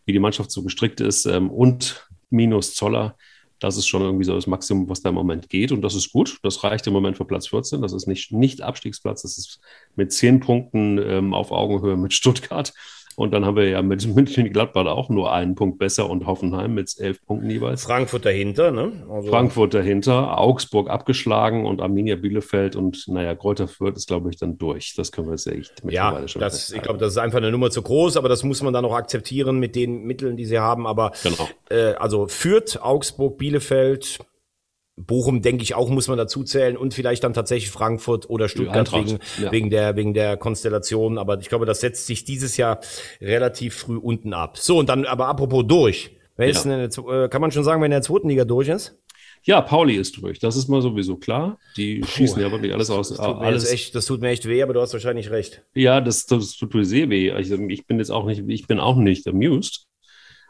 wie 0.06 0.14
die 0.14 0.20
Mannschaft 0.20 0.52
so 0.52 0.62
gestrickt 0.62 1.02
ist 1.02 1.26
ähm, 1.26 1.50
und 1.50 2.08
minus 2.30 2.76
Zoller, 2.76 3.16
das 3.60 3.78
ist 3.78 3.88
schon 3.88 4.04
irgendwie 4.04 4.26
so 4.26 4.36
das 4.36 4.45
Maximum, 4.45 4.88
was 4.89 5.02
da 5.02 5.10
im 5.10 5.16
Moment 5.16 5.50
geht. 5.50 5.72
Und 5.72 5.82
das 5.82 5.95
ist 5.95 6.12
gut. 6.12 6.38
Das 6.43 6.64
reicht 6.64 6.86
im 6.86 6.93
Moment 6.93 7.18
für 7.18 7.26
Platz 7.26 7.48
14. 7.48 7.82
Das 7.82 7.93
ist 7.93 8.08
nicht, 8.08 8.32
nicht 8.32 8.62
Abstiegsplatz. 8.62 9.24
Das 9.24 9.38
ist 9.38 9.60
mit 9.95 10.14
zehn 10.14 10.39
Punkten 10.39 11.00
ähm, 11.00 11.34
auf 11.34 11.52
Augenhöhe 11.52 11.98
mit 11.98 12.14
Stuttgart. 12.14 12.74
Und 13.18 13.34
dann 13.34 13.45
haben 13.45 13.57
wir 13.57 13.68
ja 13.68 13.82
mit 13.82 14.05
München 14.15 14.53
Gladbach 14.53 14.86
auch 14.86 15.09
nur 15.09 15.34
einen 15.34 15.55
Punkt 15.55 15.80
besser 15.80 16.07
und 16.07 16.28
Hoffenheim 16.28 16.76
mit 16.76 16.93
elf 16.99 17.26
Punkten 17.26 17.49
jeweils. 17.49 17.84
Frankfurt 17.84 18.26
dahinter, 18.26 18.70
ne? 18.70 19.07
Also 19.09 19.30
Frankfurt 19.32 19.74
dahinter, 19.74 20.39
Augsburg 20.39 20.88
abgeschlagen 20.88 21.65
und 21.65 21.82
Arminia 21.82 22.15
Bielefeld 22.15 22.76
und 22.76 23.07
naja, 23.07 23.34
Kräuter 23.34 23.68
Fürth 23.68 23.97
ist, 23.97 24.07
glaube 24.07 24.30
ich, 24.30 24.38
dann 24.38 24.59
durch. 24.59 24.93
Das 24.95 25.11
können 25.11 25.28
wir 25.28 25.32
jetzt 25.32 25.47
echt 25.47 25.84
mittlerweile 25.84 26.22
ja, 26.22 26.28
schon. 26.28 26.39
Das, 26.41 26.72
ich 26.72 26.82
glaube, 26.84 26.99
das 26.99 27.13
ist 27.13 27.18
einfach 27.18 27.39
eine 27.39 27.51
Nummer 27.51 27.72
zu 27.72 27.82
groß, 27.82 28.18
aber 28.18 28.30
das 28.30 28.43
muss 28.43 28.61
man 28.61 28.72
dann 28.72 28.86
auch 28.86 28.93
akzeptieren 28.93 29.57
mit 29.57 29.76
den 29.76 30.03
Mitteln, 30.03 30.38
die 30.38 30.45
sie 30.45 30.59
haben. 30.59 30.86
Aber 30.86 31.11
genau. 31.24 31.49
äh, 31.72 31.95
also 31.95 32.28
Fürth, 32.28 32.78
Augsburg, 32.80 33.39
Bielefeld, 33.39 34.20
Bochum, 34.98 35.43
denke 35.43 35.64
ich 35.64 35.76
auch, 35.76 35.89
muss 35.89 36.08
man 36.08 36.18
dazu 36.18 36.43
zählen 36.43 36.76
und 36.76 36.93
vielleicht 36.93 37.24
dann 37.24 37.34
tatsächlich 37.34 37.70
Frankfurt 37.70 38.30
oder 38.30 38.50
Stuttgart 38.50 38.91
wegen, 38.93 39.20
ja. 39.39 39.52
wegen, 39.52 39.70
der, 39.70 39.95
wegen 39.95 40.16
der 40.16 40.38
Konstellation. 40.38 41.20
Aber 41.20 41.39
ich 41.39 41.50
glaube, 41.50 41.68
das 41.68 41.82
setzt 41.82 42.08
sich 42.08 42.26
dieses 42.26 42.58
Jahr 42.58 42.80
relativ 43.22 43.76
früh 43.76 43.98
unten 43.98 44.34
ab. 44.34 44.58
So, 44.58 44.80
und 44.80 44.89
dann 44.89 45.06
aber 45.06 45.28
apropos 45.28 45.66
durch. 45.68 46.18
Wer 46.36 46.48
ist 46.48 46.64
denn, 46.64 46.72
äh, 46.72 47.30
kann 47.30 47.41
man 47.41 47.52
schon 47.52 47.64
sagen, 47.64 47.82
wenn 47.82 47.91
der 47.91 48.02
zweiten 48.02 48.30
Liga 48.30 48.43
durch 48.43 48.68
ist? 48.68 49.00
Ja, 49.43 49.62
Pauli 49.62 49.95
ist 49.95 50.18
durch. 50.18 50.39
Das 50.39 50.56
ist 50.56 50.68
mal 50.68 50.82
sowieso 50.82 51.16
klar. 51.16 51.60
Die 51.78 52.00
Puh, 52.00 52.08
schießen 52.08 52.41
ja 52.41 52.52
wirklich 52.52 52.74
alles 52.74 52.89
aus. 52.89 53.10
Das 53.10 53.18
tut, 53.18 53.38
alles. 53.38 53.72
Echt, 53.72 53.95
das 53.95 54.06
tut 54.06 54.22
mir 54.22 54.30
echt 54.30 54.48
weh, 54.48 54.62
aber 54.62 54.74
du 54.74 54.82
hast 54.82 54.93
wahrscheinlich 54.93 55.30
recht. 55.30 55.64
Ja, 55.74 56.02
das, 56.02 56.26
das 56.26 56.58
tut 56.58 56.74
mir 56.74 56.86
sehr 56.86 57.10
weh. 57.10 57.32
Also 57.32 57.56
ich 57.68 57.86
bin 57.86 58.00
jetzt 58.00 58.10
auch 58.10 58.26
nicht, 58.26 58.43
ich 58.48 58.68
bin 58.68 58.80
auch 58.80 58.98
nicht 58.98 59.28
amused 59.28 59.88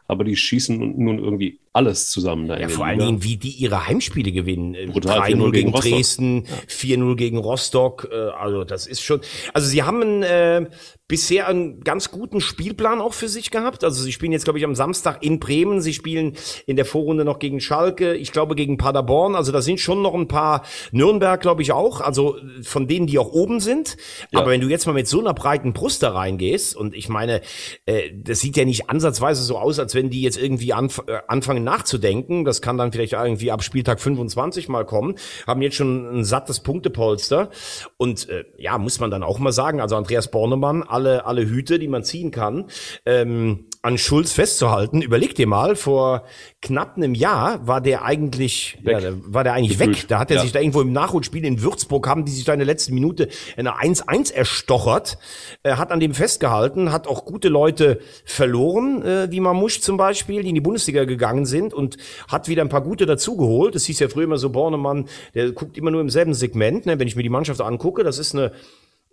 aber 0.07 0.23
die 0.23 0.35
schießen 0.35 0.97
nun 0.97 1.19
irgendwie 1.19 1.59
alles 1.77 2.09
zusammen 2.09 2.47
da. 2.47 2.59
Ja, 2.59 2.69
vor 2.69 2.87
allen 2.87 2.97
Dingen, 2.97 3.23
wie 3.23 3.37
die 3.37 3.51
ihre 3.51 3.87
Heimspiele 3.87 4.31
gewinnen. 4.31 4.75
3-0 4.75 5.51
gegen, 5.51 5.51
gegen 5.51 5.71
Dresden, 5.71 6.45
ja. 6.45 6.53
4-0 6.67 7.15
gegen 7.15 7.37
Rostock. 7.37 8.09
Äh, 8.11 8.15
also 8.15 8.63
das 8.63 8.87
ist 8.87 9.01
schon. 9.01 9.21
Also 9.53 9.67
sie 9.67 9.83
haben 9.83 10.23
äh, 10.23 10.65
bisher 11.07 11.47
einen 11.47 11.81
ganz 11.81 12.09
guten 12.09 12.41
Spielplan 12.41 12.99
auch 12.99 13.13
für 13.13 13.29
sich 13.29 13.51
gehabt. 13.51 13.83
Also 13.83 14.03
sie 14.03 14.11
spielen 14.11 14.31
jetzt, 14.31 14.43
glaube 14.43 14.57
ich, 14.57 14.65
am 14.65 14.73
Samstag 14.73 15.23
in 15.23 15.39
Bremen. 15.39 15.79
Sie 15.81 15.93
spielen 15.93 16.35
in 16.65 16.77
der 16.77 16.85
Vorrunde 16.85 17.23
noch 17.23 17.37
gegen 17.37 17.61
Schalke. 17.61 18.15
Ich 18.15 18.31
glaube 18.31 18.55
gegen 18.55 18.77
Paderborn. 18.77 19.35
Also 19.35 19.51
da 19.51 19.61
sind 19.61 19.79
schon 19.79 20.01
noch 20.01 20.15
ein 20.15 20.27
paar 20.27 20.63
Nürnberg, 20.91 21.39
glaube 21.39 21.61
ich 21.61 21.71
auch. 21.71 22.01
Also 22.01 22.37
von 22.63 22.87
denen, 22.87 23.05
die 23.05 23.19
auch 23.19 23.31
oben 23.31 23.59
sind. 23.59 23.97
Ja. 24.31 24.39
Aber 24.39 24.49
wenn 24.49 24.61
du 24.61 24.67
jetzt 24.67 24.87
mal 24.87 24.93
mit 24.93 25.07
so 25.07 25.19
einer 25.19 25.35
breiten 25.35 25.73
Brust 25.73 26.01
da 26.01 26.09
reingehst 26.09 26.75
und 26.75 26.95
ich 26.95 27.07
meine, 27.07 27.41
äh, 27.85 28.09
das 28.13 28.39
sieht 28.39 28.57
ja 28.57 28.65
nicht 28.65 28.89
ansatzweise 28.89 29.43
so 29.43 29.59
aus, 29.59 29.77
als 29.77 29.93
wenn 29.93 30.09
die 30.09 30.23
jetzt 30.23 30.37
irgendwie 30.37 30.73
anf 30.73 31.03
äh, 31.07 31.19
anfangen 31.27 31.63
nachzudenken, 31.67 32.45
das 32.45 32.61
kann 32.61 32.77
dann 32.77 32.91
vielleicht 32.91 33.13
irgendwie 33.13 33.51
ab 33.51 33.61
Spieltag 33.61 33.99
25 33.99 34.69
mal 34.69 34.85
kommen, 34.85 35.15
haben 35.45 35.61
jetzt 35.61 35.75
schon 35.75 36.19
ein 36.19 36.23
sattes 36.23 36.61
Punktepolster. 36.61 37.49
Und 37.97 38.29
äh, 38.29 38.45
ja, 38.57 38.77
muss 38.77 38.99
man 38.99 39.11
dann 39.11 39.21
auch 39.21 39.37
mal 39.37 39.51
sagen, 39.51 39.81
also 39.81 39.97
Andreas 39.97 40.31
Bornemann, 40.31 40.83
alle, 40.83 41.25
alle 41.25 41.47
Hüte, 41.47 41.77
die 41.77 41.89
man 41.89 42.03
ziehen 42.03 42.31
kann. 42.31 42.65
Ähm, 43.05 43.65
an 43.81 43.97
Schulz 43.97 44.31
festzuhalten. 44.31 45.01
Überleg 45.01 45.35
dir 45.35 45.47
mal, 45.47 45.75
vor 45.75 46.23
knapp 46.61 46.97
einem 46.97 47.13
Jahr 47.13 47.65
war 47.67 47.81
der 47.81 48.03
eigentlich, 48.03 48.77
weg. 48.81 49.01
ja, 49.01 49.11
war 49.25 49.43
der 49.43 49.53
eigentlich 49.53 49.77
Gefühlt. 49.77 50.03
weg. 50.03 50.07
Da 50.07 50.19
hat 50.19 50.31
er 50.31 50.37
ja. 50.37 50.41
sich 50.41 50.51
da 50.51 50.59
irgendwo 50.59 50.81
im 50.81 50.91
Nachholspiel 50.91 51.45
in 51.45 51.61
Würzburg, 51.61 52.07
haben 52.07 52.25
die 52.25 52.31
sich 52.31 52.45
da 52.45 52.53
in 52.53 52.59
der 52.59 52.65
letzten 52.65 52.93
Minute 52.93 53.29
eine 53.55 53.79
1-1 53.79 54.33
erstochert, 54.33 55.17
Er 55.63 55.77
hat 55.77 55.91
an 55.91 55.99
dem 55.99 56.13
festgehalten, 56.13 56.91
hat 56.91 57.07
auch 57.07 57.25
gute 57.25 57.49
Leute 57.49 57.99
verloren, 58.25 59.03
äh, 59.03 59.31
wie 59.31 59.39
Mamusch 59.39 59.81
zum 59.81 59.97
Beispiel, 59.97 60.43
die 60.43 60.49
in 60.49 60.55
die 60.55 60.61
Bundesliga 60.61 61.05
gegangen 61.05 61.45
sind 61.45 61.73
und 61.73 61.97
hat 62.27 62.47
wieder 62.47 62.63
ein 62.63 62.69
paar 62.69 62.81
gute 62.81 63.05
dazugeholt. 63.05 63.75
Das 63.75 63.85
hieß 63.85 63.99
ja 63.99 64.09
früher 64.09 64.25
immer 64.25 64.37
so, 64.37 64.49
Bornemann, 64.49 65.07
der 65.33 65.51
guckt 65.51 65.77
immer 65.77 65.91
nur 65.91 66.01
im 66.01 66.09
selben 66.09 66.33
Segment, 66.33 66.85
ne? 66.85 66.99
wenn 66.99 67.07
ich 67.07 67.15
mir 67.15 67.23
die 67.23 67.29
Mannschaft 67.29 67.61
angucke, 67.61 68.03
das 68.03 68.17
ist 68.17 68.33
eine 68.35 68.51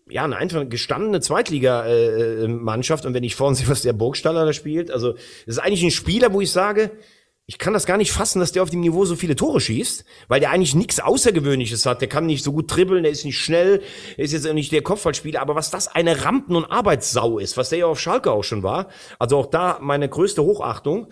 ja, 0.09 0.25
eine 0.25 0.37
einfach 0.37 0.69
gestandene 0.69 1.21
Zweitliga-Mannschaft. 1.21 3.05
Äh, 3.05 3.09
und 3.09 3.15
wenn 3.15 3.25
ich 3.25 3.35
vorhin 3.35 3.55
sehe, 3.55 3.69
was 3.69 3.83
der 3.83 3.93
Burgstaller 3.93 4.45
da 4.45 4.53
spielt, 4.53 4.91
also 4.91 5.13
das 5.13 5.57
ist 5.57 5.59
eigentlich 5.59 5.83
ein 5.83 5.91
Spieler, 5.91 6.33
wo 6.33 6.41
ich 6.41 6.51
sage, 6.51 6.91
ich 7.47 7.59
kann 7.59 7.75
das 7.75 7.85
gar 7.85 7.99
nicht 7.99 8.11
fassen, 8.11 8.41
dass 8.41 8.53
der 8.53 8.63
auf 8.63 8.71
dem 8.71 8.81
Niveau 8.81 9.05
so 9.05 9.17
viele 9.17 9.37
Tore 9.37 9.61
schießt, 9.61 10.05
weil 10.29 10.41
der 10.41 10.51
eigentlich 10.51 10.75
nichts 10.75 10.99
Außergewöhnliches 10.99 11.85
hat. 11.85 12.01
Der 12.01 12.09
kann 12.09 12.25
nicht 12.25 12.43
so 12.43 12.53
gut 12.53 12.75
dribbeln, 12.75 13.03
der 13.03 13.13
ist 13.13 13.27
nicht 13.27 13.39
schnell, 13.39 13.83
der 14.17 14.25
ist 14.25 14.33
jetzt 14.33 14.51
nicht 14.55 14.73
der 14.73 14.81
Kopfballspieler, 14.81 15.43
aber 15.43 15.55
was 15.55 15.71
das 15.71 15.89
eine 15.89 16.25
Rampen- 16.25 16.57
und 16.57 16.65
Arbeitssau 16.65 17.39
ist, 17.39 17.59
was 17.59 17.69
der 17.69 17.81
ja 17.81 17.87
auf 17.87 18.01
Schalke 18.01 18.33
auch 18.33 18.45
schon 18.45 18.63
war, 18.63 18.89
also 19.19 19.37
auch 19.37 19.47
da 19.47 19.79
meine 19.83 20.09
größte 20.09 20.43
Hochachtung. 20.43 21.09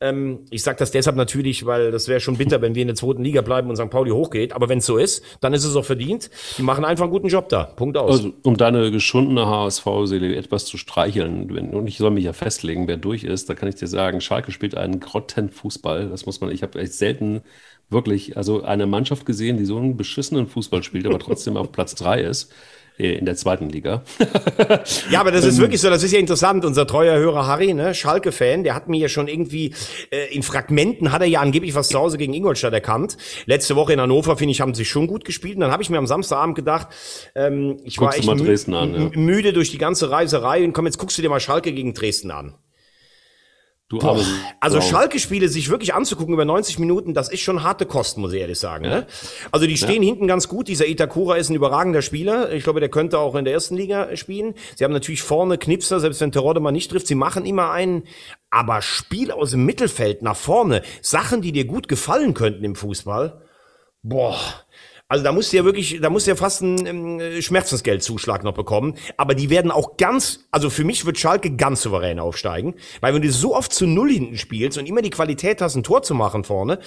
Ähm, 0.00 0.44
ich 0.50 0.62
sage 0.62 0.78
das 0.78 0.92
deshalb 0.92 1.16
natürlich, 1.16 1.66
weil 1.66 1.90
das 1.90 2.06
wäre 2.06 2.20
schon 2.20 2.36
bitter, 2.36 2.62
wenn 2.62 2.76
wir 2.76 2.82
in 2.82 2.88
der 2.88 2.94
zweiten 2.94 3.24
Liga 3.24 3.40
bleiben 3.40 3.68
und 3.68 3.76
St. 3.76 3.90
Pauli 3.90 4.12
hochgeht. 4.12 4.52
Aber 4.52 4.68
wenn 4.68 4.78
es 4.78 4.86
so 4.86 4.96
ist, 4.96 5.24
dann 5.40 5.52
ist 5.54 5.64
es 5.64 5.74
auch 5.74 5.84
verdient. 5.84 6.30
Die 6.56 6.62
machen 6.62 6.84
einfach 6.84 7.04
einen 7.04 7.12
guten 7.12 7.28
Job 7.28 7.48
da. 7.48 7.64
Punkt 7.64 7.96
aus. 7.96 8.18
Also, 8.18 8.32
um 8.44 8.56
deine 8.56 8.92
geschundene 8.92 9.46
HSV-Seele 9.46 10.36
etwas 10.36 10.66
zu 10.66 10.76
streicheln, 10.78 11.52
wenn, 11.52 11.70
und 11.70 11.88
ich 11.88 11.98
soll 11.98 12.12
mich 12.12 12.24
ja 12.24 12.32
festlegen, 12.32 12.86
wer 12.86 12.96
durch 12.96 13.24
ist, 13.24 13.50
da 13.50 13.54
kann 13.54 13.68
ich 13.68 13.74
dir 13.74 13.88
sagen, 13.88 14.20
Schalke 14.20 14.52
spielt 14.52 14.76
einen 14.76 15.00
Grottenfußball. 15.00 16.08
Das 16.10 16.26
muss 16.26 16.40
man, 16.40 16.52
ich 16.52 16.62
habe 16.62 16.78
echt 16.78 16.92
selten 16.92 17.42
wirklich, 17.90 18.36
also 18.36 18.62
eine 18.62 18.86
Mannschaft 18.86 19.26
gesehen, 19.26 19.56
die 19.56 19.64
so 19.64 19.78
einen 19.78 19.96
beschissenen 19.96 20.46
Fußball 20.46 20.84
spielt, 20.84 21.06
aber 21.06 21.18
trotzdem 21.18 21.56
auf 21.56 21.72
Platz 21.72 21.96
drei 21.96 22.20
ist. 22.20 22.52
Äh, 22.98 23.12
in 23.18 23.24
der 23.24 23.36
zweiten 23.36 23.68
Liga. 23.68 24.02
ja, 25.10 25.20
aber 25.20 25.30
das 25.30 25.44
ist 25.44 25.56
ähm, 25.56 25.62
wirklich 25.62 25.80
so, 25.80 25.88
das 25.88 26.02
ist 26.02 26.12
ja 26.12 26.18
interessant. 26.18 26.64
Unser 26.64 26.86
treuer 26.86 27.18
Hörer 27.18 27.46
Harry, 27.46 27.72
ne, 27.72 27.94
Schalke-Fan, 27.94 28.64
der 28.64 28.74
hat 28.74 28.88
mir 28.88 28.98
ja 28.98 29.08
schon 29.08 29.28
irgendwie 29.28 29.74
äh, 30.10 30.34
in 30.34 30.42
Fragmenten 30.42 31.12
hat 31.12 31.22
er 31.22 31.28
ja 31.28 31.40
angeblich 31.40 31.74
was 31.74 31.88
zu 31.88 31.98
Hause 31.98 32.18
gegen 32.18 32.34
Ingolstadt 32.34 32.72
erkannt. 32.72 33.16
Letzte 33.46 33.76
Woche 33.76 33.92
in 33.92 34.00
Hannover, 34.00 34.36
finde 34.36 34.52
ich, 34.52 34.60
haben 34.60 34.74
sie 34.74 34.84
schon 34.84 35.06
gut 35.06 35.24
gespielt. 35.24 35.54
Und 35.54 35.60
dann 35.60 35.70
habe 35.70 35.82
ich 35.82 35.90
mir 35.90 35.98
am 35.98 36.06
Samstagabend 36.06 36.56
gedacht, 36.56 36.88
ähm, 37.34 37.78
ich 37.84 37.96
Guckst 37.96 38.26
war 38.26 38.36
echt 38.36 38.68
an, 38.68 38.94
ja. 38.94 39.10
müde 39.18 39.52
durch 39.52 39.70
die 39.70 39.78
ganze 39.78 40.10
Reiserei 40.10 40.64
und 40.64 40.72
komm, 40.72 40.86
jetzt 40.86 40.98
guckst 40.98 41.16
du 41.18 41.22
dir 41.22 41.30
mal 41.30 41.40
Schalke 41.40 41.72
gegen 41.72 41.94
Dresden 41.94 42.30
an. 42.30 42.54
Du 43.90 43.98
Boah, 44.00 44.22
also 44.60 44.82
Schalke-Spiele 44.82 45.48
sich 45.48 45.70
wirklich 45.70 45.94
anzugucken 45.94 46.34
über 46.34 46.44
90 46.44 46.78
Minuten, 46.78 47.14
das 47.14 47.30
ist 47.30 47.40
schon 47.40 47.62
harte 47.62 47.86
Kost, 47.86 48.18
muss 48.18 48.34
ich 48.34 48.40
ehrlich 48.40 48.58
sagen. 48.58 48.84
Ja. 48.84 48.90
Ne? 48.90 49.06
Also 49.50 49.66
die 49.66 49.78
stehen 49.78 50.02
ja. 50.02 50.08
hinten 50.08 50.26
ganz 50.26 50.46
gut. 50.46 50.68
Dieser 50.68 50.86
Itakura 50.86 51.36
ist 51.36 51.48
ein 51.48 51.54
überragender 51.54 52.02
Spieler. 52.02 52.52
Ich 52.52 52.64
glaube, 52.64 52.80
der 52.80 52.90
könnte 52.90 53.18
auch 53.18 53.34
in 53.34 53.46
der 53.46 53.54
ersten 53.54 53.76
Liga 53.76 54.14
spielen. 54.14 54.54
Sie 54.76 54.84
haben 54.84 54.92
natürlich 54.92 55.22
vorne 55.22 55.56
Knipser, 55.56 56.00
selbst 56.00 56.20
wenn 56.20 56.32
Terodde 56.32 56.60
mal 56.60 56.70
nicht 56.70 56.90
trifft. 56.90 57.06
Sie 57.06 57.14
machen 57.14 57.46
immer 57.46 57.70
einen. 57.70 58.02
Aber 58.50 58.82
Spiel 58.82 59.30
aus 59.30 59.52
dem 59.52 59.64
Mittelfeld 59.64 60.20
nach 60.20 60.36
vorne, 60.36 60.82
Sachen, 61.00 61.40
die 61.40 61.52
dir 61.52 61.64
gut 61.64 61.88
gefallen 61.88 62.34
könnten 62.34 62.64
im 62.64 62.74
Fußball, 62.74 63.40
boah, 64.02 64.38
also 65.10 65.24
da 65.24 65.32
musst 65.32 65.52
du 65.52 65.56
ja 65.56 65.64
wirklich, 65.64 66.00
da 66.02 66.10
musst 66.10 66.26
du 66.26 66.32
ja 66.32 66.36
fast 66.36 66.62
einen 66.62 66.86
ähm, 66.86 67.42
Schmerzensgeldzuschlag 67.42 68.44
noch 68.44 68.52
bekommen. 68.52 68.94
Aber 69.16 69.34
die 69.34 69.48
werden 69.48 69.70
auch 69.70 69.96
ganz, 69.96 70.46
also 70.50 70.68
für 70.68 70.84
mich 70.84 71.06
wird 71.06 71.18
Schalke 71.18 71.56
ganz 71.56 71.80
souverän 71.80 72.20
aufsteigen. 72.20 72.74
Weil 73.00 73.14
wenn 73.14 73.22
du 73.22 73.32
so 73.32 73.56
oft 73.56 73.72
zu 73.72 73.86
Null 73.86 74.10
hinten 74.10 74.36
spielst 74.36 74.76
und 74.76 74.86
immer 74.86 75.00
die 75.00 75.08
Qualität 75.08 75.62
hast, 75.62 75.76
ein 75.76 75.82
Tor 75.82 76.02
zu 76.02 76.14
machen 76.14 76.44
vorne, 76.44 76.78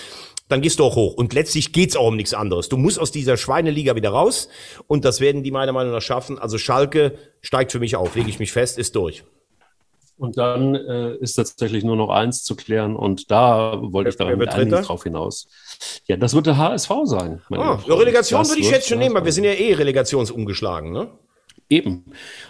dann 0.50 0.62
gehst 0.62 0.78
du 0.78 0.84
auch 0.84 0.96
hoch. 0.96 1.16
Und 1.16 1.34
letztlich 1.34 1.74
geht's 1.74 1.96
auch 1.96 2.10
um 2.10 2.16
nichts 2.16 2.36
anderes. 2.36 2.70
Du 2.70 2.78
musst 2.78 3.00
aus 3.00 3.12
dieser 3.12 3.38
Schweineliga 3.38 3.96
wieder 3.96 4.12
raus. 4.12 4.50
Und 4.86 5.04
das 5.04 5.20
werden 5.20 5.42
die 5.42 5.52
meiner 5.52 5.72
Meinung 5.72 5.92
nach 5.92 6.02
schaffen. 6.02 6.38
Also 6.38 6.60
Schalke 6.60 7.18
steigt 7.42 7.72
für 7.72 7.80
mich 7.80 7.96
auf, 7.96 8.16
lege 8.16 8.30
ich 8.30 8.38
mich 8.38 8.52
fest, 8.52 8.78
ist 8.78 8.96
durch. 8.96 9.24
Und 10.22 10.38
dann 10.38 10.76
äh, 10.76 11.16
ist 11.16 11.34
tatsächlich 11.34 11.84
nur 11.84 11.96
noch 11.96 12.10
eins 12.10 12.44
zu 12.44 12.56
klären 12.56 12.96
und 12.96 13.32
da 13.32 13.80
wollte 13.82 14.12
ich 14.12 14.18
da 14.18 14.28
eigentlich 14.28 14.86
drauf 14.86 15.02
hinaus. 15.02 15.48
Ja, 16.08 16.18
das 16.18 16.34
wird 16.34 16.48
der 16.48 16.58
HSV 16.58 16.92
sein. 17.06 17.42
Ah, 17.52 17.80
Relegation 17.88 18.48
würde 18.48 18.62
ich 18.62 18.70
jetzt 18.70 18.88
schon 18.88 19.00
nehmen, 19.00 19.16
weil 19.16 19.26
wir 19.26 19.32
sind 19.32 19.44
ja 19.44 19.52
eh 19.52 19.74
relegationsungeschlagen, 19.74 20.92
ne? 20.92 21.10
Eben. 21.70 22.04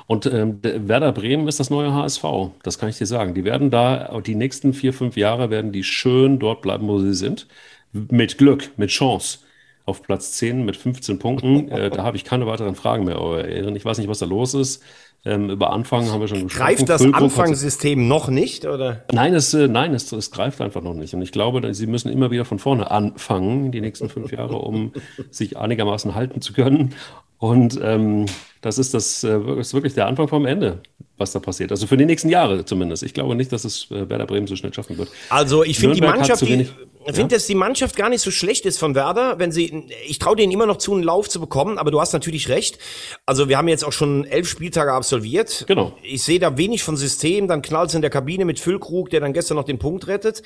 Und 0.07 0.25
ähm, 0.25 0.59
Werder 0.63 1.11
Bremen 1.11 1.47
ist 1.47 1.59
das 1.59 1.69
neue 1.69 1.93
HSV. 1.93 2.23
Das 2.63 2.79
kann 2.79 2.89
ich 2.89 2.97
dir 2.97 3.05
sagen. 3.05 3.35
Die 3.35 3.43
werden 3.43 3.69
da, 3.69 4.19
die 4.19 4.33
nächsten 4.33 4.73
vier, 4.73 4.93
fünf 4.93 5.15
Jahre 5.15 5.51
werden 5.51 5.71
die 5.71 5.83
schön 5.83 6.39
dort 6.39 6.63
bleiben, 6.63 6.87
wo 6.87 6.97
sie 6.99 7.13
sind. 7.13 7.47
Mit 7.91 8.39
Glück, 8.39 8.71
mit 8.77 8.89
Chance. 8.89 9.39
Auf 9.85 10.01
Platz 10.03 10.33
10 10.33 10.65
mit 10.65 10.77
15 10.77 11.19
Punkten. 11.19 11.67
äh, 11.71 11.89
da 11.89 12.03
habe 12.03 12.17
ich 12.17 12.23
keine 12.23 12.47
weiteren 12.47 12.75
Fragen 12.75 13.05
mehr. 13.05 13.47
Ich 13.75 13.85
weiß 13.85 13.97
nicht, 13.97 14.07
was 14.07 14.19
da 14.19 14.25
los 14.25 14.53
ist. 14.53 14.83
Ähm, 15.23 15.51
über 15.51 15.71
Anfang 15.71 16.09
haben 16.09 16.19
wir 16.19 16.27
schon 16.27 16.43
gesprochen. 16.43 16.65
Greift 16.65 16.89
das 16.89 17.01
Anfangssystem 17.01 18.07
noch 18.07 18.29
nicht, 18.29 18.65
oder? 18.65 19.03
Nein, 19.11 19.35
es, 19.35 19.53
äh, 19.53 19.67
nein 19.67 19.93
es, 19.93 20.11
es 20.11 20.31
greift 20.31 20.61
einfach 20.61 20.81
noch 20.81 20.95
nicht. 20.95 21.13
Und 21.13 21.21
ich 21.21 21.31
glaube, 21.31 21.73
sie 21.75 21.85
müssen 21.85 22.11
immer 22.11 22.31
wieder 22.31 22.43
von 22.43 22.57
vorne 22.57 22.89
anfangen, 22.89 23.71
die 23.71 23.81
nächsten 23.81 24.09
fünf 24.09 24.31
Jahre, 24.31 24.57
um 24.57 24.93
sich 25.29 25.57
einigermaßen 25.57 26.15
halten 26.15 26.41
zu 26.41 26.53
können. 26.53 26.95
Und 27.37 27.79
ähm, 27.83 28.25
das 28.61 28.79
ist 28.79 28.93
das 28.95 29.23
äh, 29.23 29.39
ist 29.59 29.73
wirklich 29.73 29.93
der 29.93 30.07
Anfang 30.07 30.27
vom 30.27 30.45
Ende, 30.45 30.81
was 31.21 31.31
da 31.31 31.39
passiert. 31.39 31.71
Also 31.71 31.87
für 31.87 31.95
die 31.95 32.05
nächsten 32.05 32.29
Jahre 32.29 32.65
zumindest. 32.65 33.03
Ich 33.03 33.13
glaube 33.13 33.35
nicht, 33.35 33.51
dass 33.53 33.63
es 33.63 33.89
äh, 33.91 34.09
Werder 34.09 34.25
Bremen 34.25 34.47
so 34.47 34.55
schnell 34.55 34.73
schaffen 34.73 34.97
wird. 34.97 35.09
Also 35.29 35.63
ich 35.63 35.79
finde 35.79 35.95
die 35.95 36.01
Mannschaft, 36.01 36.41
die, 36.41 36.67
ich 37.07 37.15
finde, 37.15 37.35
dass 37.35 37.45
die 37.45 37.55
Mannschaft 37.55 37.95
gar 37.95 38.09
nicht 38.09 38.21
so 38.21 38.31
schlecht 38.31 38.65
ist 38.65 38.77
von 38.77 38.93
Werder, 38.95 39.39
wenn 39.39 39.51
sie, 39.51 39.85
ich 40.05 40.19
traue 40.19 40.35
denen 40.35 40.51
immer 40.51 40.65
noch 40.65 40.77
zu, 40.77 40.93
einen 40.93 41.03
Lauf 41.03 41.29
zu 41.29 41.39
bekommen, 41.39 41.77
aber 41.77 41.91
du 41.91 42.01
hast 42.01 42.13
natürlich 42.13 42.49
recht. 42.49 42.77
Also 43.25 43.47
wir 43.47 43.57
haben 43.57 43.67
jetzt 43.67 43.85
auch 43.85 43.93
schon 43.93 44.25
elf 44.25 44.47
Spieltage 44.49 44.91
absolviert. 44.91 45.65
Genau. 45.67 45.93
Ich 46.03 46.23
sehe 46.23 46.39
da 46.39 46.57
wenig 46.57 46.83
von 46.83 46.97
System, 46.97 47.47
dann 47.47 47.61
knallt 47.61 47.89
es 47.89 47.95
in 47.95 48.01
der 48.01 48.11
Kabine 48.11 48.45
mit 48.45 48.59
Füllkrug, 48.59 49.09
der 49.09 49.19
dann 49.19 49.33
gestern 49.33 49.55
noch 49.55 49.63
den 49.63 49.79
Punkt 49.79 50.07
rettet. 50.07 50.43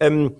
Ähm, 0.00 0.36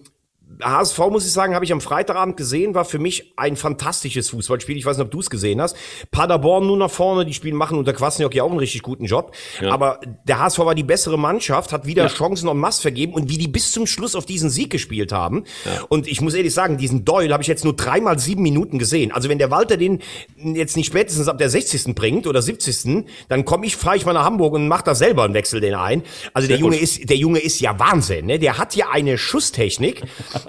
HSV, 0.62 0.98
muss 1.10 1.26
ich 1.26 1.32
sagen, 1.32 1.54
habe 1.54 1.64
ich 1.64 1.72
am 1.72 1.80
Freitagabend 1.80 2.36
gesehen, 2.36 2.74
war 2.74 2.84
für 2.84 2.98
mich 2.98 3.34
ein 3.36 3.56
fantastisches 3.56 4.30
Fußballspiel. 4.30 4.76
Ich 4.76 4.86
weiß 4.86 4.96
nicht, 4.96 5.04
ob 5.04 5.10
du 5.10 5.20
es 5.20 5.28
gesehen 5.28 5.60
hast. 5.60 5.76
Paderborn 6.10 6.66
nur 6.66 6.76
nach 6.76 6.90
vorne, 6.90 7.26
die 7.26 7.34
Spiele 7.34 7.54
machen 7.54 7.76
unter 7.76 7.92
Kwasniok 7.92 8.34
ja 8.34 8.42
auch 8.42 8.50
einen 8.50 8.58
richtig 8.58 8.82
guten 8.82 9.04
Job. 9.04 9.34
Ja. 9.60 9.72
Aber 9.72 10.00
der 10.24 10.38
HSV 10.38 10.60
war 10.60 10.74
die 10.74 10.82
bessere 10.82 11.18
Mannschaft, 11.18 11.72
hat 11.72 11.86
wieder 11.86 12.04
ja. 12.04 12.08
Chancen 12.08 12.48
en 12.48 12.56
masse 12.56 12.80
vergeben 12.80 13.12
und 13.12 13.28
wie 13.28 13.38
die 13.38 13.48
bis 13.48 13.72
zum 13.72 13.86
Schluss 13.86 14.14
auf 14.14 14.24
diesen 14.24 14.48
Sieg 14.48 14.70
gespielt 14.70 15.12
haben. 15.12 15.44
Ja. 15.64 15.82
Und 15.88 16.06
ich 16.06 16.20
muss 16.20 16.34
ehrlich 16.34 16.54
sagen, 16.54 16.78
diesen 16.78 17.04
Doyle 17.04 17.32
habe 17.32 17.42
ich 17.42 17.48
jetzt 17.48 17.64
nur 17.64 17.74
dreimal 17.74 18.18
sieben 18.18 18.42
Minuten 18.42 18.78
gesehen. 18.78 19.12
Also 19.12 19.28
wenn 19.28 19.38
der 19.38 19.50
Walter 19.50 19.76
den 19.76 20.00
jetzt 20.36 20.76
nicht 20.76 20.86
spätestens 20.86 21.28
ab 21.28 21.38
der 21.38 21.50
60. 21.50 21.94
bringt 21.94 22.26
oder 22.26 22.40
70. 22.40 23.04
dann 23.28 23.44
komme 23.44 23.66
ich, 23.66 23.76
fahre 23.76 23.96
ich 23.96 24.06
mal 24.06 24.12
nach 24.12 24.24
Hamburg 24.24 24.54
und 24.54 24.68
mache 24.68 24.84
da 24.84 24.94
selber 24.94 25.24
einen 25.24 25.34
Wechsel 25.34 25.60
den 25.60 25.74
ein. 25.74 26.02
Also 26.32 26.48
der 26.48 26.56
Junge 26.56 26.76
ist, 26.76 27.10
der 27.10 27.16
Junge 27.16 27.40
ist 27.40 27.60
ja 27.60 27.78
Wahnsinn, 27.78 28.26
ne? 28.26 28.38
Der 28.38 28.58
hat 28.58 28.74
ja 28.76 28.90
eine 28.90 29.18
Schusstechnik. 29.18 30.02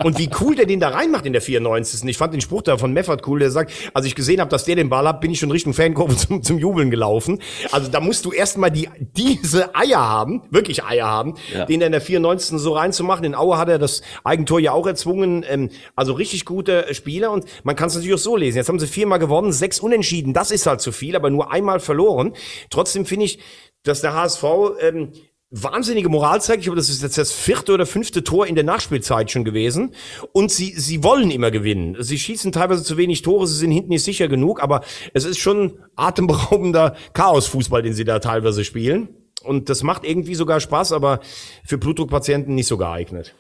Und 0.04 0.18
wie 0.18 0.30
cool 0.42 0.56
der 0.56 0.66
den 0.66 0.80
da 0.80 0.90
reinmacht 0.90 1.26
in 1.26 1.34
der 1.34 1.42
94. 1.42 2.04
Ich 2.10 2.18
fand 2.18 2.34
den 2.34 2.42
Spruch 2.42 2.62
da 2.62 2.78
von 2.78 2.94
Meffert 2.94 3.28
cool, 3.28 3.40
der 3.40 3.52
sagt, 3.52 3.72
als 3.94 4.06
ich 4.06 4.16
gesehen 4.16 4.40
habe, 4.40 4.50
dass 4.50 4.66
der 4.66 4.76
den 4.76 4.90
Ball 4.90 5.08
hat, 5.08 5.22
bin 5.22 5.32
ich 5.32 5.40
schon 5.40 5.52
Richtung 5.52 5.74
Fankurve 5.74 6.16
zum, 6.18 6.44
zum 6.44 6.58
Jubeln 6.58 6.90
gelaufen. 6.92 7.42
Also 7.72 7.90
da 7.90 8.00
musst 8.00 8.26
du 8.26 8.32
erstmal 8.32 8.72
die, 8.72 8.90
diese 9.16 9.76
Eier 9.76 10.00
haben, 10.00 10.44
wirklich 10.50 10.84
Eier 10.84 11.08
haben, 11.08 11.36
ja. 11.54 11.66
den 11.66 11.82
in 11.82 11.92
der 11.92 12.02
94. 12.02 12.60
so 12.60 12.74
reinzumachen. 12.74 13.26
In 13.26 13.36
Aue 13.36 13.58
hat 13.58 13.70
er 13.70 13.80
das 13.80 14.02
Eigentor 14.24 14.60
ja 14.60 14.72
auch 14.72 14.88
erzwungen. 14.88 15.46
Ähm, 15.48 15.70
also 15.96 16.14
richtig 16.14 16.46
gute 16.46 16.94
Spieler 16.94 17.32
und 17.32 17.46
man 17.64 17.76
kann 17.76 17.88
es 17.88 17.96
natürlich 17.96 18.16
auch 18.16 18.20
so 18.20 18.36
lesen. 18.36 18.58
Jetzt 18.58 18.70
haben 18.70 18.80
sie 18.80 18.88
viermal 18.88 19.20
gewonnen, 19.20 19.52
sechs 19.52 19.80
Unentschieden. 19.80 20.34
Das 20.34 20.52
ist 20.52 20.66
halt 20.66 20.82
zu 20.82 20.92
viel, 20.92 21.16
aber 21.16 21.30
nur 21.30 21.52
einmal 21.52 21.80
verloren. 21.80 22.34
Trotzdem 22.70 23.06
finde 23.06 23.26
ich, 23.26 23.40
dass 23.84 24.02
der 24.02 24.14
HSV 24.14 24.44
ähm, 24.82 25.12
wahnsinnige 25.50 26.10
Moral 26.10 26.42
zeigt. 26.42 26.60
Ich 26.60 26.66
glaube, 26.66 26.78
das 26.78 26.90
ist 26.90 27.02
jetzt 27.02 27.18
das 27.18 27.32
vierte 27.32 27.74
oder 27.74 27.86
fünfte 27.86 28.24
Tor 28.24 28.48
in 28.48 28.56
der 28.56 28.64
Nachspielzeit 28.64 29.32
schon 29.32 29.46
gewesen. 29.46 29.94
Und 30.34 30.52
sie, 30.52 30.74
sie 30.74 31.04
wollen 31.04 31.32
immer 31.32 31.52
gewinnen. 31.52 31.96
Sie 32.00 32.20
schießen 32.20 32.52
teilweise 32.52 32.84
zu 32.84 32.98
wenig 32.98 33.22
Tore, 33.22 33.48
sie 33.48 33.56
sind 33.56 33.72
hinten 33.72 33.90
nicht 33.90 34.04
sicher 34.04 34.28
genug, 34.28 34.62
aber 34.62 34.82
es 35.14 35.26
ist 35.26 35.40
schon 35.40 35.80
atemberaubender 35.96 36.96
Chaosfußball, 37.14 37.82
den 37.82 37.94
sie 37.94 38.04
da 38.04 38.20
teilweise 38.20 38.66
spielen. 38.66 39.10
Und 39.44 39.70
das 39.70 39.84
macht 39.84 40.04
irgendwie 40.04 40.36
sogar 40.36 40.60
Spaß, 40.60 40.92
aber 40.92 41.22
für 41.64 41.78
Blutdruckpatienten 41.78 42.54
nicht 42.54 42.68
so 42.68 42.78
geeignet. 42.78 43.34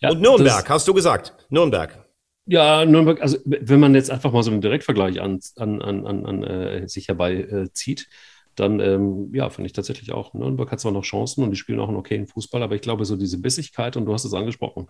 Ja, 0.00 0.10
Und 0.10 0.20
Nürnberg, 0.20 0.68
hast 0.68 0.86
du 0.86 0.94
gesagt. 0.94 1.34
Nürnberg. 1.48 2.06
Ja, 2.46 2.84
Nürnberg, 2.84 3.20
also 3.22 3.38
wenn 3.44 3.80
man 3.80 3.94
jetzt 3.94 4.10
einfach 4.10 4.32
mal 4.32 4.42
so 4.42 4.50
einen 4.50 4.60
Direktvergleich 4.60 5.20
an, 5.20 5.40
an, 5.56 5.80
an, 5.80 6.26
an 6.26 6.42
äh, 6.42 6.88
sich 6.88 7.08
herbei 7.08 7.34
äh, 7.34 7.72
zieht, 7.72 8.08
dann 8.56 8.80
ähm, 8.80 9.30
ja, 9.34 9.48
finde 9.50 9.66
ich 9.66 9.72
tatsächlich 9.72 10.12
auch, 10.12 10.34
Nürnberg 10.34 10.70
hat 10.70 10.80
zwar 10.80 10.92
noch 10.92 11.04
Chancen 11.04 11.42
und 11.42 11.50
die 11.50 11.56
spielen 11.56 11.80
auch 11.80 11.88
einen 11.88 11.96
okayen 11.96 12.26
Fußball, 12.26 12.62
aber 12.62 12.74
ich 12.74 12.82
glaube, 12.82 13.04
so 13.04 13.16
diese 13.16 13.38
Bissigkeit, 13.38 13.96
und 13.96 14.06
du 14.06 14.12
hast 14.12 14.24
es 14.24 14.34
angesprochen, 14.34 14.88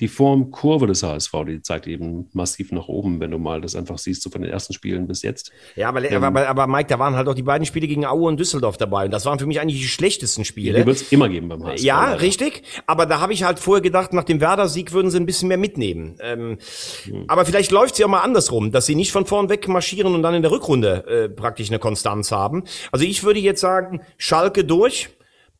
die 0.00 0.08
Formkurve 0.08 0.88
des 0.88 1.04
HSV, 1.04 1.32
die 1.46 1.62
zeigt 1.62 1.86
eben 1.86 2.28
massiv 2.32 2.72
nach 2.72 2.88
oben, 2.88 3.20
wenn 3.20 3.30
du 3.30 3.38
mal 3.38 3.60
das 3.60 3.76
einfach 3.76 3.98
siehst, 3.98 4.22
so 4.22 4.30
von 4.30 4.42
den 4.42 4.50
ersten 4.50 4.72
Spielen 4.72 5.06
bis 5.06 5.22
jetzt. 5.22 5.52
Ja, 5.76 5.88
aber, 5.88 6.02
ähm, 6.10 6.24
aber, 6.24 6.48
aber 6.48 6.66
Mike, 6.66 6.88
da 6.88 6.98
waren 6.98 7.14
halt 7.14 7.28
auch 7.28 7.34
die 7.34 7.44
beiden 7.44 7.64
Spiele 7.66 7.86
gegen 7.86 8.04
Aue 8.04 8.26
und 8.26 8.40
Düsseldorf 8.40 8.76
dabei. 8.76 9.04
Und 9.04 9.12
das 9.12 9.26
waren 9.26 9.38
für 9.38 9.46
mich 9.46 9.60
eigentlich 9.60 9.80
die 9.80 9.86
schlechtesten 9.86 10.44
Spiele. 10.44 10.80
Die 10.80 10.86
wird 10.86 10.96
es 10.96 11.12
immer 11.12 11.28
geben 11.28 11.48
beim 11.48 11.64
HSV. 11.64 11.84
Ja, 11.84 12.06
leider. 12.06 12.20
richtig. 12.20 12.62
Aber 12.86 13.06
da 13.06 13.20
habe 13.20 13.32
ich 13.32 13.44
halt 13.44 13.60
vorher 13.60 13.80
gedacht, 13.80 14.12
nach 14.12 14.24
dem 14.24 14.40
Werder-Sieg 14.40 14.92
würden 14.92 15.10
sie 15.12 15.18
ein 15.18 15.26
bisschen 15.26 15.46
mehr 15.46 15.56
mitnehmen. 15.56 16.16
Ähm, 16.20 16.58
hm. 17.04 17.24
Aber 17.28 17.44
vielleicht 17.44 17.70
läuft 17.70 17.94
sie 17.94 18.04
auch 18.04 18.08
mal 18.08 18.22
andersrum, 18.22 18.72
dass 18.72 18.86
sie 18.86 18.96
nicht 18.96 19.12
von 19.12 19.24
vorn 19.24 19.50
weg 19.50 19.68
marschieren 19.68 20.16
und 20.16 20.22
dann 20.24 20.34
in 20.34 20.42
der 20.42 20.50
Rückrunde 20.50 21.06
äh, 21.06 21.28
praktisch 21.28 21.68
eine 21.68 21.78
Konstanz 21.78 22.32
haben. 22.32 22.64
Also 22.90 23.01
ich 23.06 23.24
würde 23.24 23.40
jetzt 23.40 23.60
sagen, 23.60 24.00
Schalke 24.18 24.64
durch. 24.64 25.10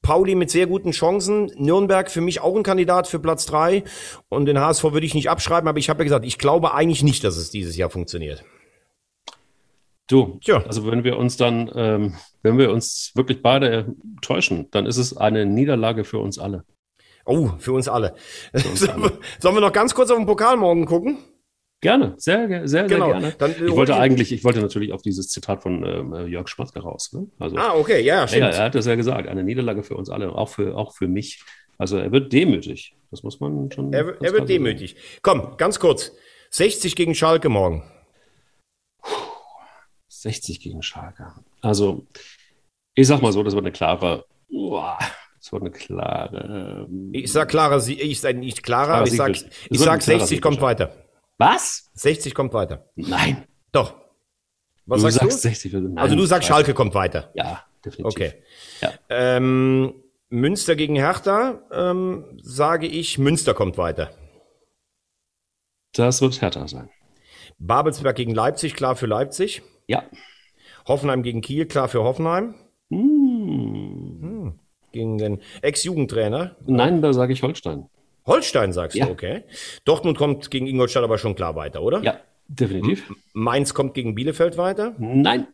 Pauli 0.03 0.35
mit 0.35 0.51
sehr 0.51 0.67
guten 0.67 0.91
Chancen. 0.91 1.53
Nürnberg 1.57 2.11
für 2.11 2.21
mich 2.21 2.41
auch 2.41 2.57
ein 2.57 2.65
Kandidat 2.65 3.07
für 3.07 3.21
Platz 3.21 3.47
drei. 3.47 3.85
Und 4.29 4.47
den 4.47 4.59
HSV 4.59 4.83
würde 4.85 5.07
ich 5.07 5.15
nicht 5.15 5.31
abschreiben, 5.31 5.69
aber 5.69 5.79
ich 5.79 5.89
habe 5.89 6.01
ja 6.01 6.05
gesagt, 6.05 6.27
ich 6.27 6.39
glaube 6.39 6.75
eigentlich 6.75 7.03
nicht, 7.03 7.23
dass 7.23 7.37
es 7.37 7.51
dieses 7.51 7.77
Jahr 7.77 7.89
funktioniert. 7.89 8.45
Du, 10.09 10.39
Tja. 10.43 10.63
also 10.67 10.91
wenn 10.91 11.05
wir 11.05 11.17
uns 11.17 11.37
dann, 11.37 11.71
ähm, 11.75 12.17
wenn 12.43 12.59
wir 12.59 12.73
uns 12.73 13.13
wirklich 13.15 13.41
beide 13.41 13.95
täuschen, 14.21 14.69
dann 14.73 14.85
ist 14.85 14.97
es 14.97 15.17
eine 15.17 15.47
Niederlage 15.47 16.05
für 16.05 16.19
uns 16.19 16.39
alle. 16.39 16.65
Oh, 17.25 17.51
für 17.59 17.73
uns 17.73 17.89
alle. 17.89 18.15
Für 18.53 18.69
uns 18.69 18.89
alle. 18.89 19.13
Sollen 19.39 19.55
wir 19.55 19.61
noch 19.61 19.73
ganz 19.73 19.95
kurz 19.95 20.11
auf 20.11 20.17
den 20.17 20.27
Pokal 20.27 20.57
morgen 20.57 20.87
gucken? 20.87 21.19
Gerne, 21.83 22.15
sehr, 22.17 22.47
sehr, 22.47 22.69
sehr 22.69 22.85
genau. 22.85 23.09
gerne. 23.09 23.35
Dann, 23.39 23.51
ich 23.51 23.73
wollte 23.73 23.97
eigentlich, 23.97 24.31
ich 24.31 24.45
wollte 24.45 24.61
natürlich 24.61 24.93
auf 24.93 25.03
dieses 25.03 25.27
Zitat 25.27 25.65
von 25.65 25.85
ähm, 25.85 26.29
Jörg 26.29 26.47
Schmatzke 26.47 26.79
raus. 26.79 27.13
Ne? 27.13 27.27
Also, 27.41 27.57
ah, 27.57 27.75
okay, 27.75 28.01
ja, 28.03 28.29
stimmt. 28.29 28.43
Ja, 28.43 28.51
er 28.51 28.65
hat 28.67 28.77
das 28.77 28.87
ja 28.87 28.95
gesagt, 28.95 29.27
eine 29.27 29.43
Niederlage 29.43 29.83
für 29.83 29.97
uns 29.97 30.09
alle, 30.09 30.33
auch 30.33 30.49
für, 30.49 30.77
auch 30.77 30.95
für 30.95 31.09
mich. 31.09 31.43
Also 31.79 31.97
er 31.97 32.13
wird 32.13 32.33
demütig. 32.33 32.95
Das 33.11 33.25
muss 33.25 33.41
man 33.41 33.69
schon. 33.73 33.93
Er, 33.93 34.15
er 34.23 34.33
wird 34.33 34.49
demütig. 34.49 34.93
Sagen. 34.93 35.19
Komm, 35.23 35.57
ganz 35.57 35.81
kurz. 35.81 36.13
60 36.51 36.95
gegen 36.95 37.17
Schalke 37.17 37.49
morgen. 37.49 37.83
60 40.09 40.61
gegen 40.61 40.83
Schalke. 40.85 41.33
Also, 41.63 42.07
ich 42.95 43.09
sag 43.09 43.23
mal 43.23 43.33
so, 43.33 43.43
das 43.43 43.55
wird 43.55 43.65
eine 43.65 43.73
klare. 43.73 44.25
Uah, 44.51 44.99
das 45.37 45.51
wird 45.51 45.63
eine 45.63 45.73
klare. 45.73 46.87
Ähm, 46.89 47.11
ich 47.13 47.33
sag 47.33 47.49
klarer, 47.49 47.85
ich 47.85 48.21
sag 48.21 48.37
nicht 48.37 48.63
klarer, 48.63 48.95
aber 48.95 49.09
ich 49.09 49.17
sag, 49.17 49.31
ich 49.31 49.81
sag 49.81 50.01
60 50.01 50.41
kommt 50.41 50.61
weiter. 50.61 50.95
Was? 51.43 51.91
60 51.95 52.35
kommt 52.35 52.55
weiter. 52.55 52.87
Nein. 52.95 53.45
Doch. 53.73 53.95
Was 54.87 55.03
du 55.03 55.11
sagst, 55.11 55.43
sagst 55.43 55.65
du? 55.65 55.71
60. 55.71 55.73
Nein, 55.73 55.99
also 55.99 56.15
du 56.15 56.25
sagst, 56.25 56.49
Schalke 56.49 56.75
kommt 56.75 56.95
weiter. 56.95 57.31
Ja, 57.35 57.65
definitiv. 57.85 58.07
Okay. 58.07 58.33
Ja. 58.81 58.93
Ähm, 59.09 59.95
Münster 60.29 60.77
gegen 60.77 60.97
Hertha, 60.97 61.63
ähm, 61.73 62.39
sage 62.43 62.87
ich, 62.87 63.19
Münster 63.19 63.55
kommt 63.55 63.77
weiter. 63.77 64.11
Das 65.93 66.23
wird 66.23 66.41
Hertha 66.41 66.67
sein. 66.69 66.91
Babelsberg 67.59 68.17
gegen 68.17 68.35
Leipzig, 68.35 68.75
klar 68.75 68.97
für 68.97 69.07
Leipzig. 69.07 69.63
Ja. 69.87 70.05
Hoffenheim 70.87 71.23
gegen 71.23 71.41
Kiel, 71.41 71.67
klar 71.67 71.89
für 71.89 72.03
Hoffenheim. 72.03 72.55
Hm. 72.91 74.19
Hm. 74.21 74.59
gegen 74.93 75.19
den 75.19 75.41
Ex-Jugendtrainer. 75.63 76.57
Nein, 76.67 77.03
da 77.03 77.13
sage 77.13 77.33
ich 77.33 77.43
Holstein. 77.43 77.89
Holstein 78.27 78.73
sagst 78.73 78.97
ja. 78.97 79.07
du, 79.07 79.13
okay. 79.13 79.45
Dortmund 79.85 80.17
kommt 80.17 80.51
gegen 80.51 80.67
Ingolstadt 80.67 81.05
aber 81.05 81.19
schon 81.19 81.35
klar 81.35 81.57
weiter, 81.57 81.83
oder? 81.83 82.03
Ja, 82.03 82.21
definitiv. 82.49 83.13
Mainz 83.33 83.75
kommt 83.75 83.95
gegen 83.95 84.15
Bielefeld 84.15 84.57
weiter? 84.57 84.95
Nein. 84.99 85.49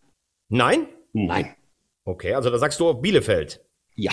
Nein? 0.49 0.87
Nein. 1.13 1.55
Okay, 2.05 2.35
also 2.35 2.51
da 2.51 2.59
sagst 2.59 2.81
du 2.81 2.89
auf 2.89 3.03
Bielefeld. 3.03 3.61
Ja. 3.95 4.13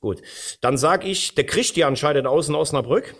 Gut. 0.00 0.20
Dann 0.60 0.76
sage 0.76 1.08
ich, 1.08 1.34
der 1.34 1.46
Christian 1.46 1.96
scheidet 1.96 2.26
aus 2.26 2.48
in 2.48 2.54
Osnabrück. 2.54 3.14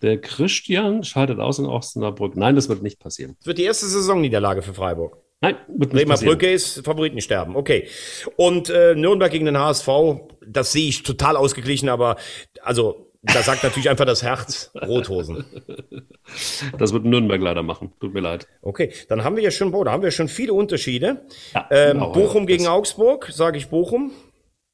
Der 0.00 0.20
Christian 0.20 1.04
scheidet 1.04 1.38
aus 1.38 1.58
in 1.58 1.66
Osnabrück. 1.66 2.36
Nein, 2.36 2.56
das 2.56 2.68
wird 2.68 2.82
nicht 2.82 2.98
passieren. 2.98 3.36
Das 3.38 3.46
wird 3.46 3.58
die 3.58 3.64
erste 3.64 3.86
Saisonniederlage 3.86 4.62
für 4.62 4.74
Freiburg. 4.74 5.18
Nein, 5.40 5.56
wird 5.68 5.92
nicht 5.92 6.02
Bremer 6.02 6.14
passieren. 6.14 6.32
Brücke 6.34 6.50
ist 6.50 6.84
Favoritensterben. 6.84 7.56
Okay. 7.56 7.88
Und 8.36 8.70
äh, 8.70 8.94
Nürnberg 8.94 9.30
gegen 9.30 9.44
den 9.44 9.58
HSV, 9.58 9.88
das 10.46 10.72
sehe 10.72 10.88
ich 10.88 11.02
total 11.02 11.36
ausgeglichen, 11.36 11.88
aber 11.88 12.16
also 12.62 13.07
da 13.22 13.42
sagt 13.42 13.64
natürlich 13.64 13.90
einfach 13.90 14.04
das 14.04 14.22
Herz 14.22 14.70
Rothosen. 14.80 15.44
Das 16.78 16.92
wird 16.92 17.04
Nürnberg 17.04 17.40
leider 17.40 17.62
machen. 17.62 17.92
Tut 18.00 18.14
mir 18.14 18.20
leid. 18.20 18.46
Okay, 18.62 18.92
dann 19.08 19.24
haben 19.24 19.36
wir 19.36 19.42
ja 19.42 19.50
schon, 19.50 19.72
boah, 19.72 19.84
da 19.84 19.92
haben 19.92 20.02
wir 20.02 20.10
schon 20.10 20.28
viele 20.28 20.52
Unterschiede. 20.52 21.26
Ja, 21.54 21.66
ähm, 21.70 21.94
genau, 21.94 22.12
Bochum 22.12 22.46
gegen 22.46 22.66
Augsburg, 22.66 23.30
sage 23.32 23.58
ich 23.58 23.68
Bochum. 23.68 24.12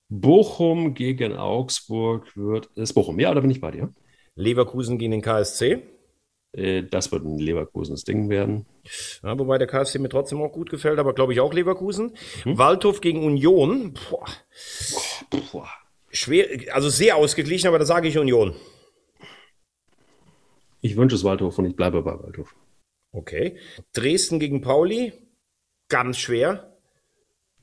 Bochum 0.08 0.94
gegen 0.94 1.36
Augsburg 1.36 2.36
wird 2.36 2.68
es 2.76 2.92
Bochum. 2.92 3.18
Ja, 3.18 3.32
da 3.32 3.40
bin 3.40 3.50
ich 3.50 3.60
bei 3.60 3.70
dir. 3.70 3.92
Leverkusen 4.34 4.98
gegen 4.98 5.12
den 5.12 5.22
KSC. 5.22 5.82
Äh, 6.52 6.82
das 6.82 7.12
wird 7.12 7.24
ein 7.24 7.38
Leverkusens 7.38 8.04
Ding 8.04 8.28
werden. 8.28 8.66
Ja, 9.22 9.38
wobei 9.38 9.58
der 9.58 9.66
KSC 9.66 9.98
mir 9.98 10.08
trotzdem 10.08 10.42
auch 10.42 10.52
gut 10.52 10.70
gefällt, 10.70 10.98
aber 10.98 11.14
glaube 11.14 11.32
ich 11.32 11.40
auch 11.40 11.52
Leverkusen. 11.52 12.12
Mhm. 12.44 12.58
Waldhof 12.58 13.00
gegen 13.00 13.24
Union. 13.24 13.94
Boah, 14.10 14.26
boah. 15.30 15.68
Schwer, 16.14 16.72
also 16.72 16.88
sehr 16.88 17.16
ausgeglichen, 17.16 17.66
aber 17.66 17.80
da 17.80 17.84
sage 17.84 18.06
ich 18.06 18.16
Union. 18.16 18.54
Ich 20.80 20.96
wünsche 20.96 21.16
es 21.16 21.24
Waldhof 21.24 21.58
und 21.58 21.66
ich 21.66 21.74
bleibe 21.74 22.02
bei 22.02 22.12
Waldhof. 22.12 22.54
Okay. 23.10 23.58
Dresden 23.92 24.38
gegen 24.38 24.60
Pauli, 24.60 25.12
ganz 25.88 26.18
schwer. 26.18 26.78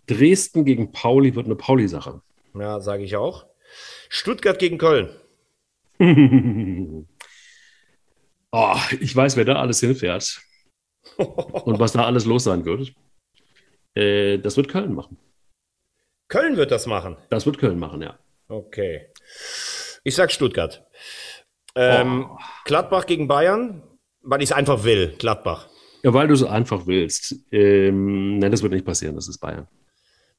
Dresden 0.08 0.66
gegen 0.66 0.92
Pauli 0.92 1.34
wird 1.36 1.46
eine 1.46 1.56
Pauli-Sache. 1.56 2.22
Ja, 2.54 2.82
sage 2.82 3.04
ich 3.04 3.16
auch. 3.16 3.46
Stuttgart 4.10 4.60
gegen 4.60 4.78
Köln. 4.78 5.16
oh, 8.52 8.78
ich 9.00 9.16
weiß, 9.16 9.38
wer 9.38 9.46
da 9.46 9.56
alles 9.62 9.80
hinfährt 9.80 10.42
und 11.18 11.80
was 11.80 11.94
da 11.94 12.06
alles 12.06 12.26
los 12.26 12.44
sein 12.44 12.66
wird. 12.66 12.94
Äh, 13.96 14.40
das 14.40 14.58
wird 14.58 14.68
Köln 14.68 14.94
machen. 14.94 15.18
Köln 16.28 16.58
wird 16.58 16.72
das 16.72 16.86
machen. 16.86 17.16
Das 17.30 17.46
wird 17.46 17.58
Köln 17.60 17.80
machen, 17.80 18.02
ja. 18.02 18.20
Okay. 18.52 19.08
Ich 20.04 20.16
sag 20.16 20.30
Stuttgart. 20.32 20.86
Ähm, 21.74 22.28
oh. 22.30 22.38
Gladbach 22.66 23.06
gegen 23.06 23.30
Bayern, 23.30 23.82
weil 24.22 24.42
ich 24.42 24.50
es 24.50 24.52
einfach 24.52 24.84
will. 24.84 25.16
Gladbach. 25.18 25.70
Ja, 26.04 26.14
weil 26.14 26.28
du 26.28 26.34
es 26.34 26.44
einfach 26.44 26.86
willst. 26.86 27.36
Ähm, 27.52 28.40
nein, 28.40 28.52
das 28.52 28.62
wird 28.62 28.74
nicht 28.74 28.86
passieren. 28.86 29.16
Das 29.16 29.30
ist 29.30 29.38
Bayern. 29.38 29.68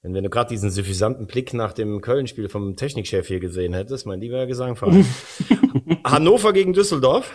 Denn 0.02 0.12
wenn 0.12 0.24
du 0.24 0.30
gerade 0.30 0.50
diesen 0.50 0.70
suffisanten 0.70 1.26
Blick 1.26 1.54
nach 1.54 1.72
dem 1.72 2.02
Köln-Spiel 2.02 2.50
vom 2.50 2.76
Technikchef 2.76 3.28
hier 3.28 3.40
gesehen 3.40 3.72
hättest, 3.72 4.04
mein 4.04 4.20
lieber 4.20 4.46
Gesangverein. 4.46 5.06
Hannover 6.04 6.52
gegen 6.52 6.74
Düsseldorf. 6.74 7.32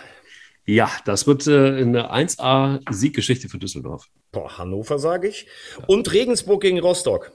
Ja, 0.64 0.90
das 1.06 1.26
wird 1.26 1.46
äh, 1.48 1.80
eine 1.80 2.12
1A-Sieggeschichte 2.12 3.48
für 3.48 3.58
Düsseldorf. 3.58 4.06
Boah, 4.30 4.58
Hannover 4.58 5.00
sage 5.00 5.26
ich. 5.26 5.46
Und 5.88 6.12
Regensburg 6.12 6.60
gegen 6.60 6.78
Rostock. 6.78 7.32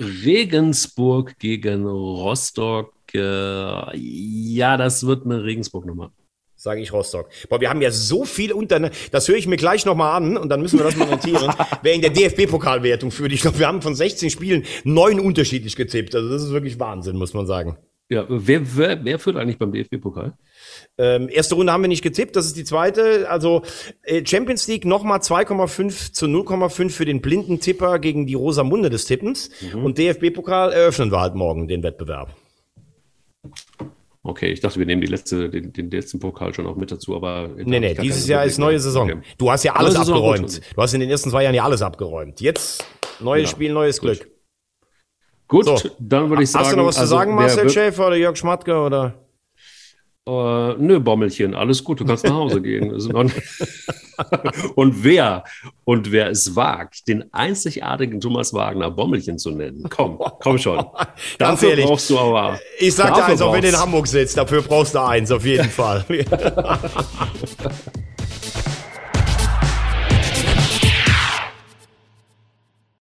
Regensburg 0.00 1.38
gegen 1.38 1.86
Rostock. 1.86 2.92
Äh, 3.14 3.96
ja, 3.96 4.76
das 4.76 5.06
wird 5.06 5.24
eine 5.24 5.44
Regensburg-Nummer. 5.44 6.12
Sage 6.58 6.80
ich 6.80 6.92
Rostock. 6.92 7.28
Boah, 7.50 7.60
wir 7.60 7.68
haben 7.68 7.82
ja 7.82 7.90
so 7.90 8.24
viel 8.24 8.52
unter. 8.52 8.90
Das 9.10 9.28
höre 9.28 9.36
ich 9.36 9.46
mir 9.46 9.58
gleich 9.58 9.84
nochmal 9.84 10.16
an 10.16 10.38
und 10.38 10.48
dann 10.48 10.62
müssen 10.62 10.78
wir 10.78 10.84
das 10.84 10.96
mal 10.96 11.08
notieren. 11.08 11.54
wer 11.82 11.92
in 11.92 12.00
der 12.00 12.10
DFB-Pokalwertung 12.10 13.10
führt. 13.10 13.32
Ich 13.32 13.42
glaube, 13.42 13.58
wir 13.58 13.68
haben 13.68 13.82
von 13.82 13.94
16 13.94 14.30
Spielen 14.30 14.64
neun 14.82 15.20
unterschiedlich 15.20 15.76
getippt. 15.76 16.14
Also 16.14 16.30
das 16.30 16.42
ist 16.42 16.50
wirklich 16.52 16.80
Wahnsinn, 16.80 17.16
muss 17.16 17.34
man 17.34 17.46
sagen. 17.46 17.76
Ja, 18.08 18.24
wer, 18.28 18.76
wer, 18.76 19.04
wer 19.04 19.18
führt 19.18 19.36
eigentlich 19.36 19.58
beim 19.58 19.72
DFB-Pokal? 19.72 20.34
Ähm, 20.96 21.28
erste 21.28 21.56
Runde 21.56 21.72
haben 21.72 21.82
wir 21.82 21.88
nicht 21.88 22.02
getippt, 22.02 22.36
das 22.36 22.46
ist 22.46 22.56
die 22.56 22.62
zweite. 22.62 23.28
Also 23.28 23.62
äh, 24.02 24.24
Champions 24.24 24.68
League 24.68 24.84
nochmal 24.84 25.18
2,5 25.18 26.12
zu 26.12 26.26
0,5 26.26 26.90
für 26.90 27.04
den 27.04 27.20
blinden 27.20 27.58
Tipper 27.58 27.98
gegen 27.98 28.26
die 28.26 28.34
Rosamunde 28.34 28.90
des 28.90 29.06
Tippens. 29.06 29.50
Mhm. 29.60 29.84
Und 29.84 29.98
DFB-Pokal 29.98 30.72
eröffnen 30.72 31.10
wir 31.10 31.20
halt 31.20 31.34
morgen 31.34 31.66
den 31.66 31.82
Wettbewerb. 31.82 32.36
Okay, 34.22 34.52
ich 34.52 34.60
dachte, 34.60 34.78
wir 34.78 34.86
nehmen 34.86 35.00
die 35.00 35.06
letzte, 35.08 35.50
den, 35.50 35.72
den 35.72 35.90
letzten 35.90 36.20
Pokal 36.20 36.54
schon 36.54 36.66
auch 36.66 36.76
mit 36.76 36.90
dazu, 36.90 37.14
aber. 37.14 37.48
Nee, 37.56 37.80
nee, 37.80 37.94
dieses 37.94 38.26
Jahr 38.26 38.44
ist 38.44 38.58
neue 38.58 38.78
Saison. 38.78 39.10
Okay. 39.10 39.20
Du 39.38 39.50
hast 39.50 39.64
ja 39.64 39.74
alles 39.74 39.96
abgeräumt. 39.96 40.60
Du 40.74 40.82
hast 40.82 40.94
in 40.94 41.00
den 41.00 41.10
ersten 41.10 41.30
zwei 41.30 41.44
Jahren 41.44 41.54
ja 41.54 41.64
alles 41.64 41.82
abgeräumt. 41.82 42.40
Jetzt 42.40 42.84
neues 43.20 43.50
ja, 43.50 43.56
Spiel, 43.56 43.72
neues 43.72 44.00
gut. 44.00 44.18
Glück. 44.18 44.35
Gut, 45.48 45.64
so. 45.64 45.76
dann 45.98 46.28
würde 46.28 46.42
ich 46.42 46.50
sagen. 46.50 46.64
Hast 46.64 46.72
du 46.72 46.76
noch 46.76 46.86
was 46.86 46.98
also, 46.98 47.14
zu 47.14 47.18
sagen, 47.18 47.34
Marcel 47.34 47.70
Schäfer 47.70 48.08
oder 48.08 48.16
Jörg 48.16 48.36
Schmatke 48.36 48.76
oder? 48.76 49.14
Uh, 50.28 50.74
nö, 50.76 50.98
Bommelchen, 50.98 51.54
alles 51.54 51.84
gut, 51.84 52.00
du 52.00 52.04
kannst 52.04 52.24
nach 52.24 52.34
Hause 52.34 52.60
gehen. 52.60 52.90
und 54.74 55.04
wer, 55.04 55.44
und 55.84 56.10
wer 56.10 56.30
es 56.30 56.56
wagt, 56.56 57.06
den 57.06 57.32
einzigartigen 57.32 58.20
Thomas 58.20 58.52
Wagner 58.52 58.90
Bommelchen 58.90 59.38
zu 59.38 59.52
nennen, 59.52 59.86
komm, 59.88 60.18
komm 60.40 60.58
schon. 60.58 60.84
dafür 61.38 61.70
ehrlich, 61.70 61.84
brauchst 61.84 62.10
du 62.10 62.18
aber. 62.18 62.58
Ich 62.80 62.96
sag 62.96 63.14
dir 63.14 63.24
eins, 63.24 63.40
auch 63.40 63.52
wenn 63.52 63.62
du 63.62 63.68
in 63.68 63.78
Hamburg 63.78 64.08
sitzt, 64.08 64.36
dafür 64.36 64.62
brauchst 64.62 64.96
du 64.96 65.00
eins, 65.00 65.30
auf 65.30 65.44
jeden 65.44 65.64
Fall. 65.70 66.04